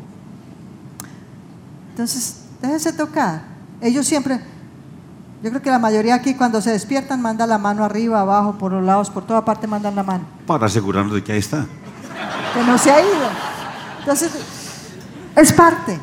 [1.92, 3.42] Entonces, déjese tocar.
[3.82, 4.40] Ellos siempre,
[5.44, 8.72] yo creo que la mayoría aquí cuando se despiertan manda la mano arriba, abajo, por
[8.72, 10.26] los lados, por toda parte mandan la mano.
[10.46, 11.66] Para asegurarnos de que ahí está.
[12.54, 13.30] Que no se ha ido.
[14.00, 14.32] Entonces,
[15.36, 16.00] es parte,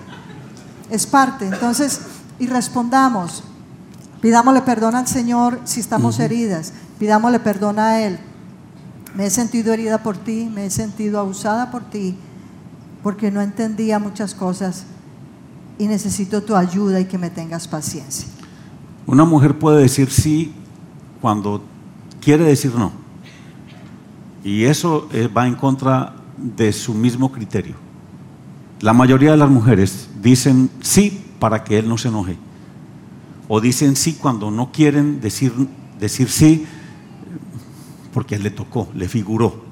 [0.90, 1.46] es parte.
[1.46, 2.00] Entonces,
[2.38, 3.44] y respondamos,
[4.20, 8.18] pidámosle perdón al Señor si estamos heridas, pidámosle perdón a Él
[9.18, 12.16] me he sentido herida por ti, me he sentido abusada por ti,
[13.02, 14.84] porque no entendía muchas cosas
[15.76, 18.28] y necesito tu ayuda y que me tengas paciencia.
[19.08, 20.52] Una mujer puede decir sí
[21.22, 21.62] cuando
[22.20, 22.92] quiere decir no.
[24.44, 27.74] Y eso eh, va en contra de su mismo criterio.
[28.82, 32.36] La mayoría de las mujeres dicen sí para que él no se enoje.
[33.48, 35.54] O dicen sí cuando no quieren decir,
[35.98, 36.66] decir sí
[38.12, 39.64] porque él le tocó, le figuró.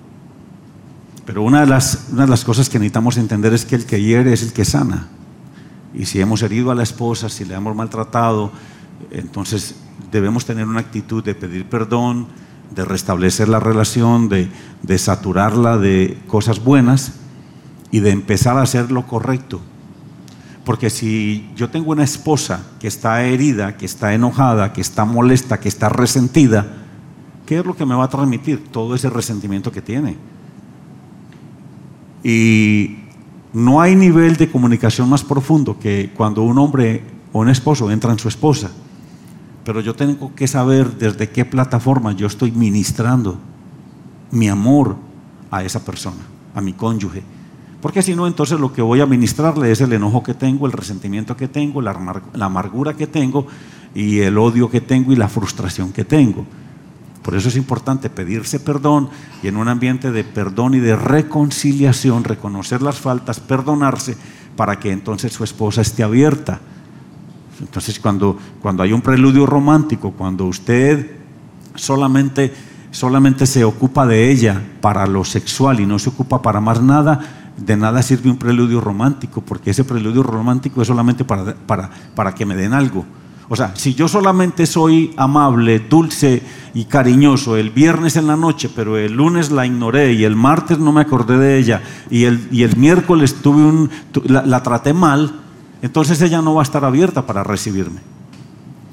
[1.27, 4.01] Pero una de, las, una de las cosas que necesitamos entender es que el que
[4.01, 5.09] hiere es el que sana.
[5.93, 8.51] Y si hemos herido a la esposa, si le hemos maltratado,
[9.11, 9.77] entonces
[10.11, 12.29] debemos tener una actitud de pedir perdón,
[12.75, 14.49] de restablecer la relación, de,
[14.99, 17.15] saturarla de cosas buenas
[17.91, 19.61] y de empezar a hacer lo correcto.
[20.65, 25.61] Porque si yo tengo una esposa que está herida, que está enojada, que está molesta,
[25.61, 26.67] que está resentida,
[27.47, 28.65] ¿qué es lo que me va a transmitir?
[28.73, 30.17] Todo ese resentimiento que tiene.
[32.25, 32.97] Y
[33.53, 38.13] no hay nivel de comunicación más profundo que cuando un hombre o un esposo entra
[38.13, 38.71] en su esposa.
[39.63, 43.37] Pero yo tengo que saber desde qué plataforma yo estoy ministrando
[44.31, 44.97] mi amor
[45.51, 47.23] a esa persona, a mi cónyuge.
[47.83, 50.73] Porque si no, entonces lo que voy a ministrarle es el enojo que tengo, el
[50.73, 51.95] resentimiento que tengo, la,
[52.41, 53.47] amargura que tengo
[53.95, 56.47] y el odio que tengo y la frustración que tengo.
[57.23, 59.11] Por eso es importante pedirse perdón
[59.43, 64.17] y en un ambiente de perdón y de reconciliación, reconocer las faltas, perdonarse
[64.57, 66.61] para que entonces su esposa esté abierta.
[67.61, 71.11] Entonces cuando, cuando hay un preludio romántico, cuando usted
[71.75, 72.53] solamente,
[72.91, 77.53] solamente se ocupa de ella para lo sexual y no se ocupa para más nada,
[77.57, 82.35] de nada sirve un preludio romántico, porque ese preludio romántico es solamente para, para, para
[82.35, 83.05] que me den algo.
[83.49, 86.43] O sea, si yo solamente soy amable, dulce
[86.75, 90.79] y cariñoso el viernes en la noche, pero el lunes la ignoré y el martes
[90.79, 93.91] no me acordé de ella y el, y el miércoles tuve un,
[94.25, 95.33] la, traté mal,
[95.83, 98.01] entonces ella no va a estar abierta para recibirme.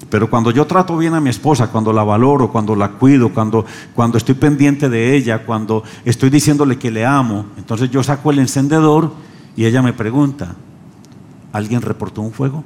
[0.09, 3.65] Pero cuando yo trato bien a mi esposa, cuando la valoro, cuando la cuido, cuando,
[3.95, 8.39] cuando estoy pendiente de ella, cuando estoy diciéndole que le amo, entonces yo saco el
[8.39, 9.11] encendedor
[9.55, 10.55] y ella me pregunta,
[11.51, 12.63] ¿alguien reportó un fuego?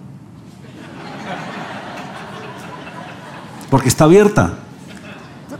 [3.69, 4.53] porque está abierta.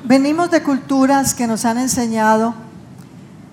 [0.05, 2.53] Venimos de culturas que nos han enseñado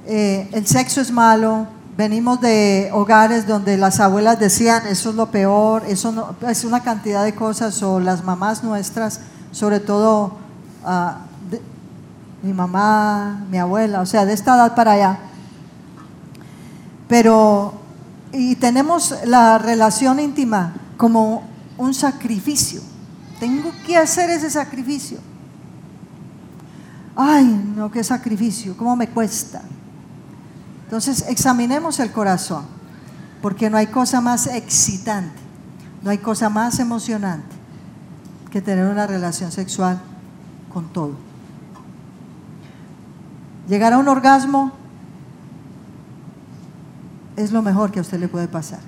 [0.07, 5.31] eh, el sexo es malo, venimos de hogares donde las abuelas decían eso es lo
[5.31, 9.21] peor, eso no, es una cantidad de cosas, o las mamás nuestras,
[9.53, 10.37] sobre todo
[10.85, 11.19] ah,
[12.43, 15.19] mi mamá, mi abuela, o sea, de esta edad para allá.
[17.09, 17.75] Pero,
[18.33, 21.45] y tenemos la relación íntima como
[21.79, 22.81] un sacrificio
[23.45, 25.19] tengo que hacer ese sacrificio.
[27.17, 27.45] ay,
[27.77, 29.63] no, qué sacrificio, cómo me cuesta.
[30.95, 32.67] Entonces, examinemos el corazón,
[33.43, 35.35] porque no hay cosa más excitante,
[36.05, 37.57] no hay cosa más emocionante
[38.53, 40.01] que tener una relación sexual
[40.73, 41.17] con todo.
[43.69, 44.71] Llegar a un orgasmo
[47.35, 48.79] es lo mejor que a usted le puede pasar.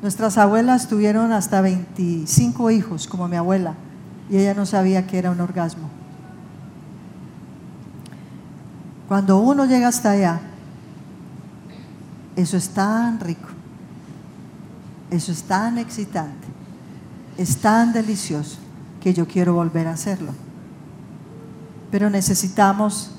[0.00, 3.74] Nuestras abuelas tuvieron hasta 25 hijos, como mi abuela,
[4.30, 5.90] y ella no sabía que era un orgasmo.
[9.08, 10.40] Cuando uno llega hasta allá,
[12.36, 13.48] eso es tan rico,
[15.10, 16.46] eso es tan excitante,
[17.38, 18.58] es tan delicioso
[19.00, 20.32] que yo quiero volver a hacerlo.
[21.90, 23.10] Pero necesitamos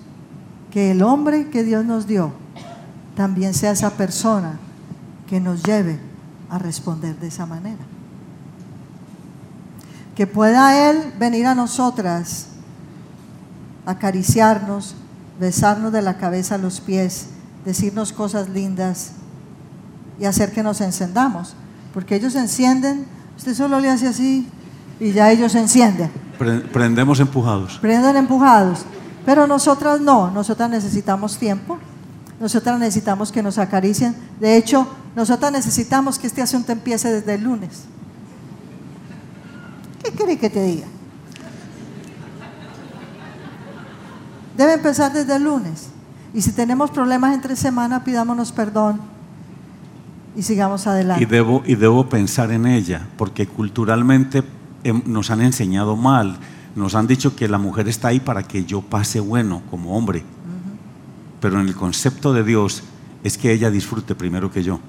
[0.72, 2.34] que el hombre que Dios nos dio
[3.16, 4.60] también sea esa persona
[5.28, 6.00] que nos lleve
[6.50, 7.84] a responder de esa manera.
[10.16, 12.48] Que pueda Él venir a nosotras,
[13.86, 14.96] acariciarnos,
[15.40, 17.28] besarnos de la cabeza a los pies,
[17.66, 19.12] decirnos cosas lindas
[20.20, 21.56] y hacer que nos encendamos.
[21.94, 23.06] Porque ellos encienden,
[23.38, 24.48] usted solo le hace así
[25.00, 26.12] y ya ellos se encienden.
[26.72, 27.80] Prendemos empujados.
[27.80, 28.86] Prenden empujados.
[29.26, 31.80] Pero nosotras no, nosotras necesitamos tiempo,
[32.40, 34.16] nosotras necesitamos que nos acaricien.
[34.40, 37.86] De hecho, nosotras necesitamos que este asunto empiece desde el lunes.
[40.04, 40.86] ¿Qué quiere que te diga?
[44.56, 45.88] Debe empezar desde el lunes.
[46.36, 49.00] Y si tenemos problemas entre semana, pidámonos perdón
[50.36, 51.24] y sigamos adelante.
[51.24, 54.44] Y debo, y debo pensar en ella, porque culturalmente
[55.06, 56.38] nos han enseñado mal.
[56.76, 60.24] Nos han dicho que la mujer está ahí para que yo pase bueno como hombre.
[61.40, 62.84] Pero en el concepto de Dios
[63.24, 64.82] es que ella disfrute primero que yo.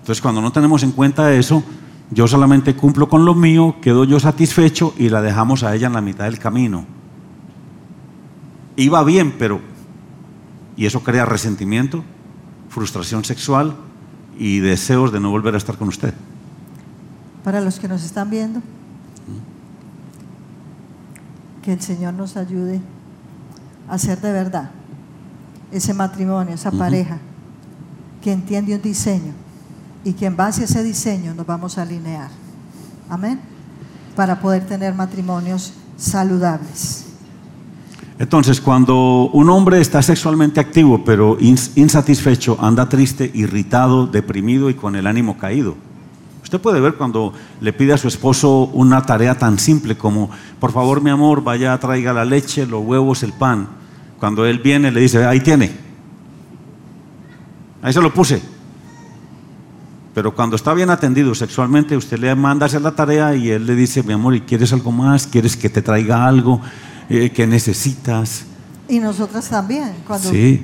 [0.00, 1.62] Entonces cuando no tenemos en cuenta eso,
[2.10, 5.92] yo solamente cumplo con lo mío, quedo yo satisfecho y la dejamos a ella en
[5.92, 6.86] la mitad del camino.
[8.76, 9.69] Iba bien, pero...
[10.80, 12.02] Y eso crea resentimiento,
[12.70, 13.76] frustración sexual
[14.38, 16.14] y deseos de no volver a estar con usted.
[17.44, 18.62] Para los que nos están viendo,
[21.60, 22.80] que el Señor nos ayude
[23.90, 24.70] a hacer de verdad
[25.70, 27.18] ese matrimonio, esa pareja,
[28.22, 29.34] que entiende un diseño
[30.02, 32.30] y que en base a ese diseño nos vamos a alinear.
[33.10, 33.38] Amén.
[34.16, 37.09] Para poder tener matrimonios saludables.
[38.20, 44.94] Entonces, cuando un hombre está sexualmente activo pero insatisfecho, anda triste, irritado, deprimido y con
[44.94, 45.74] el ánimo caído.
[46.42, 47.32] Usted puede ver cuando
[47.62, 50.28] le pide a su esposo una tarea tan simple como,
[50.58, 53.68] por favor mi amor, vaya, traiga la leche, los huevos, el pan.
[54.18, 55.70] Cuando él viene le dice, ahí tiene.
[57.80, 58.42] Ahí se lo puse.
[60.12, 63.64] Pero cuando está bien atendido sexualmente, usted le manda a hacer la tarea y él
[63.64, 65.26] le dice, mi amor, ¿y quieres algo más?
[65.26, 66.60] ¿Quieres que te traiga algo
[67.10, 68.44] eh, que necesitas?
[68.88, 69.92] Y nosotras también.
[70.06, 70.30] Cuando...
[70.30, 70.62] Sí,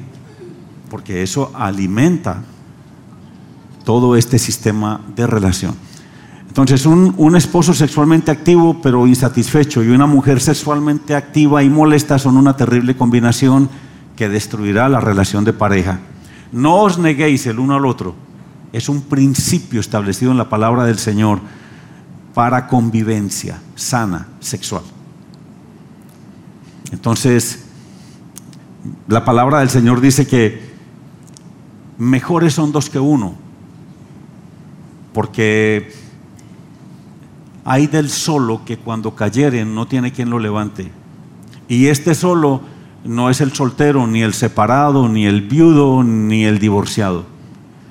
[0.88, 2.42] porque eso alimenta
[3.84, 5.74] todo este sistema de relación.
[6.48, 12.18] Entonces, un, un, esposo sexualmente activo pero insatisfecho y una mujer sexualmente activa y molesta
[12.18, 13.68] son una terrible combinación
[14.16, 16.00] que destruirá la relación de pareja.
[16.52, 18.14] No os neguéis el uno al otro
[18.76, 21.40] es un principio establecido en la palabra del Señor
[22.34, 24.82] para convivencia sana sexual.
[26.92, 27.64] Entonces,
[29.08, 30.60] la palabra del Señor dice que
[31.98, 33.34] mejores son dos que uno,
[35.12, 35.92] porque
[37.64, 40.90] hay del solo que cuando cayeren no tiene quien lo levante.
[41.68, 42.60] Y este solo
[43.04, 47.36] no es el soltero, ni el separado, ni el viudo, ni el divorciado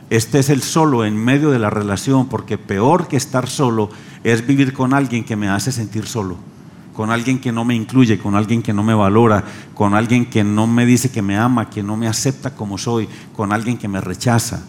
[0.10, 3.90] este es el solo en medio de la relación, porque peor que estar solo
[4.24, 6.38] es vivir con alguien que me hace sentir solo,
[6.96, 9.44] con alguien que no me incluye, con alguien que no me valora,
[9.74, 13.08] con alguien que no me dice que me ama, que no me acepta como soy,
[13.36, 14.62] con alguien que me rechaza.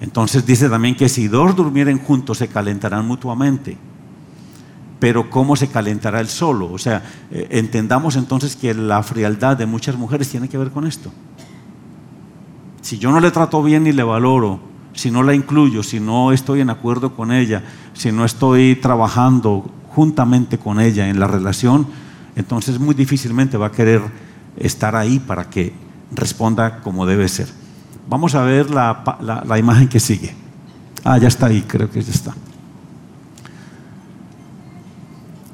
[0.00, 3.76] Entonces dice también que si dos durmieren juntos se calentarán mutuamente.
[5.00, 6.70] Pero ¿cómo se calentará el solo?
[6.72, 7.02] O sea,
[7.32, 11.10] eh, entendamos entonces que la frialdad de muchas mujeres tiene que ver con esto.
[12.82, 14.60] Si yo no le trato bien ni le valoro,
[14.94, 17.64] si no la incluyo, si no estoy en acuerdo con ella,
[17.94, 21.86] si no estoy trabajando juntamente con ella en la relación,
[22.36, 24.02] entonces muy difícilmente va a querer
[24.56, 25.72] estar ahí para que
[26.12, 27.48] responda como debe ser.
[28.08, 30.34] Vamos a ver la, la imagen que sigue.
[31.04, 32.34] Ah, ya está ahí, creo que ya está.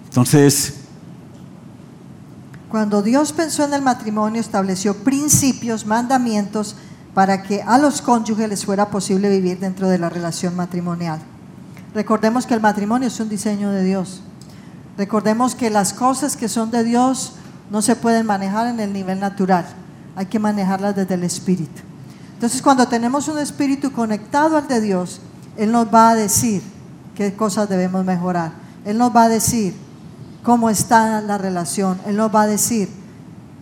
[0.06, 0.74] Entonces,
[2.68, 6.76] cuando Dios pensó en el matrimonio, estableció principios, mandamientos,
[7.14, 11.20] para que a los cónyuges les fuera posible vivir dentro de la relación matrimonial.
[11.94, 14.22] Recordemos que el matrimonio es un diseño de Dios.
[14.98, 17.34] Recordemos que las cosas que son de Dios
[17.70, 19.64] no se pueden manejar en el nivel natural,
[20.16, 21.82] hay que manejarlas desde el espíritu.
[22.34, 25.20] Entonces cuando tenemos un espíritu conectado al de Dios,
[25.56, 26.62] Él nos va a decir
[27.14, 28.50] qué cosas debemos mejorar.
[28.84, 29.74] Él nos va a decir
[30.42, 32.00] cómo está la relación.
[32.04, 32.88] Él nos va a decir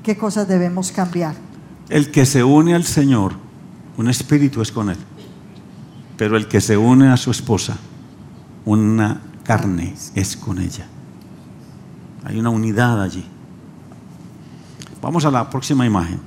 [0.03, 1.35] qué cosas debemos cambiar.
[1.91, 3.35] El que se une al Señor,
[3.99, 4.99] un espíritu es con Él.
[6.17, 7.77] Pero el que se une a su esposa,
[8.65, 10.87] una carne es con ella.
[12.27, 13.25] Hay una unidad allí.
[15.01, 16.19] Vamos a la próxima imagen.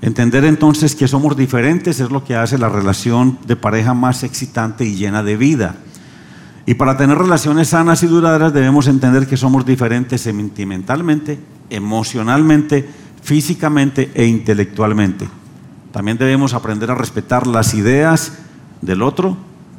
[0.00, 4.86] Entender entonces que somos diferentes es lo que hace la relación de pareja más excitante
[4.86, 5.76] y llena de vida.
[6.64, 11.38] Y para tener relaciones sanas y duraderas debemos entender que somos diferentes sentimentalmente,
[11.68, 12.88] emocionalmente,
[13.22, 15.28] físicamente e intelectualmente.
[15.92, 18.38] También debemos aprender a respetar las ideas
[18.80, 19.36] del otro,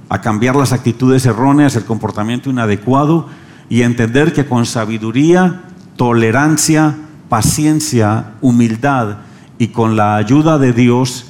[0.09, 3.27] a cambiar las actitudes erróneas, el comportamiento inadecuado
[3.69, 5.63] y entender que con sabiduría,
[5.95, 6.95] tolerancia,
[7.29, 9.17] paciencia, humildad,
[9.57, 11.25] y con la ayuda de Dios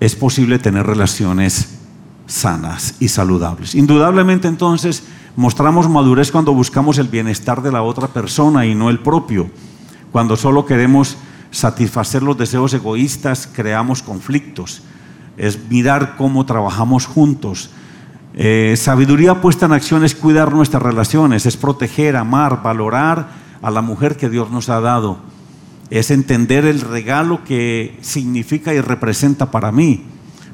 [0.00, 1.78] es posible tener relaciones
[2.26, 3.74] sanas y saludables.
[3.74, 5.04] Indudablemente entonces
[5.36, 9.50] mostramos madurez cuando buscamos el bienestar de la otra persona y no el propio.
[10.12, 11.16] Cuando solo queremos
[11.50, 14.82] satisfacer los deseos egoístas, creamos conflictos.
[15.36, 17.70] Es mirar cómo trabajamos juntos.
[18.34, 23.28] Eh, sabiduría puesta en acción es cuidar nuestras relaciones, es proteger, amar, valorar
[23.60, 25.30] a la mujer que Dios nos ha dado
[25.90, 30.04] es entender el regalo que significa y representa para mí,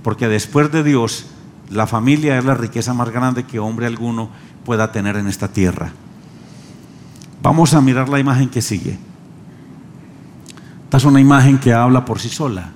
[0.02, 1.26] porque después de Dios,
[1.70, 4.30] la familia es la riqueza más grande que hombre alguno
[4.64, 5.92] pueda tener en esta tierra.
[7.42, 8.98] Vamos a mirar la imagen que sigue.
[10.84, 12.72] Esta es una imagen que habla por sí sola.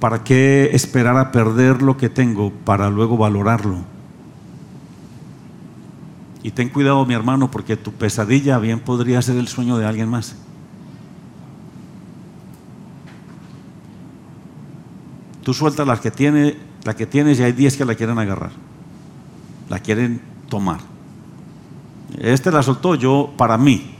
[0.00, 3.78] ¿Para qué esperar a perder lo que tengo para luego valorarlo?
[6.42, 10.08] Y ten cuidado, mi hermano, porque tu pesadilla bien podría ser el sueño de alguien
[10.08, 10.36] más.
[15.42, 18.52] Tú sueltas la que, tiene, la que tienes y hay 10 que la quieren agarrar.
[19.68, 20.78] La quieren tomar.
[22.18, 23.94] Este la soltó yo para mí.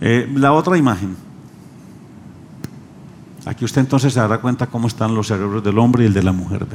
[0.00, 1.16] Eh, la otra imagen.
[3.48, 6.22] Aquí usted entonces se dará cuenta cómo están los cerebros del hombre y el de
[6.22, 6.66] la mujer.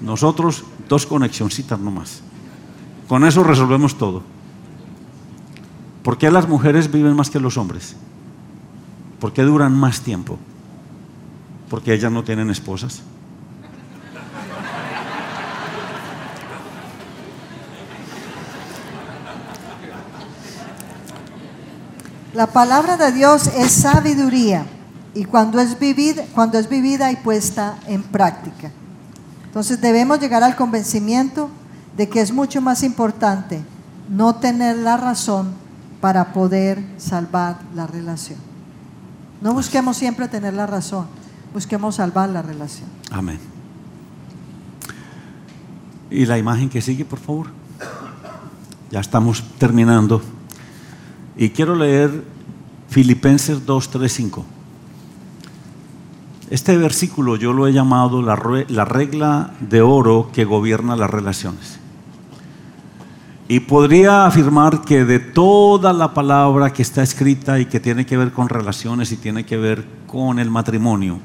[0.00, 2.22] Nosotros, dos conexioncitas nomás.
[3.06, 4.22] Con eso resolvemos todo.
[6.02, 7.94] ¿Por qué las mujeres viven más que los hombres?
[9.20, 10.38] ¿Por qué duran más tiempo?
[11.68, 13.02] Porque ellas no tienen esposas.
[22.32, 24.64] La palabra de Dios es sabiduría
[25.16, 28.70] y cuando es vivida, cuando es vivida y puesta en práctica.
[29.46, 31.48] Entonces debemos llegar al convencimiento
[31.96, 33.62] de que es mucho más importante
[34.10, 35.52] no tener la razón
[36.02, 38.38] para poder salvar la relación.
[39.40, 41.06] No busquemos siempre tener la razón,
[41.54, 42.88] busquemos salvar la relación.
[43.10, 43.38] Amén.
[46.10, 47.46] Y la imagen que sigue, por favor.
[48.90, 50.20] Ya estamos terminando.
[51.36, 52.22] Y quiero leer
[52.88, 54.44] Filipenses 2, 3, 5.
[56.50, 61.78] Este versículo yo lo he llamado la, la regla de oro que gobierna las relaciones.
[63.48, 68.16] Y podría afirmar que de toda la palabra que está escrita y que tiene que
[68.16, 71.20] ver con relaciones y tiene que ver con el matrimonio,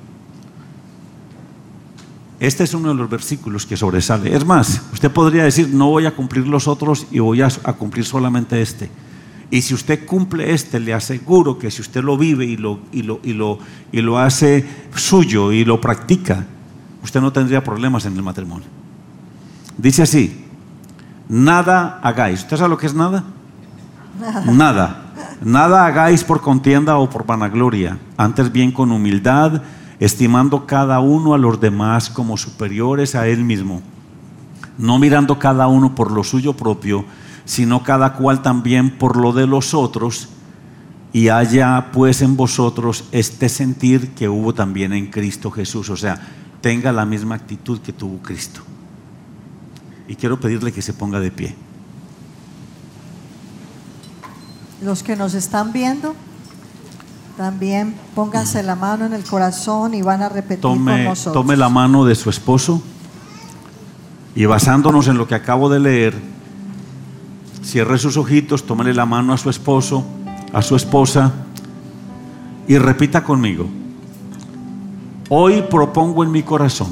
[2.42, 4.36] este es uno de los versículos que sobresale.
[4.36, 8.04] Es más, usted podría decir, no voy a cumplir los otros y voy a, cumplir
[8.04, 8.90] solamente este.
[9.52, 13.04] Y si usted cumple este, le aseguro que si usted lo vive y lo, y
[13.04, 13.60] lo, y lo,
[13.92, 14.66] y lo hace
[14.96, 16.46] suyo y lo practica,
[17.04, 18.68] usted no tendría problemas en el matrimonio.
[19.78, 20.46] Dice así,
[21.28, 22.40] nada hagáis.
[22.40, 23.26] ¿Usted sabe lo que es nada?
[24.46, 25.14] Nada.
[25.44, 25.86] Nada.
[25.86, 29.62] hagáis por contienda o por vanagloria, antes bien con humildad,
[30.00, 33.82] estimando cada uno a los demás como superiores a él mismo,
[34.78, 37.06] no mirando cada uno por lo suyo propio,
[37.46, 40.30] sino cada cual también por lo de los otros,
[41.14, 46.20] y haya pues en vosotros este sentir que hubo también en Cristo Jesús, o sea,
[46.62, 48.62] tenga la misma actitud que tuvo Cristo
[50.08, 51.56] y quiero pedirle que se ponga de pie.
[54.82, 56.16] Los que nos están viendo,
[57.38, 61.34] también pónganse la mano en el corazón y van a repetir tome, con nosotros.
[61.34, 62.82] Tome la mano de su esposo
[64.36, 66.14] y basándonos en lo que acabo de leer,
[67.64, 70.04] cierre sus ojitos, tómele la mano a su esposo,
[70.54, 71.32] a su esposa
[72.68, 73.68] y repita conmigo.
[75.30, 76.90] Hoy propongo en mi corazón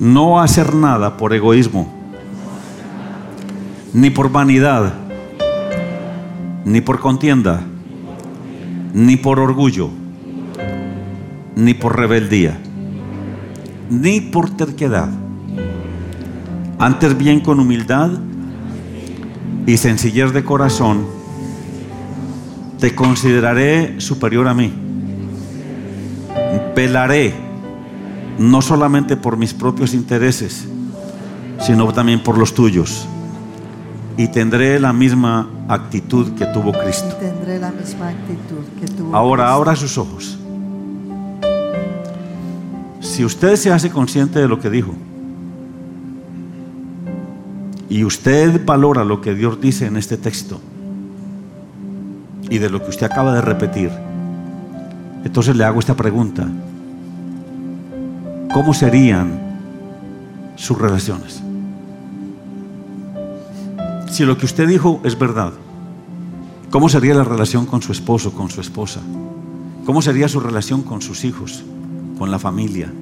[0.00, 1.86] no hacer nada por egoísmo,
[3.92, 4.94] ni por vanidad,
[6.64, 7.62] ni por contienda,
[8.94, 9.90] ni por orgullo,
[11.54, 12.58] ni por rebeldía,
[13.90, 15.10] ni por terquedad.
[16.80, 18.08] Antes bien con humildad
[19.66, 21.04] y sencillez de corazón,
[22.78, 24.72] te consideraré superior a mí.
[26.74, 27.34] Pelaré
[28.38, 30.66] no solamente por mis propios intereses,
[31.60, 33.06] sino también por los tuyos.
[34.16, 37.14] Y tendré la misma actitud que tuvo Cristo.
[37.18, 39.54] Y tendré la misma actitud que tuvo Ahora Cristo.
[39.54, 40.38] abra sus ojos.
[43.00, 44.94] Si usted se hace consciente de lo que dijo
[47.90, 50.60] y usted valora lo que Dios dice en este texto
[52.48, 53.90] y de lo que usted acaba de repetir,
[55.24, 56.46] entonces le hago esta pregunta.
[58.54, 59.58] ¿Cómo serían
[60.54, 61.42] sus relaciones?
[64.08, 65.52] Si lo que usted dijo es verdad,
[66.70, 69.00] ¿cómo sería la relación con su esposo, con su esposa?
[69.84, 71.64] ¿Cómo sería su relación con sus hijos,
[72.18, 72.92] con la familia?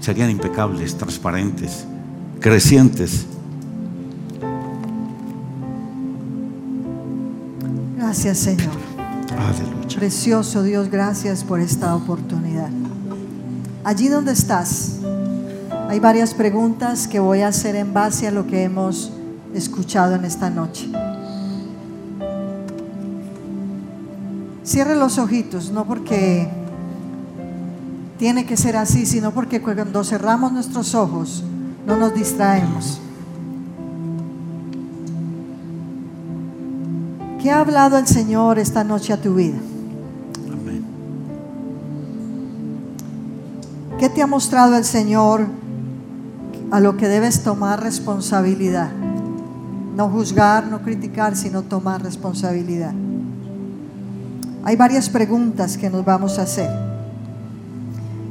[0.00, 1.86] Serían impecables, transparentes,
[2.44, 3.24] crecientes.
[7.96, 8.68] Gracias, Señor.
[9.30, 9.96] Aleluya.
[9.96, 12.68] Precioso Dios, gracias por esta oportunidad.
[13.82, 14.96] Allí donde estás,
[15.88, 19.10] hay varias preguntas que voy a hacer en base a lo que hemos
[19.54, 20.90] escuchado en esta noche.
[24.64, 26.46] Cierre los ojitos, no porque
[28.18, 31.42] tiene que ser así, sino porque cuando cerramos nuestros ojos
[31.86, 33.00] no nos distraemos.
[37.40, 39.58] ¿Qué ha hablado el Señor esta noche a tu vida?
[40.50, 40.84] Amén.
[43.98, 45.46] ¿Qué te ha mostrado el Señor
[46.70, 48.90] a lo que debes tomar responsabilidad?
[49.94, 52.94] No juzgar, no criticar, sino tomar responsabilidad.
[54.64, 56.70] Hay varias preguntas que nos vamos a hacer.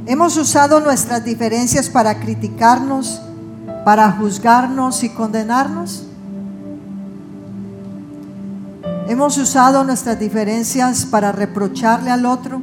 [0.08, 3.22] ¿Hemos usado nuestras diferencias para criticarnos,
[3.84, 6.07] para juzgarnos y condenarnos?
[9.07, 12.61] ¿Hemos usado nuestras diferencias para reprocharle al otro?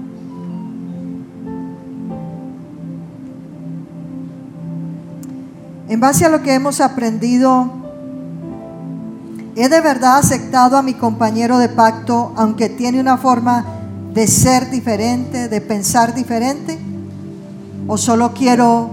[5.88, 7.70] En base a lo que hemos aprendido,
[9.54, 13.64] ¿he de verdad aceptado a mi compañero de pacto aunque tiene una forma
[14.14, 16.78] de ser diferente, de pensar diferente?
[17.86, 18.90] ¿O solo quiero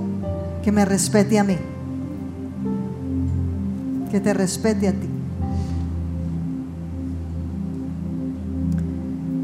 [0.64, 1.58] que me respete a mí?
[4.12, 5.08] Que te respete a ti.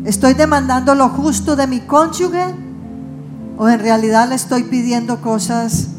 [0.05, 2.45] ¿Estoy demandando lo justo de mi cónyuge?
[3.57, 5.89] ¿O en realidad le estoy pidiendo cosas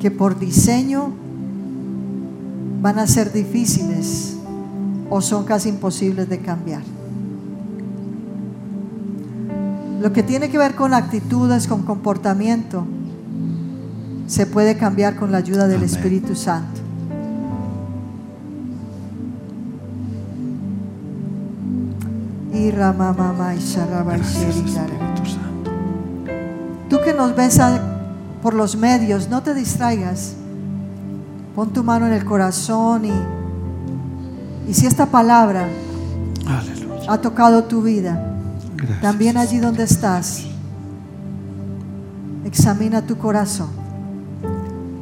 [0.00, 1.10] que por diseño
[2.80, 4.36] van a ser difíciles
[5.10, 6.82] o son casi imposibles de cambiar?
[10.00, 12.84] Lo que tiene que ver con actitudes, con comportamiento,
[14.28, 15.90] se puede cambiar con la ayuda del Amén.
[15.90, 16.87] Espíritu Santo.
[25.24, 25.70] Santo.
[26.90, 27.58] Tú que nos ves
[28.42, 30.34] por los medios, no te distraigas.
[31.54, 33.12] Pon tu mano en el corazón y,
[34.68, 35.68] y si esta palabra
[36.46, 37.12] Aleluya.
[37.12, 38.36] ha tocado tu vida,
[38.76, 39.00] Gracias.
[39.00, 40.44] también allí donde estás,
[42.44, 43.68] examina tu corazón.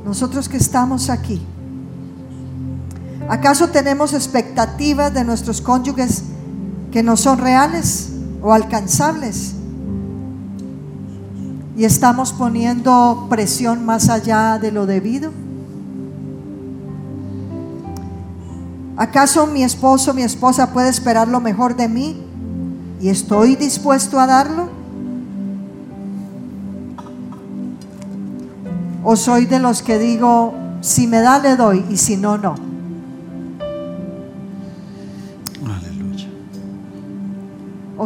[0.04, 1.42] Nosotros que estamos aquí,
[3.28, 6.24] ¿acaso tenemos expectativas de nuestros cónyuges
[6.90, 8.10] que no son reales
[8.42, 9.56] o alcanzables?
[11.76, 15.30] y estamos poniendo presión más allá de lo debido?
[18.96, 22.22] ¿Acaso mi esposo, mi esposa puede esperar lo mejor de mí
[22.98, 24.70] y estoy dispuesto a darlo?
[29.04, 32.65] ¿O soy de los que digo, si me da, le doy y si no, no?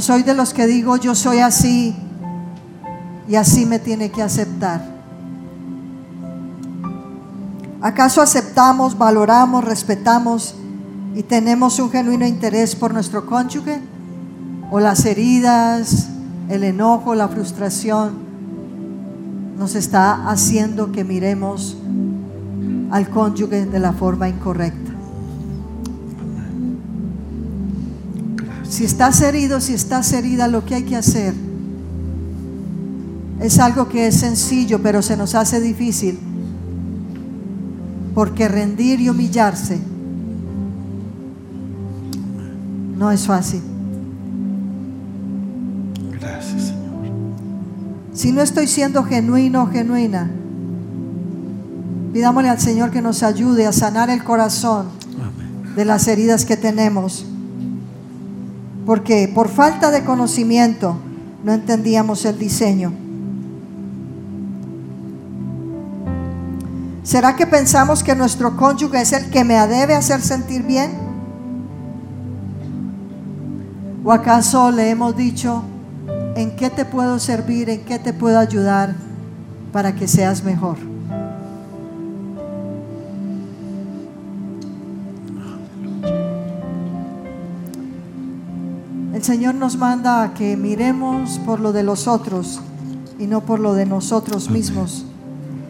[0.01, 1.95] ¿O soy de los que digo, yo soy así
[3.29, 4.83] y así me tiene que aceptar?
[7.83, 10.55] ¿Acaso aceptamos, valoramos, respetamos
[11.15, 13.79] y tenemos un genuino interés por nuestro cónyuge?
[14.71, 16.09] ¿O las heridas,
[16.49, 18.15] el enojo, la frustración
[19.59, 21.77] nos está haciendo que miremos
[22.91, 24.90] al cónyuge de la forma incorrecta?
[28.71, 31.35] Si estás herido, si estás herida, lo que hay que hacer
[33.41, 36.19] es algo que es sencillo, pero se nos hace difícil.
[38.15, 39.79] porque rendir y humillarse
[42.99, 43.63] no es fácil.
[46.21, 47.07] Gracias, Señor.
[48.13, 50.29] Si no estoy siendo genuino o genuina,
[52.13, 54.87] pidámosle al Señor que nos ayude a sanar el corazón
[55.17, 55.75] Amén.
[55.77, 57.25] de las heridas que tenemos.
[58.91, 60.97] Porque por falta de conocimiento
[61.45, 62.93] no entendíamos el diseño.
[67.05, 70.91] ¿Será que pensamos que nuestro cónyuge es el que me debe hacer sentir bien?
[74.03, 75.63] ¿O acaso le hemos dicho,
[76.35, 77.71] ¿en qué te puedo servir?
[77.71, 78.97] ¿En qué te puedo ayudar
[79.73, 80.90] para que seas mejor?
[89.21, 92.63] El Señor nos manda a que miremos por lo de los otros
[93.19, 94.61] y no por lo de nosotros Amén.
[94.63, 95.05] mismos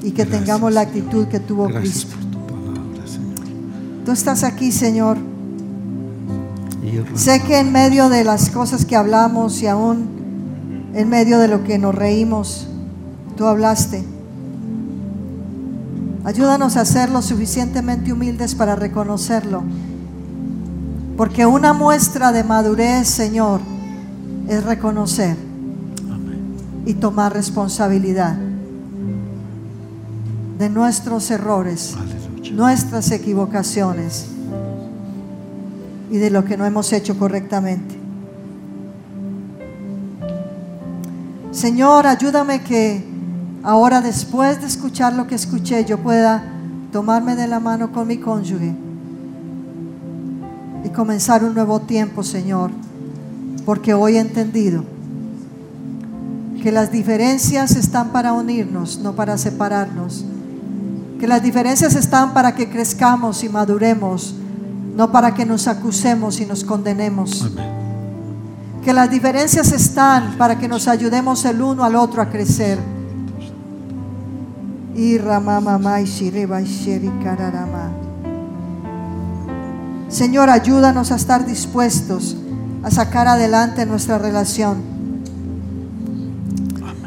[0.04, 0.38] y que Gracias.
[0.38, 2.16] tengamos la actitud que tuvo Gracias Cristo.
[2.16, 4.04] por tu palabra, Señor.
[4.04, 5.18] Tú estás aquí, Señor.
[7.16, 10.06] Sé que en medio de las cosas que hablamos y aún
[10.94, 12.68] en medio de lo que nos reímos,
[13.36, 14.04] tú hablaste.
[16.22, 19.64] Ayúdanos a ser lo suficientemente humildes para reconocerlo.
[21.16, 23.60] Porque una muestra de madurez, Señor,
[24.48, 25.36] es reconocer
[26.86, 28.36] y tomar responsabilidad
[30.58, 32.52] de nuestros errores, Aleluya.
[32.52, 34.26] nuestras equivocaciones
[36.10, 37.94] y de lo que no hemos hecho correctamente.
[41.52, 43.04] Señor, ayúdame que
[43.62, 46.42] ahora después de escuchar lo que escuché, yo pueda
[46.92, 48.89] tomarme de la mano con mi cónyuge
[50.84, 52.70] y comenzar un nuevo tiempo, Señor,
[53.64, 54.84] porque hoy he entendido
[56.62, 60.24] que las diferencias están para unirnos, no para separarnos.
[61.18, 64.34] Que las diferencias están para que crezcamos y maduremos,
[64.96, 67.42] no para que nos acusemos y nos condenemos.
[67.42, 67.80] Amén.
[68.82, 72.78] Que las diferencias están para que nos ayudemos el uno al otro a crecer.
[74.94, 78.09] Y ramamamai shireba shiri kararama.
[80.10, 82.36] Señor, ayúdanos a estar dispuestos
[82.82, 84.78] a sacar adelante nuestra relación.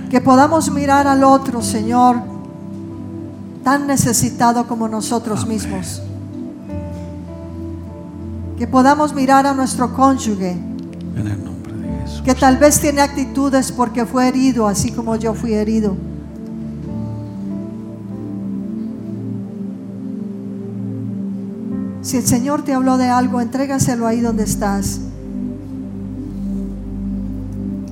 [0.09, 2.21] Que podamos mirar al otro, Señor,
[3.63, 5.57] tan necesitado como nosotros Amén.
[5.57, 6.01] mismos.
[8.57, 12.21] Que podamos mirar a nuestro cónyuge, En el nombre de Jesús.
[12.23, 15.97] que tal vez tiene actitudes porque fue herido, así como yo fui herido.
[22.13, 25.01] Si el Señor te habló de algo, entrégaselo ahí donde estás.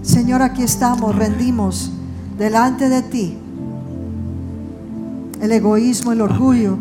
[0.03, 1.91] Señor, aquí estamos, rendimos
[2.37, 3.35] delante de ti
[5.41, 6.77] el egoísmo, el orgullo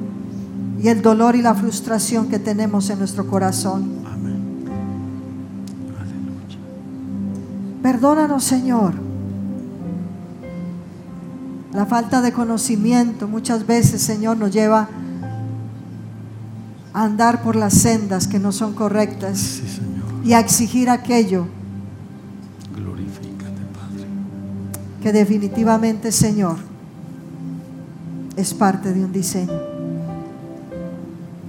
[0.82, 3.90] y el dolor y la frustración que tenemos en nuestro corazón.
[4.04, 4.66] Amén.
[5.98, 6.58] Aleluya.
[7.82, 8.92] Perdónanos, Señor.
[11.72, 14.88] La falta de conocimiento muchas veces, Señor, nos lleva a
[17.04, 20.04] andar por las sendas que no son correctas Sí, Señor.
[20.24, 21.46] y a exigir aquello
[22.72, 24.06] Padre.
[25.02, 26.56] que definitivamente, Señor,
[28.36, 29.52] es parte de un diseño.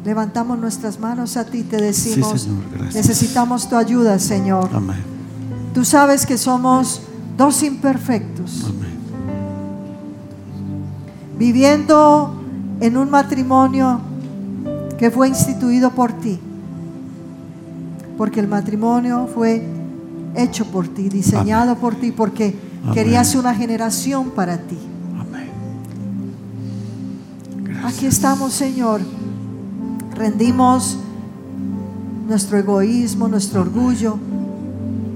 [0.04, 4.70] Levantamos nuestras manos a ti y te decimos, Señor, necesitamos tu ayuda, Señor.
[4.74, 4.98] Amén.
[5.74, 7.02] Tú sabes que somos
[7.38, 8.66] dos imperfectos.
[8.66, 8.92] Amén.
[11.38, 12.36] viviendo
[12.82, 14.00] en un matrimonio
[15.02, 16.40] que fue instituido por ti.
[18.20, 19.68] Porque el matrimonio fue
[20.36, 22.94] hecho por ti, diseñado por ti, porque Amén.
[22.94, 24.78] querías una generación para ti.
[25.20, 25.50] Amén.
[27.64, 27.96] Gracias.
[27.96, 29.02] Aquí estamos, Señor.
[30.14, 31.00] Rendimos
[32.28, 34.20] nuestro egoísmo, nuestro orgullo.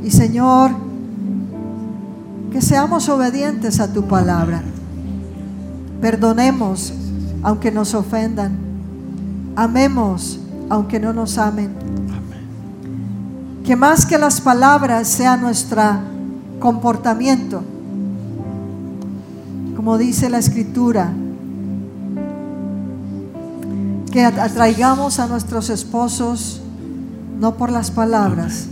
[0.03, 0.71] Y Señor,
[2.51, 4.63] que seamos obedientes a tu palabra.
[6.01, 6.91] Perdonemos
[7.43, 8.64] aunque nos ofendan.
[9.55, 11.71] Amemos aunque no nos amen.
[12.09, 13.63] Amén.
[13.63, 15.81] Que más que las palabras sea nuestro
[16.59, 17.63] comportamiento.
[19.75, 21.11] Como dice la escritura,
[24.11, 26.61] que atraigamos a nuestros esposos
[27.39, 28.67] no por las palabras,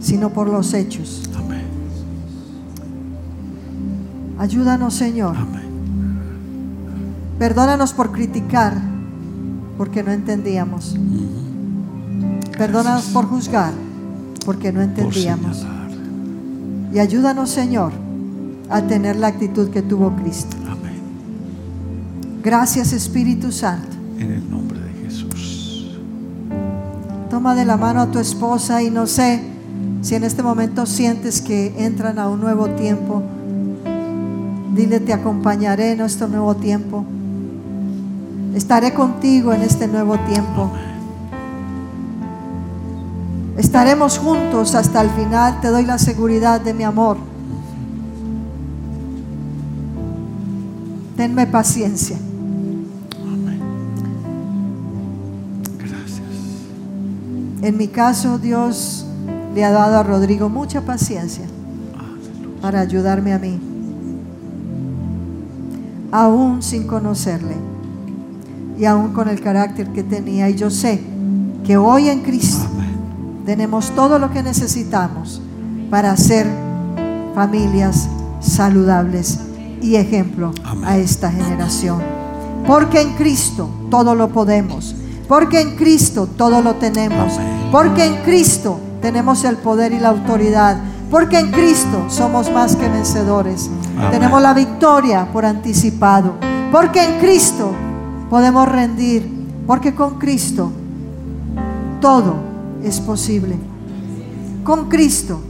[0.00, 1.22] sino por los hechos.
[1.36, 1.64] Amén.
[4.38, 5.36] Ayúdanos, Señor.
[5.36, 5.64] Amén.
[7.38, 8.93] Perdónanos por criticar,
[9.76, 10.96] porque no entendíamos.
[12.56, 13.72] Perdónanos por juzgar,
[14.44, 15.66] porque no entendíamos.
[16.92, 17.92] Y ayúdanos, Señor,
[18.70, 20.56] a tener la actitud que tuvo Cristo.
[20.66, 21.00] Amén.
[22.42, 23.96] Gracias, Espíritu Santo.
[24.18, 25.98] En el nombre de Jesús.
[27.28, 29.42] Toma de la mano a tu esposa y no sé
[30.02, 33.22] si en este momento sientes que entran a un nuevo tiempo.
[34.74, 37.04] Dile, te acompañaré en este nuevo tiempo.
[38.54, 40.70] Estaré contigo en este nuevo tiempo.
[43.56, 45.60] Estaremos juntos hasta el final.
[45.60, 47.16] Te doy la seguridad de mi amor.
[51.16, 52.16] Tenme paciencia.
[55.78, 56.20] Gracias.
[57.62, 59.04] En mi caso, Dios
[59.52, 61.46] le ha dado a Rodrigo mucha paciencia
[62.62, 63.60] para ayudarme a mí,
[66.10, 67.73] aún sin conocerle
[68.78, 70.48] y aún con el carácter que tenía.
[70.48, 71.00] Y yo sé
[71.64, 72.66] que hoy en Cristo
[73.46, 75.40] tenemos todo lo que necesitamos
[75.90, 76.46] para ser
[77.34, 78.08] familias
[78.40, 79.38] saludables
[79.80, 80.84] y ejemplo Amén.
[80.84, 82.00] a esta generación.
[82.66, 84.94] Porque en Cristo todo lo podemos.
[85.28, 87.34] Porque en Cristo todo lo tenemos.
[87.34, 87.68] Amén.
[87.70, 90.78] Porque en Cristo tenemos el poder y la autoridad.
[91.10, 93.70] Porque en Cristo somos más que vencedores.
[93.96, 94.10] Amén.
[94.10, 96.34] Tenemos la victoria por anticipado.
[96.72, 97.72] Porque en Cristo
[98.30, 99.44] podemos rendir.
[99.66, 100.70] Porque con Cristo
[102.00, 102.34] todo
[102.82, 103.56] es posible.
[104.62, 105.40] Con Cristo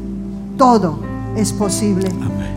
[0.57, 1.01] todo
[1.37, 2.09] es posible.
[2.09, 2.55] Amén.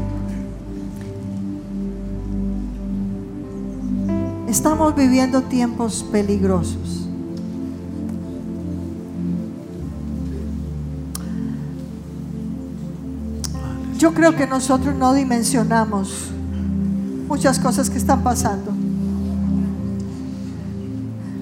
[4.48, 7.07] Estamos viviendo tiempos peligrosos.
[13.98, 16.30] Yo creo que nosotros no dimensionamos
[17.27, 18.77] muchas cosas que están pasando.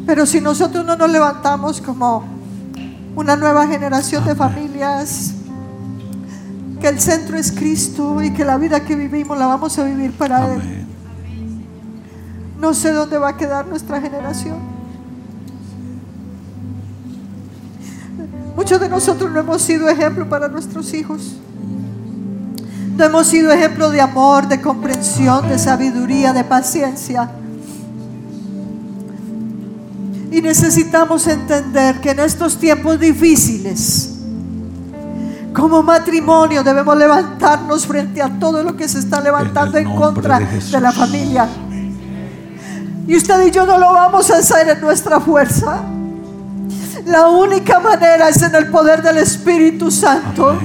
[0.06, 2.24] Pero si nosotros no nos levantamos como
[3.16, 5.34] una nueva generación de familias,
[6.80, 10.12] que el centro es Cristo y que la vida que vivimos la vamos a vivir
[10.12, 10.62] para Él.
[10.62, 11.66] Amén.
[12.60, 14.58] No sé dónde va a quedar nuestra generación.
[18.56, 21.36] Muchos de nosotros no hemos sido ejemplo para nuestros hijos.
[22.96, 27.30] No hemos sido ejemplo de amor, de comprensión, de sabiduría, de paciencia.
[30.36, 34.18] Y necesitamos entender que en estos tiempos difíciles,
[35.54, 40.82] como matrimonio, debemos levantarnos frente a todo lo que se está levantando En contra de
[40.82, 41.48] la familia.
[43.08, 45.80] Y usted y yo no lo vamos a hacer en nuestra fuerza.
[47.06, 50.60] La única manera es en el poder del Espíritu Santo.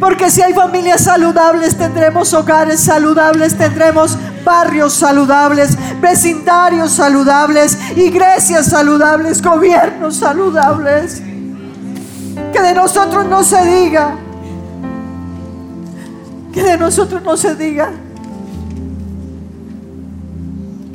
[0.00, 9.42] Porque si hay familias saludables, tendremos hogares saludables, tendremos barrios saludables, vecindarios saludables, iglesias saludables,
[9.42, 11.20] gobiernos saludables.
[12.52, 14.14] Que de nosotros no se diga,
[16.52, 17.90] que de nosotros no se diga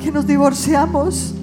[0.04, 1.34] que nos divorciamos,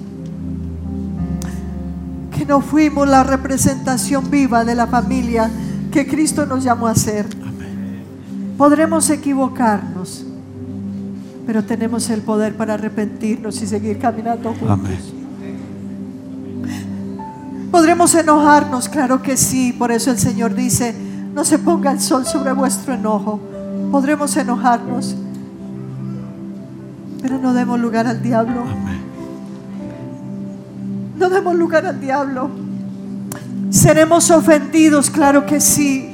[2.30, 5.50] que no fuimos la representación viva de la familia
[5.90, 7.41] que Cristo nos llamó a ser.
[8.56, 10.24] Podremos equivocarnos,
[11.46, 14.70] pero tenemos el poder para arrepentirnos y seguir caminando juntos.
[14.70, 15.22] Amén.
[17.70, 20.94] Podremos enojarnos, claro que sí, por eso el Señor dice,
[21.34, 23.40] no se ponga el sol sobre vuestro enojo.
[23.90, 25.16] Podremos enojarnos,
[27.22, 28.60] pero no demos lugar al diablo.
[28.60, 29.00] Amén.
[31.18, 32.50] No demos lugar al diablo.
[33.70, 36.11] Seremos ofendidos, claro que sí.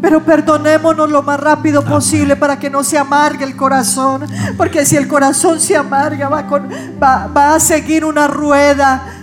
[0.00, 4.24] Pero perdonémonos lo más rápido posible para que no se amargue el corazón.
[4.56, 6.68] Porque si el corazón se amarga, va, con-
[7.02, 9.14] va- va a seguir una rueda.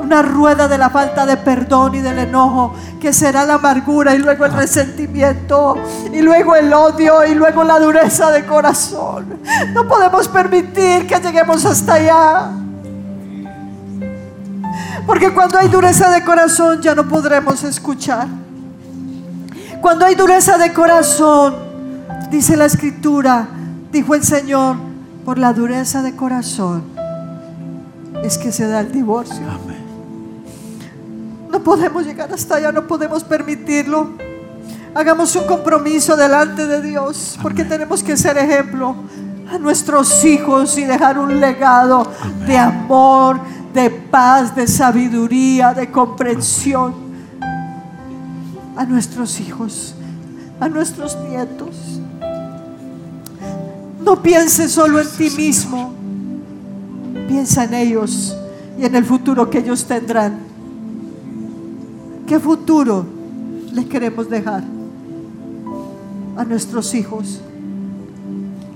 [0.00, 4.18] Una rueda de la falta de perdón y del enojo, que será la amargura y
[4.18, 5.76] luego el resentimiento
[6.12, 9.38] y luego el odio y luego la dureza de corazón.
[9.74, 12.50] No podemos permitir que lleguemos hasta allá.
[15.06, 18.26] Porque cuando hay dureza de corazón ya no podremos escuchar.
[19.80, 21.54] Cuando hay dureza de corazón,
[22.30, 23.48] dice la escritura,
[23.92, 24.76] dijo el Señor,
[25.24, 26.82] por la dureza de corazón
[28.22, 29.46] es que se da el divorcio.
[29.48, 29.78] Amén.
[31.50, 34.10] No podemos llegar hasta allá, no podemos permitirlo.
[34.94, 38.96] Hagamos un compromiso delante de Dios, porque tenemos que ser ejemplo
[39.50, 42.10] a nuestros hijos y dejar un legado
[42.46, 43.38] de amor,
[43.72, 47.07] de paz, de sabiduría, de comprensión
[48.78, 49.92] a nuestros hijos,
[50.60, 51.74] a nuestros nietos.
[54.00, 55.92] No pienses solo en ti mismo,
[57.26, 58.36] piensa en ellos
[58.78, 60.38] y en el futuro que ellos tendrán.
[62.28, 63.04] ¿Qué futuro
[63.72, 64.62] les queremos dejar
[66.36, 67.40] a nuestros hijos?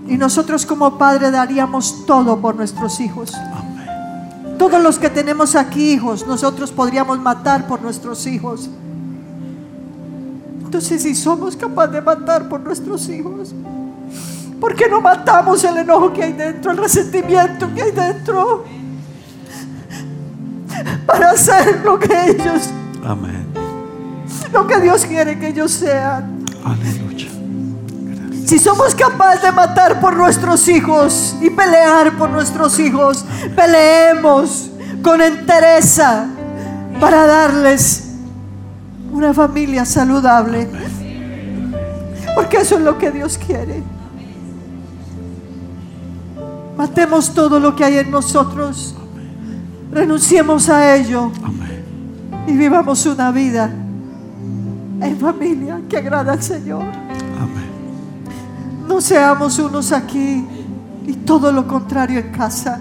[0.08, 3.32] Y nosotros como padre daríamos todo por nuestros hijos.
[4.58, 8.68] Todos los que tenemos aquí hijos, nosotros podríamos matar por nuestros hijos.
[10.72, 13.52] Entonces, si somos capaces de matar por nuestros hijos,
[14.58, 18.64] ¿por qué no matamos el enojo que hay dentro, el resentimiento que hay dentro?
[21.06, 22.70] Para hacer lo que ellos,
[23.04, 23.48] Amén.
[24.50, 26.42] lo que Dios quiere que ellos sean.
[26.64, 27.28] Aleluya.
[28.46, 34.70] Si somos capaces de matar por nuestros hijos y pelear por nuestros hijos, peleemos
[35.02, 36.28] con entereza
[36.98, 38.11] para darles
[39.12, 40.68] una familia saludable.
[42.34, 43.82] Porque eso es lo que Dios quiere.
[46.76, 48.97] Matemos todo lo que hay en nosotros.
[49.90, 51.30] Renunciemos a ello
[52.47, 53.70] y vivamos una vida
[55.01, 56.84] en familia que agrada al Señor.
[58.89, 60.44] No seamos unos aquí
[61.06, 62.78] y todo lo contrario en casa,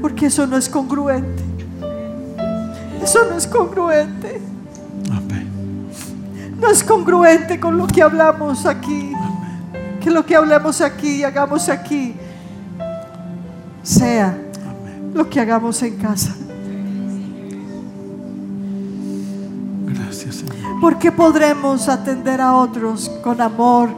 [0.00, 1.42] porque eso no es congruente.
[3.02, 4.40] Eso no es congruente.
[5.10, 5.48] Amén.
[6.60, 9.12] No es congruente con lo que hablamos aquí.
[10.00, 12.14] Que lo que hablamos aquí y hagamos aquí
[13.82, 14.36] sea
[15.14, 16.34] lo que hagamos en casa.
[19.86, 20.80] Gracias, Señor.
[20.80, 23.88] Porque podremos atender a otros con amor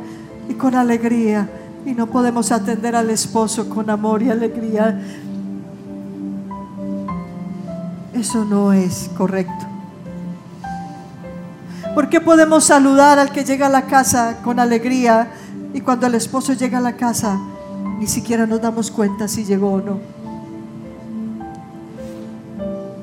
[0.49, 1.49] y con alegría
[1.85, 5.01] y no podemos atender al esposo con amor y alegría.
[8.13, 9.78] Eso no es correcto.
[11.99, 15.33] Porque podemos saludar al que llega a la casa con alegría
[15.75, 17.37] y cuando el esposo llega a la casa
[17.99, 19.99] ni siquiera nos damos cuenta si llegó o no?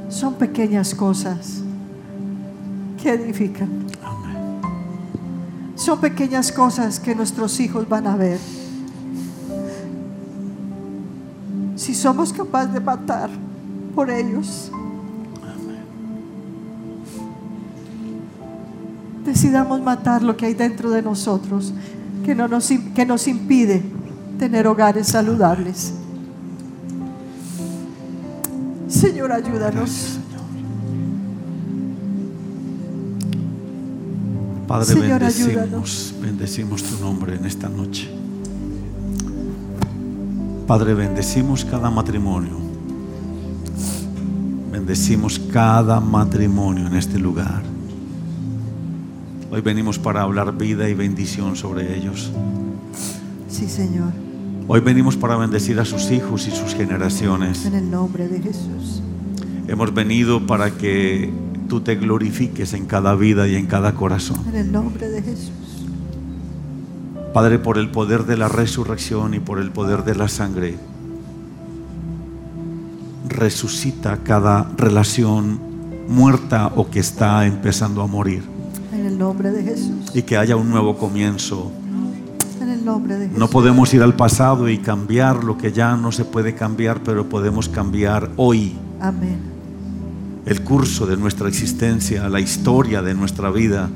[0.07, 1.61] Son pequeñas cosas
[3.03, 3.67] que edifican.
[5.75, 8.39] Son pequeñas cosas que nuestros hijos van a ver.
[11.75, 13.29] Si somos capaces de matar
[13.93, 14.71] por ellos,
[19.25, 21.73] decidamos matar lo que hay dentro de nosotros,
[22.23, 23.83] que, no nos, que nos impide
[24.37, 25.93] tener hogares saludables.
[28.87, 30.19] Señor, ayúdanos.
[34.67, 36.15] Padre, Señor, bendecimos, ayúdanos.
[36.21, 38.09] bendecimos tu nombre en esta noche.
[40.65, 42.57] Padre, bendecimos cada matrimonio.
[44.71, 47.74] Bendecimos cada matrimonio en este lugar.
[49.51, 52.31] Hoy venimos para hablar vida y bendición sobre ellos.
[53.49, 54.11] Sí, Señor,
[54.67, 57.67] Hoy venimos para bendecir a sus hijos y sus generaciones.
[57.67, 59.03] en el nombre de Jesús.
[59.67, 61.31] Hemos venido para que
[61.69, 64.37] tú te glorifiques en cada vida y en cada corazón.
[64.49, 65.51] En el nombre de Jesús.
[67.31, 70.77] Padre, por el poder de la resurrección y por el poder de la sangre,
[73.29, 75.59] resucita cada relación
[76.07, 78.54] muerta o que está empezando a morir.
[79.15, 80.11] El nombre de Jesús.
[80.13, 81.71] Y que haya un nuevo comienzo.
[82.61, 83.39] En el nombre de Jesús.
[83.39, 87.29] No podemos ir al pasado y cambiar lo que ya no se puede cambiar, pero
[87.29, 89.39] podemos cambiar hoy Amén.
[90.45, 93.89] el curso de nuestra existencia, la historia de nuestra vida.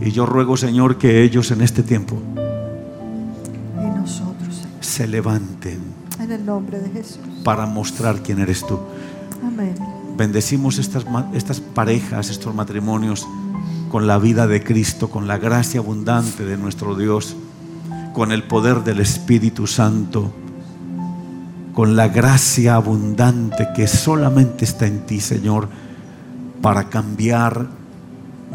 [0.00, 2.16] Y yo ruego, Señor, que ellos en este tiempo
[3.76, 4.78] Y nosotros, Señor.
[4.80, 5.78] se levanten
[6.18, 7.18] En el nombre de Jesús.
[7.44, 8.78] para mostrar quién eres tú.
[9.46, 9.74] Amén.
[10.20, 13.26] Bendecimos estas, estas parejas, estos matrimonios,
[13.90, 17.36] con la vida de Cristo, con la gracia abundante de nuestro Dios,
[18.12, 20.30] con el poder del Espíritu Santo,
[21.72, 25.70] con la gracia abundante que solamente está en ti, Señor,
[26.60, 27.68] para cambiar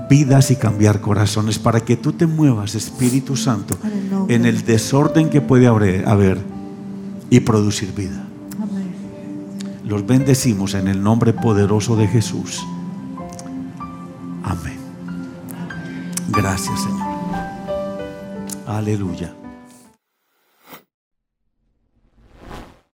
[0.07, 3.75] vidas y cambiar corazones, para que tú te muevas, Espíritu Santo,
[4.27, 6.37] En el desorden que puede haber
[7.31, 8.24] y producir vida.
[9.85, 12.65] Los bendecimos en el nombre poderoso de Jesús.
[14.43, 14.79] Amén.
[16.29, 17.07] Gracias, Señor.
[18.65, 19.31] Aleluya.